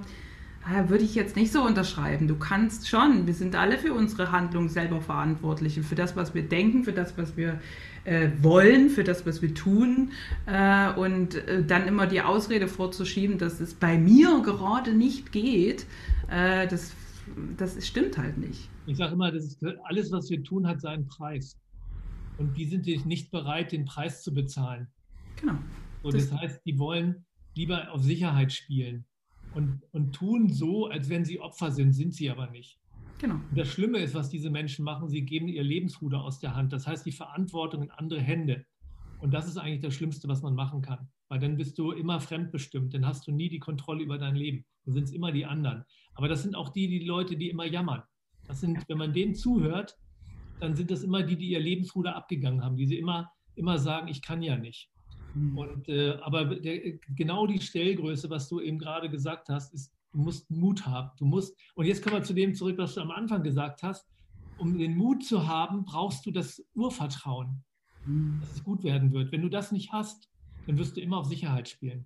würde 0.88 1.04
ich 1.04 1.14
jetzt 1.16 1.36
nicht 1.36 1.52
so 1.52 1.62
unterschreiben. 1.64 2.28
Du 2.28 2.38
kannst 2.38 2.88
schon. 2.88 3.28
Wir 3.28 3.34
sind 3.34 3.56
alle 3.56 3.78
für 3.78 3.94
unsere 3.94 4.32
Handlung 4.32 4.70
selber 4.70 5.02
verantwortlich. 5.02 5.78
Und 5.78 5.84
für 5.84 5.96
das, 5.96 6.16
was 6.16 6.34
wir 6.34 6.44
denken, 6.44 6.84
für 6.84 6.94
das, 6.94 7.18
was 7.18 7.36
wir 7.36 7.60
äh, 8.06 8.30
wollen, 8.42 8.90
für 8.90 9.04
das, 9.04 9.26
was 9.26 9.42
wir 9.42 9.54
tun. 9.54 10.12
Äh, 10.46 10.94
und 10.94 11.36
äh, 11.36 11.64
dann 11.66 11.88
immer 11.88 12.08
die 12.08 12.22
Ausrede 12.22 12.68
vorzuschieben, 12.68 13.38
dass 13.38 13.60
es 13.60 13.74
bei 13.74 13.98
mir 13.98 14.42
gerade 14.42 14.94
nicht 14.94 15.32
geht, 15.32 15.86
äh, 16.30 16.68
das, 16.68 16.94
das 17.58 17.86
stimmt 17.86 18.18
halt 18.18 18.38
nicht. 18.38 18.70
Ich 18.86 18.98
sage 18.98 19.14
immer, 19.14 19.32
das 19.32 19.46
ist, 19.46 19.66
alles, 19.84 20.12
was 20.12 20.30
wir 20.30 20.44
tun, 20.44 20.66
hat 20.66 20.80
seinen 20.80 21.08
Preis. 21.08 21.58
Und 22.38 22.56
die 22.56 22.66
sind 22.66 22.86
nicht 23.06 23.32
bereit, 23.32 23.74
den 23.74 23.86
Preis 23.86 24.24
zu 24.24 24.34
bezahlen. 24.34 24.88
Genau. 25.40 25.58
Und 26.04 26.16
das, 26.16 26.30
das 26.30 26.40
heißt, 26.40 26.62
die 26.66 26.80
wollen 26.80 27.26
lieber 27.54 27.92
auf 27.92 28.02
Sicherheit 28.02 28.52
spielen 28.52 29.06
und, 29.56 29.82
und 29.92 30.14
tun 30.14 30.50
so, 30.50 30.88
als 30.88 31.10
wenn 31.10 31.26
sie 31.26 31.40
Opfer 31.40 31.72
sind, 31.72 31.94
sind 31.94 32.14
sie 32.14 32.30
aber 32.30 32.50
nicht. 32.50 32.80
Genau. 33.20 33.36
Und 33.36 33.58
das 33.58 33.70
Schlimme 33.70 34.00
ist, 34.00 34.16
was 34.16 34.30
diese 34.30 34.50
Menschen 34.50 34.84
machen, 34.84 35.10
sie 35.10 35.22
geben 35.22 35.48
ihr 35.48 35.64
Lebensruder 35.64 36.22
aus 36.22 36.40
der 36.40 36.56
Hand. 36.56 36.74
Das 36.74 36.88
heißt, 36.88 37.06
die 37.06 37.12
Verantwortung 37.12 37.84
in 37.84 37.92
andere 37.92 38.20
Hände. 38.20 38.66
Und 39.20 39.34
das 39.34 39.48
ist 39.48 39.58
eigentlich 39.58 39.82
das 39.82 39.94
Schlimmste, 39.94 40.28
was 40.28 40.42
man 40.42 40.56
machen 40.56 40.82
kann. 40.82 41.08
Weil 41.30 41.40
dann 41.40 41.56
bist 41.56 41.80
du 41.80 41.92
immer 41.92 42.20
fremdbestimmt, 42.20 42.94
dann 42.94 43.06
hast 43.06 43.26
du 43.26 43.32
nie 43.32 43.50
die 43.50 43.60
Kontrolle 43.60 44.04
über 44.04 44.18
dein 44.18 44.36
Leben. 44.36 44.66
Dann 44.86 44.94
sind 44.94 45.06
es 45.06 45.12
immer 45.14 45.32
die 45.32 45.46
anderen. 45.46 45.86
Aber 46.16 46.28
das 46.28 46.44
sind 46.44 46.56
auch 46.56 46.70
die, 46.70 46.88
die 46.88 47.06
Leute, 47.06 47.38
die 47.38 47.50
immer 47.50 47.66
jammern. 47.66 48.04
Das 48.46 48.60
sind, 48.60 48.88
wenn 48.90 48.98
man 48.98 49.14
denen 49.14 49.36
zuhört, 49.36 49.98
dann 50.60 50.76
sind 50.76 50.92
das 50.92 51.04
immer 51.04 51.24
die, 51.24 51.38
die 51.38 51.50
ihr 51.50 51.60
Lebensruder 51.60 52.16
abgegangen 52.16 52.64
haben, 52.64 52.76
die 52.76 52.86
sie 52.86 52.98
immer, 52.98 53.32
immer 53.56 53.78
sagen, 53.80 54.10
ich 54.10 54.22
kann 54.22 54.42
ja 54.42 54.58
nicht. 54.58 54.90
Mhm. 55.34 55.58
Und, 55.58 55.90
äh, 55.90 56.18
aber 56.22 56.46
der, 56.46 56.94
genau 57.16 57.48
die 57.48 57.60
Stellgröße, 57.60 58.30
was 58.30 58.48
du 58.50 58.60
eben 58.60 58.78
gerade 58.80 59.10
gesagt 59.10 59.50
hast, 59.50 59.74
ist, 59.74 59.92
du 60.12 60.20
musst 60.20 60.52
Mut 60.52 60.86
haben. 60.86 61.12
Du 61.18 61.26
musst, 61.26 61.58
und 61.76 61.86
jetzt 61.86 62.04
kommen 62.04 62.18
wir 62.18 62.24
zu 62.24 62.34
dem 62.34 62.54
zurück, 62.56 62.78
was 62.78 62.96
du 62.96 63.02
am 63.02 63.12
Anfang 63.12 63.44
gesagt 63.44 63.84
hast. 63.84 64.08
Um 64.58 64.78
den 64.78 64.96
Mut 64.96 65.26
zu 65.26 65.48
haben, 65.48 65.84
brauchst 65.84 66.26
du 66.26 66.32
das 66.32 66.64
Urvertrauen, 66.76 67.64
mhm. 68.06 68.40
dass 68.42 68.54
es 68.54 68.64
gut 68.64 68.84
werden 68.84 69.12
wird. 69.12 69.32
Wenn 69.32 69.42
du 69.42 69.50
das 69.50 69.72
nicht 69.72 69.92
hast, 69.92 70.30
dann 70.68 70.78
wirst 70.78 70.96
du 70.96 71.02
immer 71.02 71.18
auf 71.18 71.26
Sicherheit 71.26 71.68
spielen. 71.68 72.06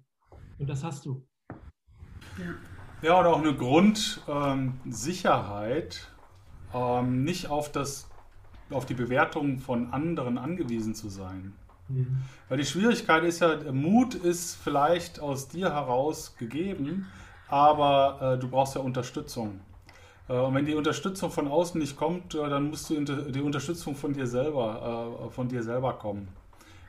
Und 0.58 0.70
das 0.70 0.82
hast 0.84 1.06
du. 1.06 1.28
Ja, 2.38 2.56
ja 3.02 3.20
und 3.20 3.26
auch 3.26 3.42
eine 3.42 3.54
Grundsicherheit, 3.56 6.08
ähm, 6.74 6.76
ähm, 6.80 7.24
nicht 7.24 7.50
auf, 7.50 7.72
das, 7.72 8.10
auf 8.70 8.86
die 8.86 8.94
Bewertung 8.94 9.60
von 9.60 9.92
anderen 9.92 10.38
angewiesen 10.38 10.94
zu 10.96 11.10
sein. 11.10 11.54
Mhm. 11.90 12.18
Weil 12.50 12.58
die 12.58 12.66
Schwierigkeit 12.66 13.24
ist 13.24 13.40
ja, 13.40 13.58
Mut 13.72 14.16
ist 14.16 14.56
vielleicht 14.56 15.20
aus 15.20 15.48
dir 15.48 15.74
heraus 15.74 16.36
gegeben, 16.38 17.08
aber 17.48 18.36
äh, 18.36 18.40
du 18.40 18.48
brauchst 18.50 18.76
ja 18.76 18.82
Unterstützung. 18.82 19.62
Äh, 20.28 20.34
und 20.34 20.54
wenn 20.54 20.66
die 20.66 20.76
Unterstützung 20.76 21.32
von 21.32 21.48
außen 21.48 21.80
nicht 21.80 21.96
kommt, 21.96 22.36
äh, 22.36 22.50
dann 22.50 22.70
musst 22.70 22.90
du 22.90 23.00
die 23.04 23.42
Unterstützung 23.42 23.96
von 23.96 24.14
dir 24.14 24.28
selber, 24.28 25.28
äh, 25.28 25.32
von 25.32 25.48
dir 25.48 25.64
selber 25.64 25.94
kommen. 25.94 26.28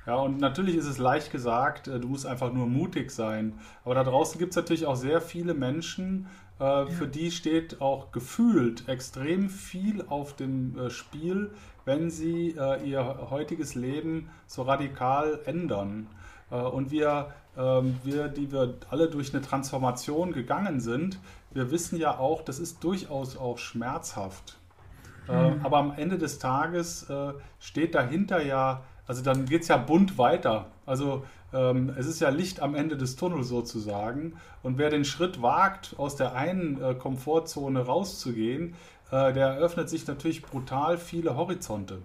Ja, 0.07 0.17
und 0.17 0.41
natürlich 0.41 0.77
ist 0.77 0.87
es 0.87 0.99
leicht 0.99 1.31
gesagt, 1.31 1.87
äh, 1.87 2.01
du 2.01 2.09
musst 2.09 2.27
einfach 2.27 2.53
nur 2.53 2.67
mutig 2.67 3.11
sein. 3.11 3.59
Aber 3.85 3.95
da 3.95 4.05
draußen 4.05 4.39
gibt 4.39 4.51
es 4.51 4.57
natürlich 4.57 4.87
auch 4.87 4.97
sehr 4.97 5.21
viele 5.21 5.55
Menschen, 5.55 6.27
äh, 6.59 6.65
ja. 6.65 6.87
für 6.87 7.07
die 7.07 7.31
steht 7.31 7.81
auch 7.81 8.11
gefühlt 8.11 8.89
extrem 8.89 9.49
viel 9.49 10.05
auf 10.09 10.35
dem 10.35 10.91
Spiel, 10.91 11.51
wenn 11.89 12.11
sie 12.11 12.55
ihr 12.85 13.31
heutiges 13.31 13.75
Leben 13.75 14.29
so 14.47 14.63
radikal 14.63 15.41
ändern. 15.47 16.07
und 16.51 16.91
wir 16.91 17.33
ähm, 17.59 17.99
wir, 18.05 18.29
die 18.29 18.53
wir 18.53 18.75
alle 18.89 19.09
durch 19.09 19.35
eine 19.35 19.43
Transformation 19.43 20.33
gegangen 20.33 20.81
sind, 20.81 21.19
wir 21.51 21.71
wissen 21.71 21.99
ja 21.99 22.17
auch, 22.19 22.43
das 22.43 22.61
ist 22.61 22.85
durchaus 22.85 23.37
auch 23.37 23.59
schmerzhaft. 23.59 24.59
Äh, 25.29 25.51
mhm. 25.51 25.67
Aber 25.67 25.79
am 25.79 25.93
Ende 25.97 26.19
des 26.19 26.39
Tages 26.39 27.11
äh, 27.11 27.33
steht 27.59 27.95
dahinter 27.95 28.41
ja, 28.43 28.85
also 29.07 29.23
dann 29.23 29.47
geht 29.47 29.63
es 29.63 29.69
ja 29.69 29.77
bunt 29.77 30.19
weiter. 30.19 30.67
Also 30.87 31.25
ähm, 31.53 31.93
es 31.97 32.07
ist 32.07 32.21
ja 32.21 32.29
Licht 32.29 32.61
am 32.61 32.75
Ende 32.75 32.97
des 32.97 33.17
Tunnels 33.17 33.49
sozusagen. 33.49 34.35
Und 34.63 34.79
wer 34.79 34.91
den 34.91 35.05
Schritt 35.05 35.43
wagt, 35.43 35.95
aus 35.99 36.15
der 36.15 36.35
einen 36.35 36.81
äh, 36.81 36.95
Komfortzone 36.95 37.81
rauszugehen, 37.81 38.75
der 39.11 39.47
eröffnet 39.47 39.89
sich 39.89 40.07
natürlich 40.07 40.43
brutal 40.43 40.99
viele 40.99 41.37
Horizonte. 41.37 42.03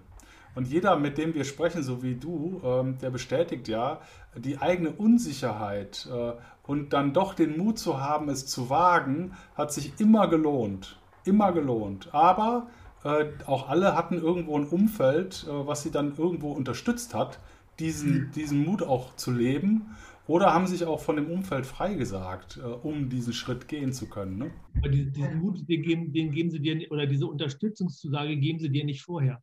Und 0.54 0.68
jeder, 0.68 0.96
mit 0.96 1.18
dem 1.18 1.34
wir 1.34 1.44
sprechen, 1.44 1.82
so 1.82 2.02
wie 2.02 2.14
du, 2.14 2.60
ähm, 2.64 2.98
der 2.98 3.10
bestätigt 3.10 3.68
ja, 3.68 4.00
die 4.36 4.58
eigene 4.58 4.90
Unsicherheit 4.90 6.08
äh, 6.12 6.32
und 6.66 6.92
dann 6.92 7.12
doch 7.12 7.34
den 7.34 7.58
Mut 7.58 7.78
zu 7.78 8.00
haben, 8.00 8.28
es 8.28 8.46
zu 8.46 8.70
wagen, 8.70 9.32
hat 9.56 9.72
sich 9.72 9.92
immer 9.98 10.28
gelohnt. 10.28 10.96
Immer 11.24 11.52
gelohnt. 11.52 12.08
Aber 12.12 12.68
äh, 13.02 13.26
auch 13.46 13.68
alle 13.68 13.96
hatten 13.96 14.18
irgendwo 14.18 14.56
ein 14.56 14.68
Umfeld, 14.68 15.46
äh, 15.48 15.66
was 15.66 15.82
sie 15.82 15.90
dann 15.90 16.16
irgendwo 16.16 16.52
unterstützt 16.52 17.14
hat, 17.14 17.40
diesen, 17.80 18.30
diesen 18.32 18.64
Mut 18.64 18.82
auch 18.82 19.16
zu 19.16 19.32
leben. 19.32 19.96
Oder 20.26 20.54
haben 20.54 20.66
sich 20.66 20.84
auch 20.84 21.00
von 21.00 21.16
dem 21.16 21.30
Umfeld 21.30 21.66
freigesagt, 21.66 22.56
äh, 22.56 22.66
um 22.66 23.08
diesen 23.08 23.32
Schritt 23.32 23.68
gehen 23.68 23.92
zu 23.92 24.08
können. 24.08 24.38
Ne? 24.38 24.50
Aber 24.78 24.88
diesen 24.88 25.40
Mut, 25.40 25.68
den 25.68 25.82
geben, 25.82 26.12
den 26.12 26.30
geben 26.32 26.50
sie 26.50 26.60
dir, 26.60 26.90
oder 26.90 27.06
diese 27.06 27.26
Unterstützungszusage 27.26 28.36
geben 28.36 28.58
sie 28.58 28.70
dir 28.70 28.84
nicht 28.84 29.02
vorher 29.02 29.42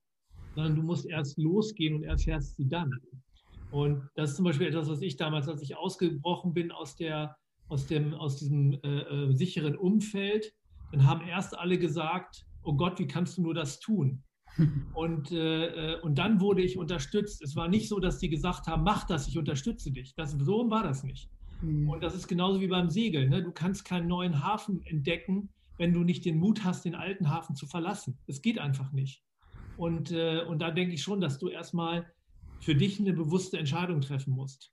sondern 0.56 0.76
du 0.76 0.84
musst 0.84 1.06
erst 1.06 1.38
losgehen 1.38 1.96
und 1.96 2.04
erfährst 2.04 2.56
sie 2.56 2.68
dann. 2.68 2.92
Und 3.72 4.08
das 4.16 4.32
ist 4.32 4.36
zum 4.36 4.46
Beispiel 4.46 4.68
etwas, 4.68 4.90
was 4.90 5.02
ich 5.02 5.16
damals, 5.16 5.48
als 5.48 5.62
ich 5.62 5.78
ausgebrochen 5.78 6.54
bin 6.54 6.72
aus, 6.72 6.96
der, 6.96 7.38
aus, 7.70 7.88
dem, 7.88 8.14
aus 8.14 8.38
diesem 8.38 8.74
äh, 8.84 9.00
äh, 9.00 9.32
sicheren 9.34 9.76
Umfeld, 9.76 10.54
dann 10.92 11.08
haben 11.08 11.26
erst 11.26 11.58
alle 11.58 11.80
gesagt, 11.80 12.46
oh 12.64 12.74
Gott, 12.74 13.00
wie 13.00 13.08
kannst 13.08 13.38
du 13.38 13.44
nur 13.44 13.54
das 13.54 13.80
tun? 13.80 14.24
Und, 14.94 15.32
äh, 15.32 15.94
äh, 15.94 16.02
und 16.02 16.18
dann 16.18 16.42
wurde 16.42 16.62
ich 16.62 16.78
unterstützt. 16.78 17.42
Es 17.42 17.56
war 17.56 17.68
nicht 17.68 17.88
so, 17.88 18.00
dass 18.00 18.20
die 18.20 18.30
gesagt 18.30 18.68
haben, 18.68 18.84
mach 18.84 19.06
das, 19.06 19.28
ich 19.28 19.38
unterstütze 19.38 19.92
dich. 19.92 20.14
Das, 20.16 20.32
so 20.32 20.70
war 20.70 20.84
das 20.84 21.04
nicht. 21.04 21.30
Mhm. 21.62 21.90
Und 21.90 22.04
das 22.04 22.16
ist 22.16 22.28
genauso 22.28 22.60
wie 22.60 22.68
beim 22.68 22.90
Segeln. 22.90 23.30
Ne? 23.30 23.44
Du 23.44 23.52
kannst 23.52 23.86
keinen 23.86 24.08
neuen 24.08 24.44
Hafen 24.44 24.86
entdecken, 24.86 25.50
wenn 25.78 25.94
du 25.94 26.04
nicht 26.04 26.26
den 26.26 26.38
Mut 26.38 26.64
hast, 26.64 26.86
den 26.86 26.96
alten 26.96 27.30
Hafen 27.30 27.56
zu 27.56 27.66
verlassen. 27.66 28.20
Es 28.28 28.42
geht 28.42 28.60
einfach 28.60 28.92
nicht. 28.92 29.24
Und, 29.78 30.12
äh, 30.12 30.44
und 30.44 30.62
da 30.62 30.72
denke 30.72 30.94
ich 30.94 31.02
schon, 31.02 31.22
dass 31.22 31.40
du 31.40 31.48
erstmal 31.48 32.12
für 32.60 32.76
dich 32.76 33.00
eine 33.00 33.14
bewusste 33.14 33.58
Entscheidung 33.58 34.02
treffen 34.02 34.34
musst. 34.34 34.72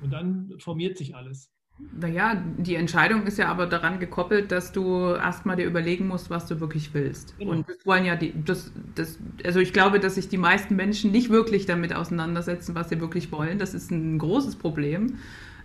Und 0.00 0.12
dann 0.12 0.54
formiert 0.58 0.96
sich 0.96 1.14
alles. 1.14 1.50
Naja, 1.78 2.42
die 2.56 2.74
Entscheidung 2.74 3.26
ist 3.26 3.36
ja 3.36 3.48
aber 3.48 3.66
daran 3.66 4.00
gekoppelt, 4.00 4.50
dass 4.50 4.72
du 4.72 5.12
erstmal 5.14 5.56
dir 5.56 5.66
überlegen 5.66 6.06
musst, 6.06 6.30
was 6.30 6.46
du 6.46 6.58
wirklich 6.60 6.94
willst. 6.94 7.36
Genau. 7.38 7.52
Und 7.52 7.68
das 7.68 7.84
wollen 7.84 8.06
ja 8.06 8.16
die, 8.16 8.32
das, 8.44 8.72
das, 8.94 9.18
also 9.44 9.60
ich 9.60 9.74
glaube, 9.74 10.00
dass 10.00 10.14
sich 10.14 10.28
die 10.28 10.38
meisten 10.38 10.74
Menschen 10.74 11.10
nicht 11.12 11.28
wirklich 11.28 11.66
damit 11.66 11.94
auseinandersetzen, 11.94 12.74
was 12.74 12.88
sie 12.88 13.00
wirklich 13.00 13.30
wollen. 13.30 13.58
Das 13.58 13.74
ist 13.74 13.90
ein 13.90 14.18
großes 14.18 14.56
Problem. 14.56 15.18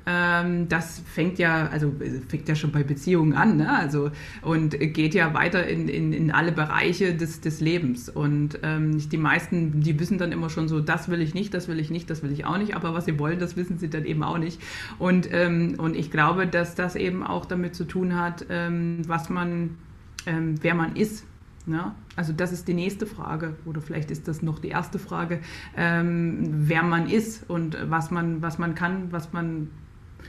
Ähm, 0.06 0.68
das 0.68 1.00
fängt 1.00 1.38
ja, 1.38 1.68
also 1.68 1.94
fängt 2.28 2.48
ja 2.48 2.56
schon 2.56 2.72
bei 2.72 2.84
Beziehungen 2.84 3.34
an, 3.34 3.58
ne? 3.58 3.70
also 3.70 4.12
und 4.42 4.80
geht 4.80 5.14
ja 5.14 5.34
weiter 5.34 5.68
in, 5.68 5.88
in, 5.88 6.12
in 6.12 6.32
alle 6.32 6.52
Bereiche 6.52 7.14
des, 7.14 7.42
des 7.42 7.62
Lebens. 7.62 8.10
Und 8.10 8.60
ähm, 8.64 8.98
die 9.10 9.18
meisten, 9.18 9.82
die 9.82 10.00
wissen 10.00 10.18
dann 10.18 10.32
immer 10.32 10.50
schon 10.50 10.68
so, 10.68 10.80
das 10.80 11.10
will 11.10 11.22
ich 11.22 11.34
nicht, 11.34 11.54
das 11.54 11.68
will 11.68 11.80
ich 11.80 11.92
nicht, 11.92 12.10
das 12.10 12.24
will 12.24 12.32
ich 12.32 12.46
auch 12.46 12.58
nicht, 12.58 12.76
aber 12.76 12.94
was 12.94 13.06
sie 13.06 13.20
wollen, 13.20 13.40
das 13.40 13.56
wissen 13.56 13.78
sie 13.78 13.90
dann 13.90 14.06
eben 14.06 14.24
auch 14.24 14.38
nicht. 14.38 14.60
Und, 14.98 15.32
ähm, 15.32 15.76
und 15.78 15.96
ich 15.96 16.10
glaube, 16.10 16.48
dass 16.48 16.76
das 16.76 16.96
eben 16.96 17.24
auch 17.24 17.46
damit 17.46 17.76
zu 17.76 17.86
tun 17.86 18.20
hat, 18.20 18.46
ähm, 18.50 19.02
was 19.08 19.30
man, 19.30 19.78
ähm, 20.26 20.56
wer 20.62 20.74
man 20.74 20.96
ist. 20.96 21.26
Ja, 21.68 21.94
also 22.16 22.34
das 22.34 22.52
ist 22.52 22.68
die 22.68 22.74
nächste 22.74 23.06
Frage 23.06 23.56
oder 23.66 23.82
vielleicht 23.82 24.10
ist 24.10 24.28
das 24.28 24.42
noch 24.42 24.58
die 24.58 24.70
erste 24.70 24.98
Frage, 24.98 25.42
ähm, 25.78 26.40
wer 26.68 26.82
man 26.82 27.08
ist 27.08 27.48
und 27.48 27.78
was 27.88 28.10
man, 28.10 28.42
was 28.42 28.58
man 28.58 28.74
kann, 28.74 29.12
was 29.12 29.32
man 29.32 29.70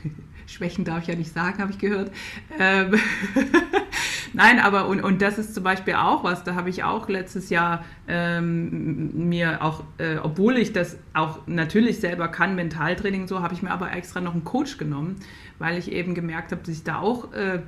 Schwächen 0.47 0.85
darf 0.85 1.03
ich 1.03 1.07
ja 1.07 1.15
nicht 1.15 1.33
sagen, 1.33 1.59
habe 1.59 1.71
ich 1.71 1.79
gehört. 1.79 2.11
Ähm 2.59 2.93
Nein, 4.33 4.59
aber 4.59 4.87
und, 4.87 5.01
und 5.01 5.21
das 5.21 5.37
ist 5.37 5.53
zum 5.53 5.63
Beispiel 5.63 5.93
auch 5.93 6.23
was, 6.23 6.43
da 6.43 6.55
habe 6.55 6.69
ich 6.69 6.83
auch 6.83 7.07
letztes 7.07 7.51
Jahr 7.51 7.85
ähm, 8.07 9.27
mir 9.29 9.61
auch, 9.61 9.83
äh, 9.99 10.17
obwohl 10.17 10.57
ich 10.57 10.73
das 10.73 10.97
auch 11.13 11.45
natürlich 11.45 11.99
selber 11.99 12.27
kann, 12.27 12.55
Mentaltraining 12.55 13.27
so, 13.27 13.41
habe 13.41 13.53
ich 13.53 13.61
mir 13.61 13.69
aber 13.69 13.93
extra 13.93 14.21
noch 14.21 14.33
einen 14.33 14.43
Coach 14.43 14.77
genommen, 14.77 15.17
weil 15.59 15.77
ich 15.77 15.91
eben 15.91 16.15
gemerkt 16.15 16.51
habe, 16.51 16.61
dass 16.63 16.75
ich 16.75 16.83
da 16.83 16.99
auch 16.99 17.31
äh, 17.33 17.59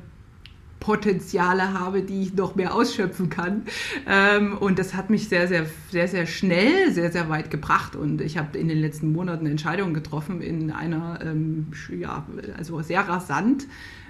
Potenziale 0.80 1.74
habe, 1.74 2.02
die 2.02 2.22
ich 2.22 2.34
noch 2.34 2.56
mehr 2.56 2.74
ausschöpfen 2.76 3.30
kann. 3.30 3.64
Ähm, 4.08 4.58
und 4.58 4.78
das 4.78 4.94
hat 4.94 5.10
mich 5.10 5.30
sehr, 5.30 5.48
sehr, 5.48 5.66
sehr, 5.92 6.08
sehr 6.08 6.26
schnell, 6.26 6.92
sehr, 6.92 7.12
sehr 7.12 7.30
weit 7.30 7.50
gebracht. 7.50 7.96
Und 7.96 8.22
ich 8.22 8.38
habe 8.38 8.58
in 8.58 8.68
den 8.68 8.78
letzten 8.80 9.12
Monaten 9.12 9.46
Entscheidungen 9.46 9.94
getroffen 9.94 10.42
in 10.42 10.72
einer, 10.72 11.20
ähm, 11.24 11.68
ja, 11.90 12.26
also 12.58 12.82
sehr 12.82 13.02
rasant. 13.08 13.68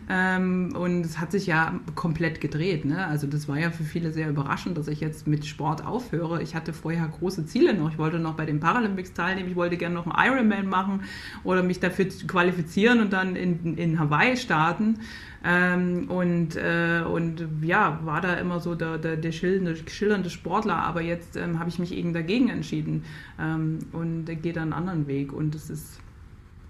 Ähm, 0.08 0.76
und 0.76 1.06
es 1.06 1.20
hat 1.20 1.32
sich 1.32 1.48
ja 1.48 1.80
komplett 1.96 2.42
gedreht. 2.42 2.86
Ne? 2.86 3.06
Also 3.06 3.28
das 3.28 3.48
war 3.48 3.58
ja 3.58 3.72
für 3.72 3.84
viele 3.84 4.12
sehr 4.12 4.30
überraschend, 4.30 4.78
dass 4.78 4.88
ich 4.88 5.00
jetzt 5.00 5.28
mit 5.28 5.46
Sport 5.46 5.86
aufhöre. 5.86 6.42
Ich 6.44 6.56
hatte 6.56 6.74
vorher 6.74 7.08
große 7.08 7.46
Ziele 7.46 7.74
noch. 7.74 7.92
Ich 7.92 7.98
wollte 7.98 8.20
noch 8.20 8.36
bei 8.36 8.46
den 8.46 8.60
Paralympics 8.60 9.14
teilnehmen. 9.14 9.50
Ich 9.50 9.56
wollte 9.56 9.78
gerne 9.78 9.96
noch 9.96 10.06
einen 10.06 10.34
Ironman 10.34 10.68
machen 10.68 11.04
oder 11.44 11.64
mich 11.64 11.80
dafür 11.80 12.06
qualifizieren 12.28 13.02
und 13.02 13.14
dann 13.14 13.36
in, 13.36 13.78
in 13.78 14.00
Hawaii 14.00 14.38
starten. 14.38 15.00
Ähm, 15.48 16.10
und, 16.10 16.56
äh, 16.56 17.04
und 17.08 17.48
ja, 17.62 18.00
war 18.04 18.20
da 18.22 18.34
immer 18.34 18.60
so 18.60 18.74
der, 18.74 18.98
der, 18.98 19.16
der 19.16 19.32
schillernde, 19.32 19.76
schillernde 19.88 20.32
Sportler, 20.32 20.78
aber 20.78 21.02
jetzt 21.02 21.36
ähm, 21.36 21.60
habe 21.60 21.70
ich 21.70 21.78
mich 21.78 21.92
eben 21.94 22.14
dagegen 22.14 22.50
entschieden 22.50 23.04
ähm, 23.40 23.78
und 23.92 24.26
gehe 24.26 24.54
da 24.54 24.64
einen 24.64 24.74
anderen 24.74 25.06
Weg 25.06 25.32
und 25.34 25.54
das 25.54 25.70
ist, 25.70 26.00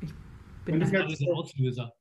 ich 0.01 0.13
bin... 0.65 0.75
Und 0.75 0.81
das 0.81 0.91
war 0.91 1.07
der 1.07 1.33
Auslöser, 1.33 1.93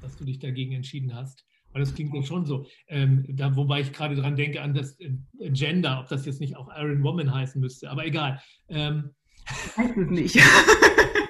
dass 0.00 0.16
du 0.16 0.24
dich 0.24 0.38
dagegen 0.38 0.72
entschieden 0.72 1.14
hast. 1.14 1.44
Weil 1.72 1.82
das 1.82 1.94
klingt 1.94 2.14
ja 2.14 2.22
schon 2.22 2.46
so. 2.46 2.66
Ähm, 2.88 3.24
da, 3.28 3.54
wobei 3.54 3.80
ich 3.80 3.92
gerade 3.92 4.16
dran 4.16 4.36
denke 4.36 4.62
an 4.62 4.74
das 4.74 4.98
äh, 5.00 5.10
Gender, 5.50 6.00
ob 6.00 6.08
das 6.08 6.24
jetzt 6.24 6.40
nicht 6.40 6.56
auch 6.56 6.68
Iron 6.76 7.02
Woman 7.02 7.32
heißen 7.32 7.60
müsste, 7.60 7.90
aber 7.90 8.06
egal. 8.06 8.40
Ähm, 8.68 9.10
weiß 9.76 9.96
es 9.96 10.10
nicht. 10.10 10.40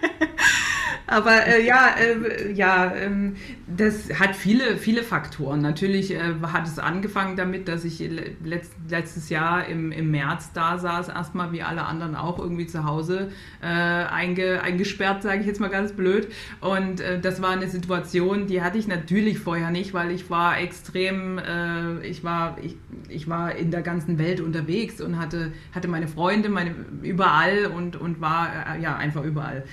Aber 1.09 1.47
äh, 1.47 1.65
ja, 1.67 1.95
äh, 1.99 2.53
ja 2.53 2.95
ähm, 2.95 3.37
das 3.67 4.11
hat 4.21 4.37
viele, 4.37 4.77
viele 4.77 5.03
Faktoren. 5.03 5.63
Natürlich 5.63 6.15
äh, 6.15 6.35
hat 6.43 6.67
es 6.67 6.79
angefangen 6.79 7.37
damit, 7.37 7.67
dass 7.67 7.85
ich 7.85 7.99
letzt, 8.45 8.75
letztes 8.89 9.31
Jahr 9.31 9.67
im, 9.67 9.91
im 9.91 10.11
März 10.11 10.53
da 10.53 10.77
saß, 10.77 11.09
erstmal 11.09 11.53
wie 11.53 11.63
alle 11.63 11.85
anderen 11.85 12.15
auch 12.15 12.39
irgendwie 12.39 12.67
zu 12.67 12.85
Hause 12.85 13.31
äh, 13.63 13.67
einge, 13.67 14.63
eingesperrt, 14.63 15.23
sage 15.23 15.41
ich 15.41 15.47
jetzt 15.47 15.61
mal 15.61 15.71
ganz 15.71 15.93
blöd. 15.93 16.29
Und 16.61 17.01
äh, 17.01 17.19
das 17.19 17.41
war 17.41 17.51
eine 17.51 17.69
Situation, 17.69 18.47
die 18.47 18.61
hatte 18.61 18.77
ich 18.77 18.87
natürlich 18.87 19.39
vorher 19.39 19.71
nicht, 19.71 19.95
weil 19.95 20.11
ich 20.11 20.29
war 20.29 20.59
extrem, 20.61 21.39
äh, 21.39 22.07
ich, 22.07 22.23
war, 22.23 22.59
ich, 22.63 22.77
ich 23.09 23.29
war 23.29 23.55
in 23.55 23.71
der 23.71 23.81
ganzen 23.81 24.19
Welt 24.19 24.43
unterwegs 24.43 25.01
und 25.01 25.19
hatte, 25.19 25.53
hatte 25.75 25.89
meine 25.89 26.07
Freunde 26.07 26.51
meine, 26.51 26.75
überall 27.03 27.67
und, 27.67 27.97
und 27.97 28.21
war 28.21 28.77
ja 28.81 28.97
einfach 28.97 29.25
überall 29.25 29.65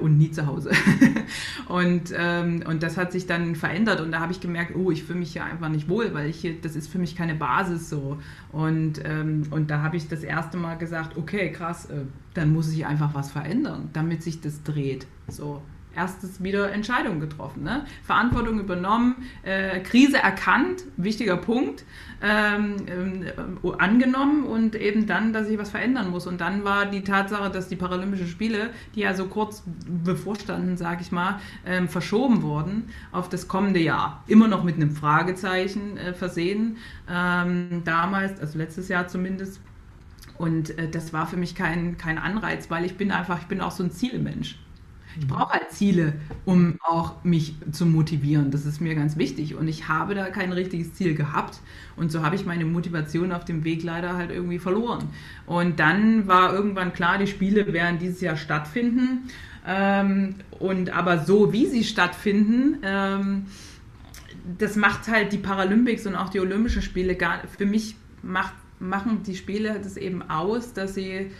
und 0.00 0.18
nie 0.18 0.30
zu 0.30 0.46
Hause. 0.46 0.67
Hause. 0.68 0.76
und, 1.68 2.12
ähm, 2.16 2.62
und 2.66 2.82
das 2.82 2.96
hat 2.96 3.12
sich 3.12 3.26
dann 3.26 3.54
verändert 3.54 4.00
und 4.00 4.12
da 4.12 4.20
habe 4.20 4.32
ich 4.32 4.40
gemerkt, 4.40 4.74
oh, 4.76 4.90
ich 4.90 5.04
fühle 5.04 5.20
mich 5.20 5.32
hier 5.32 5.44
einfach 5.44 5.68
nicht 5.68 5.88
wohl, 5.88 6.14
weil 6.14 6.28
ich 6.28 6.40
hier, 6.40 6.60
das 6.60 6.76
ist 6.76 6.88
für 6.88 6.98
mich 6.98 7.16
keine 7.16 7.34
Basis 7.34 7.88
so. 7.88 8.18
Und, 8.52 9.00
ähm, 9.04 9.42
und 9.50 9.70
da 9.70 9.82
habe 9.82 9.96
ich 9.96 10.08
das 10.08 10.22
erste 10.22 10.56
Mal 10.56 10.76
gesagt, 10.76 11.16
okay, 11.16 11.52
krass, 11.52 11.86
äh, 11.86 12.02
dann 12.34 12.52
muss 12.52 12.72
ich 12.72 12.86
einfach 12.86 13.14
was 13.14 13.30
verändern, 13.30 13.90
damit 13.92 14.22
sich 14.22 14.40
das 14.40 14.62
dreht. 14.62 15.06
So 15.28 15.62
erstes 15.94 16.42
wieder 16.42 16.72
Entscheidungen 16.72 17.20
getroffen. 17.20 17.62
Ne? 17.62 17.84
Verantwortung 18.02 18.60
übernommen, 18.60 19.16
äh, 19.42 19.80
Krise 19.80 20.18
erkannt, 20.18 20.84
wichtiger 20.96 21.36
Punkt, 21.36 21.84
ähm, 22.22 23.22
äh, 23.62 23.72
angenommen 23.78 24.44
und 24.44 24.74
eben 24.74 25.06
dann, 25.06 25.32
dass 25.32 25.48
ich 25.48 25.58
was 25.58 25.70
verändern 25.70 26.10
muss. 26.10 26.26
Und 26.26 26.40
dann 26.40 26.64
war 26.64 26.86
die 26.86 27.02
Tatsache, 27.02 27.50
dass 27.50 27.68
die 27.68 27.76
Paralympischen 27.76 28.28
Spiele, 28.28 28.70
die 28.94 29.00
ja 29.00 29.14
so 29.14 29.26
kurz 29.26 29.62
bevorstanden, 30.04 30.76
sage 30.76 31.02
ich 31.02 31.12
mal, 31.12 31.40
ähm, 31.66 31.88
verschoben 31.88 32.42
wurden 32.42 32.90
auf 33.12 33.28
das 33.28 33.48
kommende 33.48 33.80
Jahr. 33.80 34.22
Immer 34.26 34.48
noch 34.48 34.64
mit 34.64 34.76
einem 34.76 34.90
Fragezeichen 34.90 35.96
äh, 35.96 36.14
versehen. 36.14 36.76
Ähm, 37.08 37.82
damals, 37.84 38.40
also 38.40 38.58
letztes 38.58 38.88
Jahr 38.88 39.08
zumindest. 39.08 39.60
Und 40.38 40.78
äh, 40.78 40.88
das 40.88 41.12
war 41.12 41.26
für 41.26 41.36
mich 41.36 41.54
kein, 41.54 41.98
kein 41.98 42.18
Anreiz, 42.18 42.70
weil 42.70 42.84
ich 42.84 42.96
bin 42.96 43.10
einfach, 43.10 43.40
ich 43.40 43.46
bin 43.46 43.60
auch 43.60 43.72
so 43.72 43.82
ein 43.82 43.90
Zielmensch. 43.90 44.58
Ich 45.18 45.26
brauche 45.26 45.54
halt 45.54 45.70
Ziele, 45.70 46.14
um 46.44 46.78
auch 46.80 47.24
mich 47.24 47.54
zu 47.72 47.86
motivieren. 47.86 48.50
Das 48.50 48.64
ist 48.66 48.80
mir 48.80 48.94
ganz 48.94 49.16
wichtig. 49.16 49.56
Und 49.56 49.66
ich 49.66 49.88
habe 49.88 50.14
da 50.14 50.30
kein 50.30 50.52
richtiges 50.52 50.94
Ziel 50.94 51.14
gehabt. 51.14 51.60
Und 51.96 52.12
so 52.12 52.22
habe 52.22 52.36
ich 52.36 52.46
meine 52.46 52.64
Motivation 52.64 53.32
auf 53.32 53.44
dem 53.44 53.64
Weg 53.64 53.82
leider 53.82 54.16
halt 54.16 54.30
irgendwie 54.30 54.58
verloren. 54.58 55.08
Und 55.46 55.80
dann 55.80 56.28
war 56.28 56.52
irgendwann 56.52 56.92
klar, 56.92 57.18
die 57.18 57.26
Spiele 57.26 57.72
werden 57.72 57.98
dieses 57.98 58.20
Jahr 58.20 58.36
stattfinden. 58.36 59.28
Ähm, 59.66 60.36
und 60.60 60.90
aber 60.90 61.18
so, 61.18 61.52
wie 61.52 61.66
sie 61.66 61.84
stattfinden, 61.84 62.78
ähm, 62.82 63.46
das 64.58 64.76
macht 64.76 65.08
halt 65.08 65.32
die 65.32 65.38
Paralympics 65.38 66.06
und 66.06 66.14
auch 66.14 66.28
die 66.28 66.40
Olympischen 66.40 66.82
Spiele 66.82 67.16
gar, 67.16 67.40
für 67.46 67.66
mich 67.66 67.96
macht, 68.22 68.54
machen 68.78 69.22
die 69.26 69.34
Spiele 69.34 69.80
das 69.82 69.96
eben 69.96 70.22
aus, 70.30 70.72
dass 70.72 70.94
sie 70.94 71.30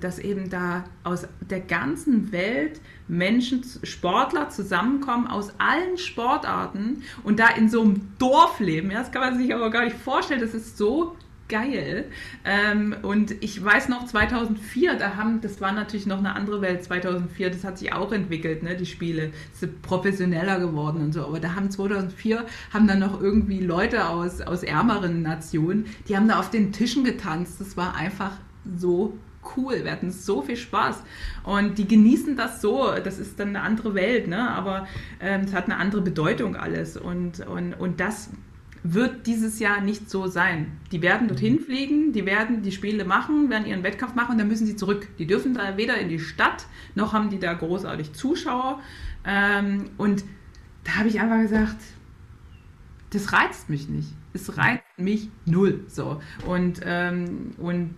dass 0.00 0.18
eben 0.18 0.50
da 0.50 0.84
aus 1.04 1.26
der 1.40 1.60
ganzen 1.60 2.32
Welt 2.32 2.80
Menschen, 3.08 3.62
Sportler 3.82 4.50
zusammenkommen 4.50 5.26
aus 5.26 5.52
allen 5.58 5.96
Sportarten 5.96 7.02
und 7.22 7.38
da 7.38 7.48
in 7.48 7.68
so 7.68 7.82
einem 7.82 8.12
Dorf 8.18 8.60
leben. 8.60 8.90
Das 8.90 9.10
kann 9.10 9.22
man 9.22 9.38
sich 9.38 9.54
aber 9.54 9.70
gar 9.70 9.84
nicht 9.84 9.96
vorstellen. 9.96 10.40
Das 10.40 10.54
ist 10.54 10.76
so 10.76 11.16
geil. 11.48 12.06
Ähm, 12.44 12.96
und 13.02 13.32
ich 13.42 13.62
weiß 13.62 13.88
noch 13.88 14.06
2004, 14.06 14.94
da 14.94 15.16
haben, 15.16 15.40
das 15.40 15.60
war 15.60 15.72
natürlich 15.72 16.06
noch 16.06 16.18
eine 16.18 16.34
andere 16.34 16.60
Welt 16.62 16.82
2004, 16.84 17.50
das 17.50 17.64
hat 17.64 17.78
sich 17.78 17.92
auch 17.92 18.12
entwickelt, 18.12 18.62
ne, 18.62 18.76
die 18.76 18.86
Spiele, 18.86 19.30
sind 19.52 19.82
professioneller 19.82 20.58
geworden 20.58 21.02
und 21.02 21.12
so. 21.12 21.26
Aber 21.26 21.40
da 21.40 21.54
haben 21.54 21.70
2004 21.70 22.46
haben 22.72 22.86
dann 22.86 22.98
noch 22.98 23.20
irgendwie 23.20 23.60
Leute 23.60 24.08
aus, 24.08 24.40
aus 24.40 24.62
ärmeren 24.62 25.22
Nationen, 25.22 25.86
die 26.08 26.16
haben 26.16 26.28
da 26.28 26.38
auf 26.38 26.50
den 26.50 26.72
Tischen 26.72 27.04
getanzt. 27.04 27.60
Das 27.60 27.76
war 27.76 27.94
einfach 27.94 28.32
so 28.76 29.18
cool, 29.56 29.84
wir 29.84 29.92
hatten 29.92 30.10
so 30.10 30.42
viel 30.42 30.56
Spaß 30.56 31.02
und 31.44 31.78
die 31.78 31.86
genießen 31.86 32.36
das 32.36 32.60
so, 32.60 32.92
das 33.02 33.18
ist 33.18 33.38
dann 33.38 33.48
eine 33.48 33.62
andere 33.62 33.94
Welt, 33.94 34.28
ne? 34.28 34.50
aber 34.50 34.86
ähm, 35.20 35.42
es 35.42 35.54
hat 35.54 35.64
eine 35.64 35.76
andere 35.76 36.02
Bedeutung 36.02 36.56
alles 36.56 36.96
und, 36.96 37.40
und, 37.46 37.74
und 37.74 38.00
das 38.00 38.30
wird 38.84 39.26
dieses 39.26 39.58
Jahr 39.60 39.80
nicht 39.80 40.10
so 40.10 40.26
sein. 40.26 40.78
Die 40.92 41.00
werden 41.00 41.26
dorthin 41.26 41.58
fliegen, 41.58 42.12
die 42.12 42.26
werden 42.26 42.60
die 42.60 42.70
Spiele 42.70 43.06
machen, 43.06 43.48
werden 43.48 43.66
ihren 43.66 43.82
Wettkampf 43.82 44.14
machen 44.14 44.32
und 44.32 44.38
dann 44.38 44.48
müssen 44.48 44.66
sie 44.66 44.76
zurück. 44.76 45.08
Die 45.18 45.26
dürfen 45.26 45.54
da 45.54 45.78
weder 45.78 45.96
in 45.96 46.10
die 46.10 46.20
Stadt, 46.20 46.66
noch 46.94 47.14
haben 47.14 47.30
die 47.30 47.38
da 47.38 47.54
großartig 47.54 48.12
Zuschauer. 48.12 48.80
Ähm, 49.24 49.90
und 49.96 50.22
da 50.84 50.96
habe 50.96 51.08
ich 51.08 51.18
einfach 51.18 51.40
gesagt, 51.40 51.78
das 53.08 53.32
reizt 53.32 53.70
mich 53.70 53.88
nicht. 53.88 54.12
Es 54.34 54.58
reizt 54.58 54.83
mich 54.96 55.28
null. 55.44 55.84
So. 55.88 56.20
Und, 56.46 56.80
ähm, 56.84 57.50
und 57.58 57.94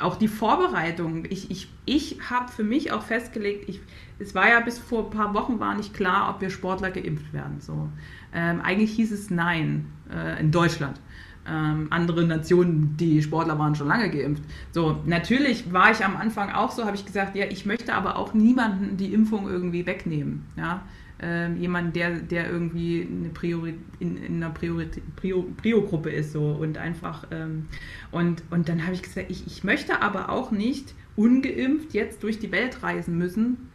auch 0.00 0.16
die 0.16 0.28
Vorbereitung. 0.28 1.24
Ich, 1.28 1.50
ich, 1.50 1.68
ich 1.84 2.30
habe 2.30 2.50
für 2.50 2.64
mich 2.64 2.92
auch 2.92 3.02
festgelegt, 3.02 3.68
ich, 3.68 3.80
es 4.18 4.34
war 4.34 4.48
ja 4.48 4.60
bis 4.60 4.78
vor 4.78 5.04
ein 5.04 5.10
paar 5.10 5.34
Wochen 5.34 5.60
war 5.60 5.74
nicht 5.74 5.92
klar, 5.92 6.30
ob 6.34 6.40
wir 6.40 6.50
Sportler 6.50 6.90
geimpft 6.90 7.32
werden. 7.32 7.60
So. 7.60 7.88
Ähm, 8.32 8.60
eigentlich 8.62 8.92
hieß 8.92 9.12
es 9.12 9.30
nein 9.30 9.86
äh, 10.12 10.40
in 10.40 10.50
Deutschland. 10.50 11.00
Ähm, 11.46 11.88
andere 11.90 12.24
Nationen, 12.24 12.96
die 12.96 13.22
Sportler 13.22 13.58
waren 13.58 13.74
schon 13.74 13.88
lange 13.88 14.10
geimpft. 14.10 14.42
So, 14.72 14.98
natürlich 15.06 15.72
war 15.72 15.90
ich 15.90 16.04
am 16.04 16.16
Anfang 16.16 16.50
auch 16.52 16.70
so, 16.70 16.84
habe 16.84 16.96
ich 16.96 17.04
gesagt, 17.04 17.34
ja, 17.34 17.46
ich 17.46 17.66
möchte 17.66 17.94
aber 17.94 18.16
auch 18.16 18.34
niemanden 18.34 18.96
die 18.96 19.12
Impfung 19.12 19.48
irgendwie 19.48 19.84
wegnehmen. 19.84 20.46
Ja, 20.56 20.82
ähm, 21.22 21.56
jemand, 21.56 21.96
der, 21.96 22.18
der 22.20 22.50
irgendwie 22.50 23.06
eine 23.08 23.28
Priori, 23.28 23.74
in, 23.98 24.16
in 24.16 24.42
einer 24.42 24.50
Prio-Gruppe 24.50 26.10
ist 26.10 26.32
so 26.32 26.52
und 26.52 26.78
einfach 26.78 27.26
ähm, 27.30 27.66
und, 28.10 28.42
und 28.50 28.68
dann 28.68 28.84
habe 28.84 28.94
ich 28.94 29.02
gesagt, 29.02 29.30
ich, 29.30 29.46
ich 29.46 29.64
möchte 29.64 30.00
aber 30.00 30.30
auch 30.30 30.50
nicht 30.50 30.94
ungeimpft 31.16 31.92
jetzt 31.92 32.22
durch 32.22 32.38
die 32.38 32.52
Welt 32.52 32.82
reisen 32.82 33.18
müssen, 33.18 33.68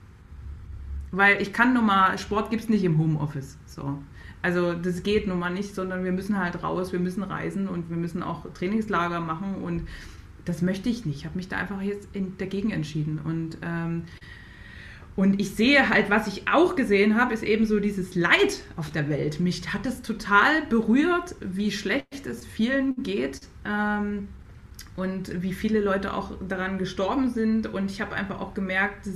weil 1.11 1.41
ich 1.41 1.53
kann 1.53 1.73
nun 1.73 1.85
mal, 1.85 2.17
Sport 2.17 2.49
gibt 2.49 2.63
es 2.63 2.69
nicht 2.69 2.83
im 2.83 2.97
Homeoffice. 2.97 3.57
So. 3.65 3.99
Also 4.41 4.73
das 4.73 5.03
geht 5.03 5.27
nun 5.27 5.39
mal 5.39 5.51
nicht, 5.51 5.75
sondern 5.75 6.03
wir 6.03 6.11
müssen 6.11 6.39
halt 6.39 6.63
raus, 6.63 6.91
wir 6.91 6.99
müssen 6.99 7.23
reisen 7.23 7.67
und 7.67 7.89
wir 7.89 7.97
müssen 7.97 8.23
auch 8.23 8.45
Trainingslager 8.53 9.19
machen 9.19 9.55
und 9.55 9.87
das 10.45 10.61
möchte 10.61 10.89
ich 10.89 11.05
nicht. 11.05 11.19
Ich 11.19 11.25
habe 11.25 11.35
mich 11.35 11.47
da 11.47 11.57
einfach 11.57 11.81
jetzt 11.81 12.07
in, 12.13 12.37
dagegen 12.37 12.71
entschieden. 12.71 13.19
Und, 13.23 13.57
ähm, 13.63 14.03
und 15.15 15.39
ich 15.39 15.51
sehe 15.51 15.89
halt, 15.89 16.09
was 16.09 16.27
ich 16.27 16.47
auch 16.49 16.75
gesehen 16.75 17.15
habe, 17.15 17.33
ist 17.33 17.43
eben 17.43 17.65
so 17.65 17.79
dieses 17.79 18.15
Leid 18.15 18.61
auf 18.75 18.91
der 18.91 19.09
Welt. 19.09 19.39
Mich 19.39 19.73
hat 19.73 19.85
es 19.85 20.01
total 20.01 20.65
berührt, 20.67 21.35
wie 21.39 21.71
schlecht 21.71 22.25
es 22.25 22.45
vielen 22.45 23.01
geht. 23.01 23.39
Ähm, 23.65 24.27
und 24.97 25.41
wie 25.41 25.51
viele 25.51 25.81
Leute 25.81 26.13
auch 26.13 26.31
daran 26.47 26.77
gestorben 26.77 27.29
sind. 27.29 27.67
Und 27.67 27.91
ich 27.91 27.99
habe 27.99 28.15
einfach 28.15 28.39
auch 28.39 28.53
gemerkt, 28.53 29.09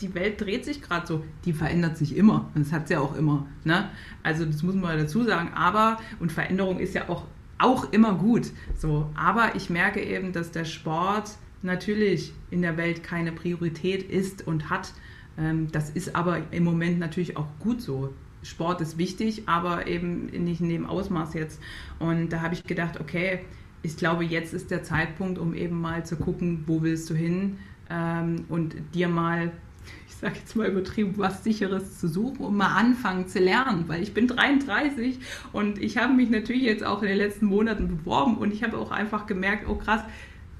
die 0.00 0.14
Welt 0.14 0.40
dreht 0.40 0.64
sich 0.64 0.80
gerade 0.80 1.06
so. 1.06 1.24
Die 1.44 1.52
verändert 1.52 1.98
sich 1.98 2.16
immer. 2.16 2.50
Und 2.54 2.64
das 2.66 2.72
hat 2.72 2.88
sie 2.88 2.94
ja 2.94 3.00
auch 3.00 3.14
immer. 3.14 3.46
Ne? 3.64 3.90
Also 4.22 4.46
das 4.46 4.62
muss 4.62 4.74
man 4.74 4.96
dazu 4.98 5.24
sagen. 5.24 5.52
Aber, 5.54 5.98
und 6.20 6.32
Veränderung 6.32 6.78
ist 6.78 6.94
ja 6.94 7.08
auch, 7.08 7.24
auch 7.58 7.92
immer 7.92 8.14
gut. 8.14 8.50
So. 8.78 9.10
Aber 9.14 9.56
ich 9.56 9.68
merke 9.68 10.02
eben, 10.02 10.32
dass 10.32 10.52
der 10.52 10.64
Sport 10.64 11.32
natürlich 11.62 12.32
in 12.50 12.62
der 12.62 12.78
Welt 12.78 13.02
keine 13.02 13.32
Priorität 13.32 14.02
ist 14.02 14.46
und 14.46 14.70
hat. 14.70 14.92
Ähm, 15.38 15.70
das 15.72 15.90
ist 15.90 16.16
aber 16.16 16.40
im 16.50 16.64
Moment 16.64 16.98
natürlich 16.98 17.36
auch 17.36 17.46
gut 17.60 17.80
so. 17.82 18.12
Sport 18.42 18.80
ist 18.80 18.96
wichtig, 18.96 19.42
aber 19.46 19.86
eben 19.86 20.26
nicht 20.26 20.60
in 20.60 20.68
dem 20.68 20.86
Ausmaß 20.86 21.34
jetzt. 21.34 21.60
Und 21.98 22.30
da 22.30 22.42
habe 22.42 22.54
ich 22.54 22.62
gedacht, 22.62 23.00
okay, 23.00 23.40
ich 23.82 23.96
glaube, 23.96 24.24
jetzt 24.24 24.54
ist 24.54 24.70
der 24.70 24.82
Zeitpunkt, 24.82 25.38
um 25.38 25.54
eben 25.54 25.80
mal 25.80 26.04
zu 26.04 26.16
gucken, 26.16 26.64
wo 26.66 26.82
willst 26.82 27.10
du 27.10 27.14
hin 27.14 27.58
ähm, 27.90 28.44
und 28.48 28.74
dir 28.94 29.08
mal, 29.08 29.52
ich 30.08 30.14
sage 30.14 30.36
jetzt 30.38 30.56
mal 30.56 30.68
übertrieben, 30.68 31.14
was 31.16 31.44
Sicheres 31.44 31.98
zu 31.98 32.08
suchen 32.08 32.44
und 32.44 32.56
mal 32.56 32.74
anfangen 32.74 33.28
zu 33.28 33.38
lernen, 33.38 33.84
weil 33.86 34.02
ich 34.02 34.14
bin 34.14 34.28
33 34.28 35.18
und 35.52 35.78
ich 35.78 35.98
habe 35.98 36.12
mich 36.12 36.30
natürlich 36.30 36.62
jetzt 36.62 36.84
auch 36.84 37.02
in 37.02 37.08
den 37.08 37.18
letzten 37.18 37.46
Monaten 37.46 37.88
beworben 37.88 38.36
und 38.38 38.52
ich 38.52 38.64
habe 38.64 38.78
auch 38.78 38.90
einfach 38.90 39.26
gemerkt, 39.26 39.68
oh 39.68 39.76
krass, 39.76 40.02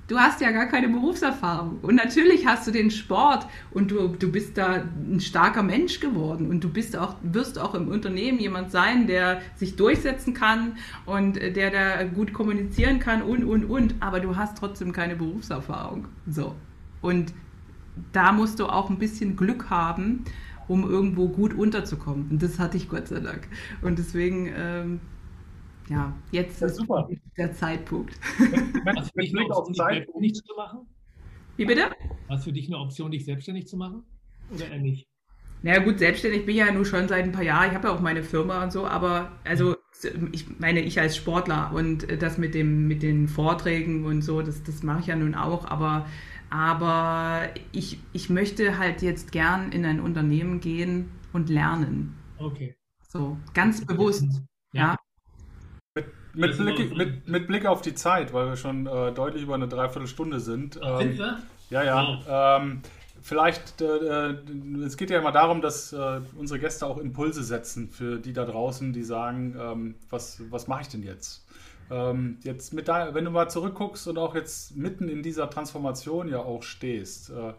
du 0.09 0.19
hast 0.19 0.41
ja 0.41 0.51
gar 0.51 0.67
keine 0.67 0.89
Berufserfahrung. 0.89 1.79
Und 1.83 1.97
natürlich 1.97 2.47
hast 2.47 2.67
du 2.67 2.71
den 2.71 2.91
Sport 2.91 3.47
und 3.71 3.91
du, 3.91 4.09
du 4.09 4.31
bist 4.31 4.57
da 4.57 4.85
ein 4.85 5.21
starker 5.21 5.63
Mensch 5.63 6.01
geworden 6.01 6.49
und 6.49 6.63
du 6.63 6.69
bist 6.69 6.97
auch, 6.97 7.17
wirst 7.23 7.59
auch 7.59 7.75
im 7.75 7.89
Unternehmen 7.89 8.39
jemand 8.39 8.71
sein, 8.71 9.07
der 9.07 9.41
sich 9.57 9.77
durchsetzen 9.77 10.35
kann 10.35 10.77
und 11.05 11.37
der 11.37 11.71
da 11.71 12.05
gut 12.05 12.33
kommunizieren 12.33 13.01
kann 13.01 13.23
und, 13.23 13.45
und, 13.45 13.65
und. 13.65 13.95
Aber 14.01 14.21
du 14.21 14.37
hast 14.37 14.59
trotzdem 14.59 14.93
keine 14.93 15.17
Berufserfahrung. 15.17 16.07
So. 16.29 16.55
Und 17.03 17.33
da 18.13 18.33
musst 18.33 18.61
du 18.61 18.67
auch 18.67 18.91
ein 18.91 18.99
bisschen 18.99 19.37
Glück 19.37 19.71
haben, 19.71 20.25
um 20.69 20.89
irgendwo 20.89 21.29
gut 21.29 21.55
unterzukommen. 21.55 22.29
Und 22.31 22.43
das 22.43 22.59
hatte 22.59 22.77
ich 22.77 22.89
Gott 22.89 23.09
sei 23.09 23.21
Dank. 23.21 23.49
Und 23.83 23.99
deswegen 23.99 24.51
ähm, 24.57 25.01
ja, 25.89 26.13
jetzt 26.33 26.61
ja, 26.61 26.67
ist 26.67 26.77
super. 26.77 27.09
der 27.37 27.53
Zeitpunkt. 27.53 28.19
Was 28.85 29.11
für 29.15 29.21
dich 29.21 29.37
eine 29.37 29.47
Option, 29.49 29.73
dich 29.73 29.77
selbstständig 29.77 30.35
zu 30.35 30.55
machen? 30.57 30.87
Wie 31.57 31.65
bitte? 31.65 31.91
Was 32.29 32.45
für 32.45 32.53
dich 32.53 32.67
eine 32.67 32.79
Option, 32.79 33.11
dich 33.11 33.25
selbstständig 33.25 33.67
zu 33.67 33.77
machen? 33.77 34.03
Oder 34.53 34.69
eher 34.69 34.79
nicht? 34.79 35.07
Naja 35.63 35.83
gut, 35.83 35.99
selbstständig 35.99 36.45
bin 36.45 36.55
ich 36.55 36.61
ja 36.61 36.71
nur 36.71 36.85
schon 36.85 37.09
seit 37.09 37.25
ein 37.25 37.33
paar 37.33 37.43
Jahren. 37.43 37.69
Ich 37.69 37.75
habe 37.75 37.89
ja 37.89 37.95
auch 37.95 38.01
meine 38.01 38.23
Firma 38.23 38.63
und 38.63 38.73
so, 38.73 38.87
aber 38.87 39.33
also 39.45 39.77
ich 40.33 40.59
meine, 40.59 40.81
ich 40.81 41.01
als 41.01 41.17
Sportler 41.17 41.73
und 41.75 42.07
das 42.21 42.37
mit 42.37 42.55
dem 42.55 42.87
mit 42.87 43.03
den 43.03 43.29
Vorträgen 43.29 44.05
und 44.05 44.23
so, 44.23 44.43
das, 44.43 44.63
das 44.63 44.83
mache 44.83 45.01
ich 45.01 45.07
ja 45.07 45.17
nun 45.17 45.35
auch, 45.35 45.65
aber, 45.65 46.07
aber 46.51 47.49
ich, 47.73 47.99
ich 48.13 48.29
möchte 48.29 48.79
halt 48.79 49.01
jetzt 49.01 49.33
gern 49.33 49.73
in 49.73 49.87
ein 49.87 50.01
Unternehmen 50.01 50.61
gehen 50.61 51.11
und 51.33 51.49
lernen. 51.49 52.15
Okay. 52.39 52.77
So, 53.09 53.39
ganz 53.55 53.85
bewusst. 53.85 54.43
Ja. 54.73 54.93
ja. 54.93 54.97
Mit 56.35 56.59
Blick, 56.59 56.97
mit, 56.97 57.29
mit 57.29 57.47
Blick 57.47 57.67
auf 57.67 57.81
die 57.81 57.95
Zeit, 57.95 58.33
weil 58.35 58.49
wir 58.49 58.57
schon 58.57 58.87
äh, 58.87 59.13
deutlich 59.13 59.43
über 59.43 59.55
eine 59.55 59.69
Dreiviertelstunde 59.69 60.41
sind. 60.41 60.79
Ähm, 60.83 60.99
sind 60.99 61.19
wir? 61.19 61.39
Ja, 61.71 61.83
ja. 61.83 62.19
Wow. 62.27 62.63
Ähm, 62.63 62.83
vielleicht, 63.23 63.81
äh, 63.81 64.31
äh, 64.31 64.37
es 64.85 64.97
geht 64.97 65.11
ja 65.11 65.19
immer 65.19 65.33
darum, 65.33 65.63
dass 65.63 65.93
äh, 65.93 66.21
unsere 66.37 66.61
Gäste 66.61 66.87
auch 66.87 66.99
Impulse 66.99 67.43
setzen 67.43 67.89
für 67.89 68.19
die 68.19 68.33
da 68.33 68.45
draußen, 68.45 68.93
die 68.93 69.03
sagen, 69.03 69.57
ähm, 69.59 69.95
was, 70.11 70.43
was 70.51 70.69
mache 70.69 70.83
ich 70.83 70.89
denn 70.89 71.03
jetzt? 71.03 71.47
Ähm, 71.91 72.39
jetzt 72.43 72.75
mit 72.75 72.89
da, 72.89 73.15
wenn 73.15 73.25
du 73.25 73.31
mal 73.31 73.49
zurückguckst 73.49 74.09
und 74.09 74.19
auch 74.19 74.35
jetzt 74.35 74.77
mitten 74.77 75.09
in 75.09 75.23
dieser 75.23 75.49
Transformation 75.49 76.29
ja 76.29 76.39
auch 76.39 76.63
stehst, 76.63 77.31
äh, 77.31 77.53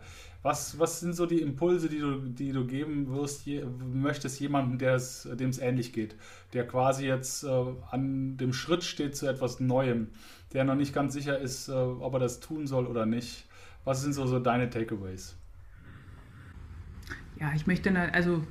was, 0.47 0.79
was 0.79 1.01
sind 1.01 1.13
so 1.13 1.25
die 1.25 1.41
Impulse, 1.41 1.89
die 1.89 1.99
du, 1.99 2.19
die 2.19 2.53
du 2.53 2.65
geben 2.65 3.13
wirst, 3.13 3.45
je, 3.45 3.65
möchtest 3.93 4.39
jemandem, 4.39 4.79
dem 4.79 5.49
es 5.49 5.59
ähnlich 5.59 5.91
geht, 5.91 6.15
der 6.53 6.65
quasi 6.65 7.05
jetzt 7.05 7.43
äh, 7.43 7.65
an 7.91 8.37
dem 8.37 8.53
Schritt 8.53 8.85
steht 8.85 9.17
zu 9.17 9.27
etwas 9.27 9.59
Neuem, 9.59 10.07
der 10.53 10.63
noch 10.63 10.75
nicht 10.75 10.93
ganz 10.93 11.13
sicher 11.13 11.37
ist, 11.37 11.67
äh, 11.67 11.73
ob 11.73 12.13
er 12.13 12.19
das 12.19 12.39
tun 12.39 12.65
soll 12.65 12.87
oder 12.87 13.05
nicht? 13.05 13.45
Was 13.83 14.01
sind 14.01 14.13
so, 14.13 14.25
so 14.25 14.39
deine 14.39 14.69
Takeaways? 14.69 15.35
Ja, 17.41 17.51
ich 17.53 17.67
möchte, 17.67 17.93
also 18.13 18.41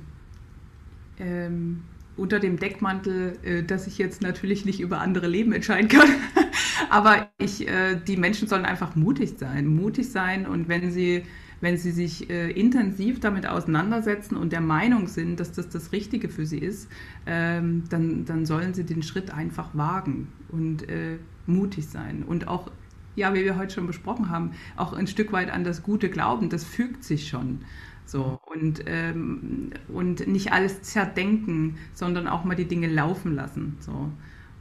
ähm, 1.17 1.83
unter 2.15 2.39
dem 2.39 2.59
Deckmantel, 2.59 3.39
äh, 3.43 3.63
dass 3.63 3.87
ich 3.87 3.97
jetzt 3.97 4.21
natürlich 4.21 4.65
nicht 4.65 4.79
über 4.81 4.99
andere 4.99 5.25
Leben 5.25 5.51
entscheiden 5.51 5.87
kann. 5.89 6.09
Aber 6.91 7.31
ich, 7.39 7.67
äh, 7.67 7.95
die 7.95 8.17
Menschen 8.17 8.47
sollen 8.47 8.65
einfach 8.65 8.95
mutig 8.95 9.33
sein. 9.39 9.65
Mutig 9.65 10.11
sein 10.11 10.45
und 10.45 10.69
wenn 10.69 10.91
sie 10.91 11.23
wenn 11.61 11.77
sie 11.77 11.91
sich 11.91 12.29
äh, 12.29 12.51
intensiv 12.51 13.19
damit 13.19 13.47
auseinandersetzen 13.47 14.35
und 14.35 14.51
der 14.51 14.61
Meinung 14.61 15.07
sind, 15.07 15.39
dass 15.39 15.51
das 15.51 15.69
das 15.69 15.91
Richtige 15.91 16.29
für 16.29 16.45
sie 16.45 16.59
ist, 16.59 16.89
ähm, 17.25 17.83
dann, 17.89 18.25
dann 18.25 18.45
sollen 18.45 18.73
sie 18.73 18.85
den 18.85 19.03
Schritt 19.03 19.31
einfach 19.31 19.75
wagen 19.75 20.27
und 20.49 20.87
äh, 20.89 21.17
mutig 21.45 21.87
sein. 21.87 22.23
Und 22.23 22.47
auch, 22.47 22.71
ja, 23.15 23.33
wie 23.33 23.43
wir 23.43 23.57
heute 23.57 23.73
schon 23.73 23.87
besprochen 23.87 24.29
haben, 24.29 24.51
auch 24.75 24.93
ein 24.93 25.07
Stück 25.07 25.31
weit 25.31 25.51
an 25.51 25.63
das 25.63 25.83
Gute 25.83 26.09
glauben, 26.09 26.49
das 26.49 26.63
fügt 26.63 27.03
sich 27.03 27.27
schon. 27.27 27.59
So, 28.05 28.39
und, 28.45 28.83
ähm, 28.85 29.71
und 29.89 30.27
nicht 30.27 30.53
alles 30.53 30.81
zerdenken, 30.81 31.77
sondern 31.93 32.27
auch 32.27 32.45
mal 32.45 32.55
die 32.55 32.67
Dinge 32.67 32.87
laufen 32.87 33.35
lassen. 33.35 33.75
So. 33.79 34.11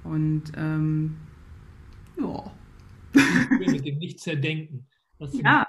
Und 0.02 0.52
ähm, 0.56 1.16
ja. 2.18 2.52
Mit 3.58 3.86
dem 3.86 3.98
nicht 3.98 4.20
zerdenken. 4.20 4.86
ja, 5.32 5.65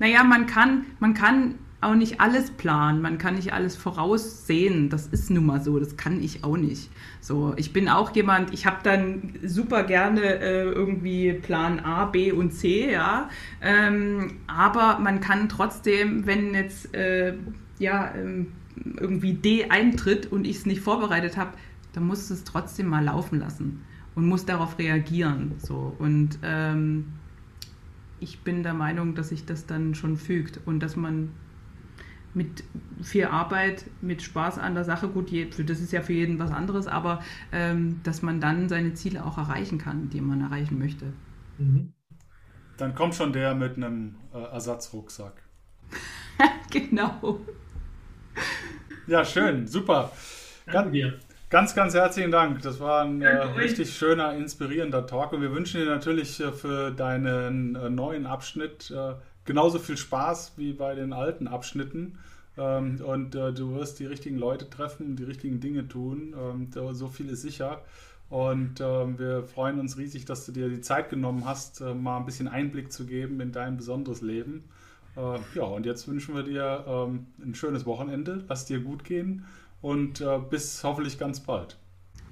naja, 0.00 0.24
man 0.24 0.46
kann, 0.46 0.86
man 0.98 1.14
kann 1.14 1.54
auch 1.82 1.94
nicht 1.94 2.20
alles 2.20 2.50
planen, 2.50 3.00
man 3.00 3.18
kann 3.18 3.36
nicht 3.36 3.52
alles 3.52 3.76
voraussehen. 3.76 4.90
Das 4.90 5.06
ist 5.06 5.30
nun 5.30 5.46
mal 5.46 5.62
so, 5.62 5.78
das 5.78 5.96
kann 5.96 6.22
ich 6.22 6.42
auch 6.44 6.56
nicht. 6.56 6.90
So, 7.20 7.54
ich 7.56 7.72
bin 7.72 7.88
auch 7.88 8.14
jemand, 8.14 8.52
ich 8.52 8.66
habe 8.66 8.78
dann 8.82 9.34
super 9.44 9.84
gerne 9.84 10.20
äh, 10.20 10.64
irgendwie 10.64 11.32
Plan 11.34 11.80
A, 11.80 12.06
B 12.06 12.32
und 12.32 12.52
C, 12.52 12.90
ja. 12.90 13.30
Ähm, 13.62 14.38
aber 14.46 14.98
man 14.98 15.20
kann 15.20 15.48
trotzdem, 15.48 16.26
wenn 16.26 16.54
jetzt 16.54 16.94
äh, 16.94 17.34
ja 17.78 18.12
ähm, 18.14 18.52
irgendwie 18.98 19.34
D 19.34 19.66
eintritt 19.70 20.30
und 20.30 20.46
ich 20.46 20.56
es 20.56 20.66
nicht 20.66 20.80
vorbereitet 20.80 21.36
habe, 21.36 21.52
dann 21.92 22.06
muss 22.06 22.30
es 22.30 22.44
trotzdem 22.44 22.88
mal 22.88 23.04
laufen 23.04 23.38
lassen 23.38 23.84
und 24.14 24.26
muss 24.26 24.44
darauf 24.44 24.78
reagieren. 24.78 25.52
So 25.58 25.94
und 25.98 26.38
ähm, 26.42 27.12
ich 28.20 28.40
bin 28.40 28.62
der 28.62 28.74
Meinung, 28.74 29.14
dass 29.14 29.30
sich 29.30 29.44
das 29.44 29.66
dann 29.66 29.94
schon 29.94 30.16
fügt 30.16 30.60
und 30.66 30.80
dass 30.80 30.96
man 30.96 31.30
mit 32.32 32.62
viel 33.02 33.24
Arbeit, 33.24 33.86
mit 34.00 34.22
Spaß 34.22 34.58
an 34.58 34.74
der 34.74 34.84
Sache, 34.84 35.08
gut, 35.08 35.32
das 35.32 35.80
ist 35.80 35.92
ja 35.92 36.00
für 36.02 36.12
jeden 36.12 36.38
was 36.38 36.52
anderes, 36.52 36.86
aber 36.86 37.22
ähm, 37.50 38.00
dass 38.04 38.22
man 38.22 38.40
dann 38.40 38.68
seine 38.68 38.94
Ziele 38.94 39.24
auch 39.24 39.36
erreichen 39.36 39.78
kann, 39.78 40.10
die 40.10 40.20
man 40.20 40.40
erreichen 40.40 40.78
möchte. 40.78 41.12
Mhm. 41.58 41.92
Dann 42.76 42.94
kommt 42.94 43.14
schon 43.14 43.32
der 43.32 43.54
mit 43.54 43.76
einem 43.76 44.14
äh, 44.32 44.38
Ersatzrucksack. 44.38 45.42
genau. 46.70 47.40
Ja, 49.06 49.24
schön, 49.24 49.66
super. 49.66 50.12
Danke 50.66 50.92
dir. 50.92 51.20
Ganz, 51.50 51.74
ganz 51.74 51.94
herzlichen 51.94 52.30
Dank. 52.30 52.62
Das 52.62 52.78
war 52.78 53.02
ein 53.02 53.22
äh, 53.22 53.28
richtig 53.28 53.92
schöner, 53.96 54.34
inspirierender 54.34 55.04
Talk 55.08 55.32
und 55.32 55.42
wir 55.42 55.50
wünschen 55.50 55.80
dir 55.80 55.86
natürlich 55.88 56.38
äh, 56.38 56.52
für 56.52 56.92
deinen 56.92 57.74
äh, 57.74 57.90
neuen 57.90 58.24
Abschnitt 58.24 58.92
äh, 58.92 59.14
genauso 59.44 59.80
viel 59.80 59.96
Spaß 59.96 60.52
wie 60.58 60.72
bei 60.72 60.94
den 60.94 61.12
alten 61.12 61.48
Abschnitten. 61.48 62.20
Ähm, 62.56 63.00
und 63.04 63.34
äh, 63.34 63.52
du 63.52 63.74
wirst 63.74 63.98
die 63.98 64.06
richtigen 64.06 64.38
Leute 64.38 64.70
treffen, 64.70 65.16
die 65.16 65.24
richtigen 65.24 65.58
Dinge 65.58 65.88
tun. 65.88 66.36
Ähm, 66.38 66.94
so 66.94 67.08
viel 67.08 67.28
ist 67.28 67.42
sicher. 67.42 67.82
Und 68.28 68.80
ähm, 68.80 69.18
wir 69.18 69.42
freuen 69.42 69.80
uns 69.80 69.98
riesig, 69.98 70.26
dass 70.26 70.46
du 70.46 70.52
dir 70.52 70.68
die 70.68 70.82
Zeit 70.82 71.10
genommen 71.10 71.46
hast, 71.46 71.80
äh, 71.80 71.94
mal 71.94 72.18
ein 72.18 72.26
bisschen 72.26 72.46
Einblick 72.46 72.92
zu 72.92 73.06
geben 73.06 73.40
in 73.40 73.50
dein 73.50 73.76
besonderes 73.76 74.22
Leben. 74.22 74.68
ja, 75.16 75.64
und 75.64 75.84
jetzt 75.84 76.06
wünschen 76.06 76.36
wir 76.36 76.44
dir 76.44 76.84
ähm, 76.86 77.26
ein 77.42 77.56
schönes 77.56 77.84
Wochenende. 77.84 78.44
Lass 78.48 78.66
dir 78.66 78.78
gut 78.78 79.02
gehen 79.02 79.44
und 79.82 80.20
äh, 80.20 80.38
bis 80.38 80.82
hoffentlich 80.84 81.18
ganz 81.18 81.40
bald. 81.40 81.76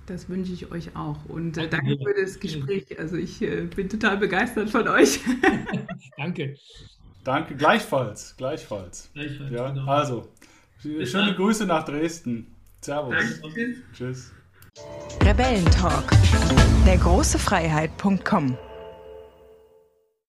Das 0.06 0.28
wünsche 0.28 0.52
ich 0.52 0.70
euch 0.70 0.96
auch. 0.96 1.18
Und 1.26 1.58
äh, 1.58 1.68
danke 1.68 1.98
für 2.02 2.14
das 2.18 2.40
Gespräch. 2.40 2.98
Also 2.98 3.16
ich 3.16 3.42
äh, 3.42 3.62
bin 3.62 3.88
total 3.88 4.16
begeistert 4.16 4.70
von 4.70 4.88
euch. 4.88 5.20
danke. 6.16 6.56
Danke, 7.24 7.56
gleichfalls. 7.56 8.34
Gleichfalls. 8.38 9.10
Gleichfalls. 9.12 9.52
Ja, 9.52 9.70
genau. 9.70 9.86
Also, 9.86 10.28
Schöne 10.80 11.34
Grüße 11.34 11.66
nach 11.66 11.84
Dresden. 11.84 12.46
Servus. 12.80 13.40
Danke. 13.42 13.74
Tschüss. 13.92 14.32
Rebellentalk. 15.24 16.10
Der 16.86 16.96
große 16.96 17.38
Freiheit.com 17.38 18.56